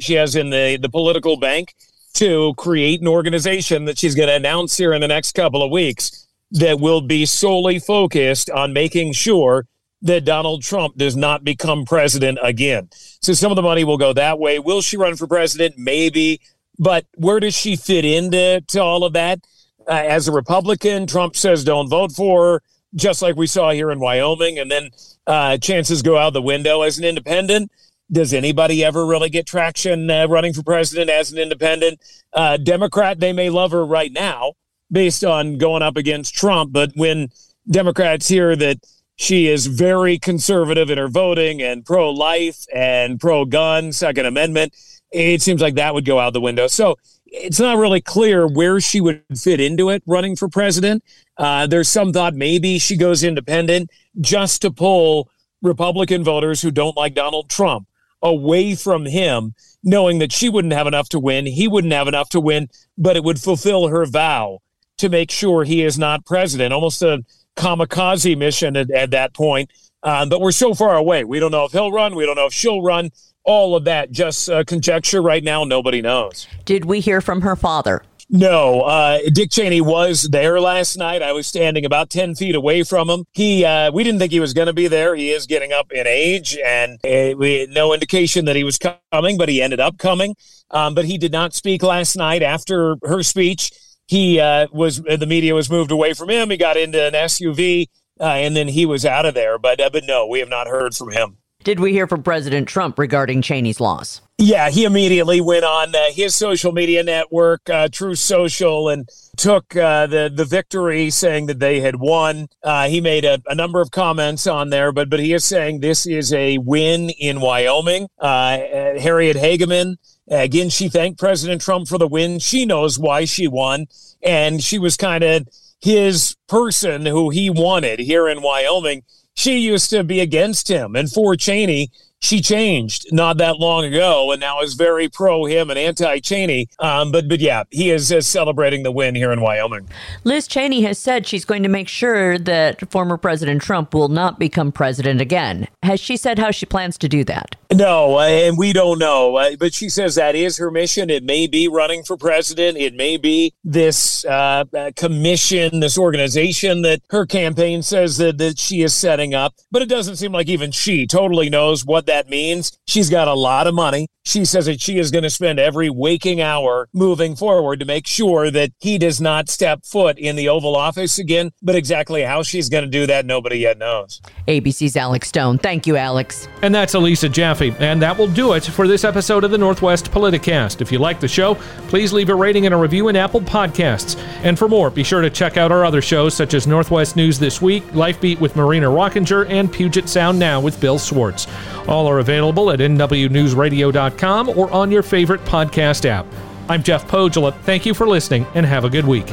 she 0.00 0.14
has 0.14 0.34
in 0.34 0.50
the, 0.50 0.78
the 0.80 0.88
political 0.88 1.36
bank 1.36 1.74
to 2.14 2.54
create 2.54 3.00
an 3.00 3.08
organization 3.08 3.84
that 3.84 3.98
she's 3.98 4.14
going 4.14 4.28
to 4.28 4.34
announce 4.34 4.76
here 4.76 4.92
in 4.92 5.00
the 5.00 5.08
next 5.08 5.32
couple 5.32 5.62
of 5.62 5.70
weeks 5.70 6.26
that 6.50 6.80
will 6.80 7.00
be 7.00 7.26
solely 7.26 7.78
focused 7.78 8.50
on 8.50 8.72
making 8.72 9.12
sure 9.12 9.66
that 10.02 10.24
Donald 10.24 10.62
Trump 10.62 10.96
does 10.96 11.16
not 11.16 11.44
become 11.44 11.84
president 11.84 12.38
again. 12.42 12.88
So 13.20 13.32
some 13.32 13.50
of 13.50 13.56
the 13.56 13.62
money 13.62 13.84
will 13.84 13.98
go 13.98 14.12
that 14.12 14.38
way. 14.38 14.58
Will 14.58 14.80
she 14.80 14.96
run 14.96 15.16
for 15.16 15.26
president? 15.26 15.76
Maybe. 15.76 16.40
But 16.78 17.06
where 17.16 17.40
does 17.40 17.56
she 17.56 17.74
fit 17.76 18.04
into 18.04 18.62
to 18.68 18.80
all 18.80 19.04
of 19.04 19.12
that? 19.14 19.40
Uh, 19.86 19.92
as 19.92 20.28
a 20.28 20.32
Republican, 20.32 21.06
Trump 21.06 21.34
says 21.34 21.64
don't 21.64 21.88
vote 21.88 22.12
for 22.12 22.44
her, 22.44 22.62
just 22.94 23.22
like 23.22 23.36
we 23.36 23.46
saw 23.46 23.70
here 23.70 23.90
in 23.90 23.98
Wyoming. 23.98 24.58
And 24.58 24.70
then 24.70 24.90
uh, 25.26 25.58
chances 25.58 26.02
go 26.02 26.16
out 26.16 26.32
the 26.32 26.42
window 26.42 26.82
as 26.82 26.98
an 26.98 27.04
independent. 27.04 27.72
Does 28.10 28.32
anybody 28.32 28.84
ever 28.84 29.04
really 29.04 29.28
get 29.28 29.46
traction 29.46 30.10
uh, 30.10 30.26
running 30.28 30.52
for 30.52 30.62
president 30.62 31.10
as 31.10 31.32
an 31.32 31.38
independent? 31.38 32.00
Uh, 32.32 32.56
Democrat, 32.56 33.20
they 33.20 33.32
may 33.32 33.50
love 33.50 33.72
her 33.72 33.84
right 33.84 34.12
now 34.12 34.52
based 34.90 35.24
on 35.24 35.58
going 35.58 35.82
up 35.82 35.96
against 35.96 36.34
Trump. 36.34 36.72
But 36.72 36.92
when 36.94 37.28
Democrats 37.70 38.28
hear 38.28 38.56
that 38.56 38.78
she 39.18 39.48
is 39.48 39.66
very 39.66 40.18
conservative 40.18 40.90
in 40.90 40.96
her 40.96 41.08
voting 41.08 41.60
and 41.60 41.84
pro 41.84 42.10
life 42.10 42.64
and 42.72 43.18
pro 43.18 43.44
gun, 43.44 43.92
Second 43.92 44.26
Amendment, 44.26 44.72
it 45.10 45.42
seems 45.42 45.60
like 45.60 45.74
that 45.74 45.92
would 45.92 46.04
go 46.04 46.20
out 46.20 46.32
the 46.32 46.40
window. 46.40 46.68
So 46.68 46.96
it's 47.26 47.58
not 47.58 47.78
really 47.78 48.00
clear 48.00 48.46
where 48.46 48.80
she 48.80 49.00
would 49.00 49.22
fit 49.36 49.60
into 49.60 49.90
it 49.90 50.02
running 50.06 50.36
for 50.36 50.48
president. 50.48 51.02
Uh, 51.36 51.66
there's 51.66 51.88
some 51.88 52.12
thought 52.12 52.34
maybe 52.34 52.78
she 52.78 52.96
goes 52.96 53.24
independent 53.24 53.90
just 54.20 54.62
to 54.62 54.70
pull 54.70 55.28
Republican 55.62 56.22
voters 56.22 56.62
who 56.62 56.70
don't 56.70 56.96
like 56.96 57.14
Donald 57.14 57.50
Trump 57.50 57.88
away 58.22 58.74
from 58.74 59.04
him, 59.04 59.54
knowing 59.82 60.18
that 60.20 60.32
she 60.32 60.48
wouldn't 60.48 60.74
have 60.74 60.86
enough 60.86 61.08
to 61.08 61.18
win, 61.18 61.46
he 61.46 61.66
wouldn't 61.66 61.92
have 61.92 62.08
enough 62.08 62.28
to 62.30 62.40
win, 62.40 62.68
but 62.96 63.16
it 63.16 63.24
would 63.24 63.40
fulfill 63.40 63.88
her 63.88 64.06
vow 64.06 64.58
to 64.98 65.08
make 65.08 65.30
sure 65.30 65.64
he 65.64 65.82
is 65.82 65.98
not 65.98 66.26
president. 66.26 66.72
Almost 66.72 67.02
a 67.02 67.24
kamikaze 67.58 68.36
mission 68.38 68.76
at, 68.76 68.90
at 68.90 69.10
that 69.10 69.34
point. 69.34 69.70
Um, 70.02 70.28
but 70.28 70.40
we're 70.40 70.52
so 70.52 70.74
far 70.74 70.96
away. 70.96 71.24
We 71.24 71.40
don't 71.40 71.50
know 71.50 71.64
if 71.64 71.72
he'll 71.72 71.92
run. 71.92 72.14
We 72.14 72.24
don't 72.24 72.36
know 72.36 72.46
if 72.46 72.52
she'll 72.52 72.82
run. 72.82 73.10
All 73.44 73.74
of 73.74 73.84
that 73.84 74.12
just 74.12 74.48
uh, 74.48 74.62
conjecture 74.64 75.20
right 75.20 75.42
now. 75.42 75.64
Nobody 75.64 76.00
knows. 76.00 76.46
Did 76.64 76.84
we 76.84 77.00
hear 77.00 77.20
from 77.20 77.40
her 77.40 77.56
father? 77.56 78.02
No, 78.30 78.82
uh, 78.82 79.20
Dick 79.32 79.50
Cheney 79.50 79.80
was 79.80 80.24
there 80.24 80.60
last 80.60 80.98
night. 80.98 81.22
I 81.22 81.32
was 81.32 81.46
standing 81.46 81.86
about 81.86 82.10
10 82.10 82.34
feet 82.34 82.54
away 82.54 82.82
from 82.82 83.08
him. 83.08 83.24
He, 83.32 83.64
uh, 83.64 83.90
we 83.90 84.04
didn't 84.04 84.20
think 84.20 84.32
he 84.32 84.40
was 84.40 84.52
going 84.52 84.66
to 84.66 84.74
be 84.74 84.86
there. 84.86 85.14
He 85.14 85.30
is 85.30 85.46
getting 85.46 85.72
up 85.72 85.90
in 85.90 86.06
age 86.06 86.58
and 86.62 86.98
uh, 87.06 87.34
we 87.38 87.60
had 87.60 87.70
no 87.70 87.94
indication 87.94 88.44
that 88.44 88.54
he 88.54 88.64
was 88.64 88.78
coming, 88.78 89.38
but 89.38 89.48
he 89.48 89.62
ended 89.62 89.80
up 89.80 89.96
coming. 89.96 90.36
Um, 90.70 90.94
but 90.94 91.06
he 91.06 91.16
did 91.16 91.32
not 91.32 91.54
speak 91.54 91.82
last 91.82 92.16
night 92.16 92.42
after 92.42 92.96
her 93.02 93.22
speech. 93.22 93.72
He 94.08 94.40
uh, 94.40 94.66
was, 94.72 95.02
the 95.02 95.26
media 95.26 95.54
was 95.54 95.70
moved 95.70 95.92
away 95.92 96.14
from 96.14 96.30
him. 96.30 96.50
He 96.50 96.56
got 96.56 96.76
into 96.76 97.00
an 97.00 97.12
SUV 97.12 97.86
uh, 98.20 98.24
and 98.24 98.56
then 98.56 98.68
he 98.68 98.86
was 98.86 99.04
out 99.04 99.26
of 99.26 99.34
there. 99.34 99.58
But, 99.58 99.80
uh, 99.80 99.90
but 99.92 100.04
no, 100.04 100.26
we 100.26 100.40
have 100.40 100.48
not 100.48 100.66
heard 100.66 100.94
from 100.94 101.12
him. 101.12 101.38
Did 101.64 101.80
we 101.80 101.92
hear 101.92 102.06
from 102.06 102.22
President 102.22 102.68
Trump 102.68 102.98
regarding 102.98 103.42
Cheney's 103.42 103.80
loss? 103.80 104.20
Yeah, 104.38 104.70
he 104.70 104.84
immediately 104.84 105.40
went 105.40 105.64
on 105.64 105.94
uh, 105.94 106.12
his 106.12 106.36
social 106.36 106.70
media 106.70 107.02
network, 107.02 107.68
uh, 107.68 107.88
Truth 107.88 108.20
Social, 108.20 108.88
and 108.88 109.08
took 109.36 109.74
uh, 109.74 110.06
the 110.06 110.30
the 110.32 110.44
victory, 110.44 111.10
saying 111.10 111.46
that 111.46 111.58
they 111.58 111.80
had 111.80 111.96
won. 111.96 112.46
Uh, 112.62 112.88
he 112.88 113.00
made 113.00 113.24
a, 113.24 113.42
a, 113.46 113.56
number 113.56 113.80
of 113.80 113.90
comments 113.90 114.46
on 114.46 114.70
there, 114.70 114.92
but 114.92 115.10
but 115.10 115.18
he 115.18 115.32
is 115.32 115.44
saying 115.44 115.80
this 115.80 116.06
is 116.06 116.32
a 116.32 116.58
win 116.58 117.10
in 117.10 117.40
Wyoming. 117.40 118.06
Harriet 118.20 119.36
Hageman. 119.36 119.96
Again, 120.30 120.68
she 120.70 120.88
thanked 120.88 121.18
President 121.18 121.62
Trump 121.62 121.88
for 121.88 121.98
the 121.98 122.08
win. 122.08 122.38
She 122.38 122.66
knows 122.66 122.98
why 122.98 123.24
she 123.24 123.48
won, 123.48 123.86
and 124.22 124.62
she 124.62 124.78
was 124.78 124.96
kind 124.96 125.24
of 125.24 125.48
his 125.80 126.36
person 126.48 127.06
who 127.06 127.30
he 127.30 127.50
wanted 127.50 128.00
here 128.00 128.28
in 128.28 128.42
Wyoming 128.42 129.02
she 129.38 129.58
used 129.58 129.90
to 129.90 130.02
be 130.02 130.18
against 130.18 130.66
him. 130.68 130.96
And 130.96 131.08
for 131.08 131.36
Cheney, 131.36 131.92
she 132.20 132.40
changed 132.40 133.06
not 133.12 133.38
that 133.38 133.58
long 133.58 133.84
ago 133.84 134.32
and 134.32 134.40
now 134.40 134.60
is 134.60 134.74
very 134.74 135.08
pro 135.08 135.44
him 135.44 135.70
and 135.70 135.78
anti 135.78 136.18
Cheney. 136.20 136.68
Um, 136.78 137.12
but 137.12 137.28
but 137.28 137.40
yeah, 137.40 137.64
he 137.70 137.90
is 137.90 138.12
uh, 138.12 138.20
celebrating 138.20 138.82
the 138.82 138.92
win 138.92 139.14
here 139.14 139.32
in 139.32 139.40
Wyoming. 139.40 139.88
Liz 140.24 140.46
Cheney 140.46 140.82
has 140.82 140.98
said 140.98 141.26
she's 141.26 141.44
going 141.44 141.62
to 141.62 141.68
make 141.68 141.88
sure 141.88 142.38
that 142.38 142.90
former 142.90 143.16
President 143.16 143.62
Trump 143.62 143.94
will 143.94 144.08
not 144.08 144.38
become 144.38 144.72
president 144.72 145.20
again. 145.20 145.68
Has 145.82 146.00
she 146.00 146.16
said 146.16 146.38
how 146.38 146.50
she 146.50 146.66
plans 146.66 146.98
to 146.98 147.08
do 147.08 147.24
that? 147.24 147.56
No, 147.72 148.18
and 148.18 148.56
we 148.56 148.72
don't 148.72 148.98
know. 148.98 149.36
Uh, 149.36 149.56
but 149.58 149.74
she 149.74 149.88
says 149.88 150.14
that 150.14 150.34
is 150.34 150.56
her 150.56 150.70
mission. 150.70 151.10
It 151.10 151.22
may 151.22 151.46
be 151.46 151.68
running 151.68 152.02
for 152.02 152.16
president. 152.16 152.78
It 152.78 152.94
may 152.94 153.16
be 153.16 153.54
this 153.62 154.24
uh, 154.24 154.64
uh, 154.76 154.90
commission, 154.96 155.80
this 155.80 155.98
organization 155.98 156.82
that 156.82 157.02
her 157.10 157.26
campaign 157.26 157.82
says 157.82 158.16
that, 158.16 158.38
that 158.38 158.58
she 158.58 158.82
is 158.82 158.94
setting 158.94 159.34
up. 159.34 159.54
But 159.70 159.82
it 159.82 159.88
doesn't 159.88 160.16
seem 160.16 160.32
like 160.32 160.48
even 160.48 160.72
she 160.72 161.06
totally 161.06 161.50
knows 161.50 161.84
what 161.84 162.06
that 162.08 162.28
means. 162.28 162.78
She's 162.86 163.08
got 163.08 163.28
a 163.28 163.34
lot 163.34 163.66
of 163.66 163.74
money. 163.74 164.08
She 164.24 164.44
says 164.44 164.66
that 164.66 164.80
she 164.80 164.98
is 164.98 165.10
going 165.10 165.22
to 165.22 165.30
spend 165.30 165.58
every 165.58 165.88
waking 165.88 166.38
hour 166.38 166.90
moving 166.92 167.34
forward 167.34 167.80
to 167.80 167.86
make 167.86 168.06
sure 168.06 168.50
that 168.50 168.72
he 168.78 168.98
does 168.98 169.22
not 169.22 169.48
step 169.48 169.86
foot 169.86 170.18
in 170.18 170.36
the 170.36 170.50
Oval 170.50 170.76
Office 170.76 171.18
again. 171.18 171.50
But 171.62 171.76
exactly 171.76 172.22
how 172.22 172.42
she's 172.42 172.68
going 172.68 172.84
to 172.84 172.90
do 172.90 173.06
that, 173.06 173.24
nobody 173.24 173.56
yet 173.60 173.78
knows. 173.78 174.20
ABC's 174.46 174.96
Alex 174.96 175.28
Stone. 175.28 175.56
Thank 175.58 175.86
you, 175.86 175.96
Alex. 175.96 176.46
And 176.60 176.74
that's 176.74 176.92
Elisa 176.92 177.30
Jaffe. 177.30 177.74
And 177.78 178.02
that 178.02 178.18
will 178.18 178.28
do 178.28 178.52
it 178.52 178.64
for 178.64 178.86
this 178.86 179.02
episode 179.02 179.44
of 179.44 179.50
the 179.50 179.56
Northwest 179.56 180.10
Politicast. 180.10 180.82
If 180.82 180.92
you 180.92 180.98
like 180.98 181.20
the 181.20 181.28
show, 181.28 181.54
please 181.88 182.12
leave 182.12 182.28
a 182.28 182.34
rating 182.34 182.66
and 182.66 182.74
a 182.74 182.78
review 182.78 183.08
in 183.08 183.16
Apple 183.16 183.40
Podcasts. 183.40 184.18
And 184.42 184.58
for 184.58 184.68
more, 184.68 184.90
be 184.90 185.04
sure 185.04 185.22
to 185.22 185.30
check 185.30 185.56
out 185.56 185.72
our 185.72 185.86
other 185.86 186.02
shows 186.02 186.34
such 186.34 186.52
as 186.52 186.66
Northwest 186.66 187.16
News 187.16 187.38
This 187.38 187.62
Week, 187.62 187.82
Life 187.94 188.20
Beat 188.20 188.40
with 188.40 188.56
Marina 188.56 188.88
Rockinger, 188.88 189.48
and 189.48 189.72
Puget 189.72 190.06
Sound 190.06 190.38
Now 190.38 190.60
with 190.60 190.78
Bill 190.82 190.98
Swartz. 190.98 191.46
All 191.88 191.97
are 192.06 192.20
available 192.20 192.70
at 192.70 192.78
nwnewsradio.com 192.78 194.48
or 194.50 194.70
on 194.70 194.90
your 194.90 195.02
favorite 195.02 195.44
podcast 195.44 196.04
app. 196.04 196.26
I'm 196.68 196.82
Jeff 196.82 197.08
Pohjola. 197.08 197.58
Thank 197.62 197.86
you 197.86 197.94
for 197.94 198.06
listening 198.06 198.46
and 198.54 198.66
have 198.66 198.84
a 198.84 198.90
good 198.90 199.06
week. 199.06 199.26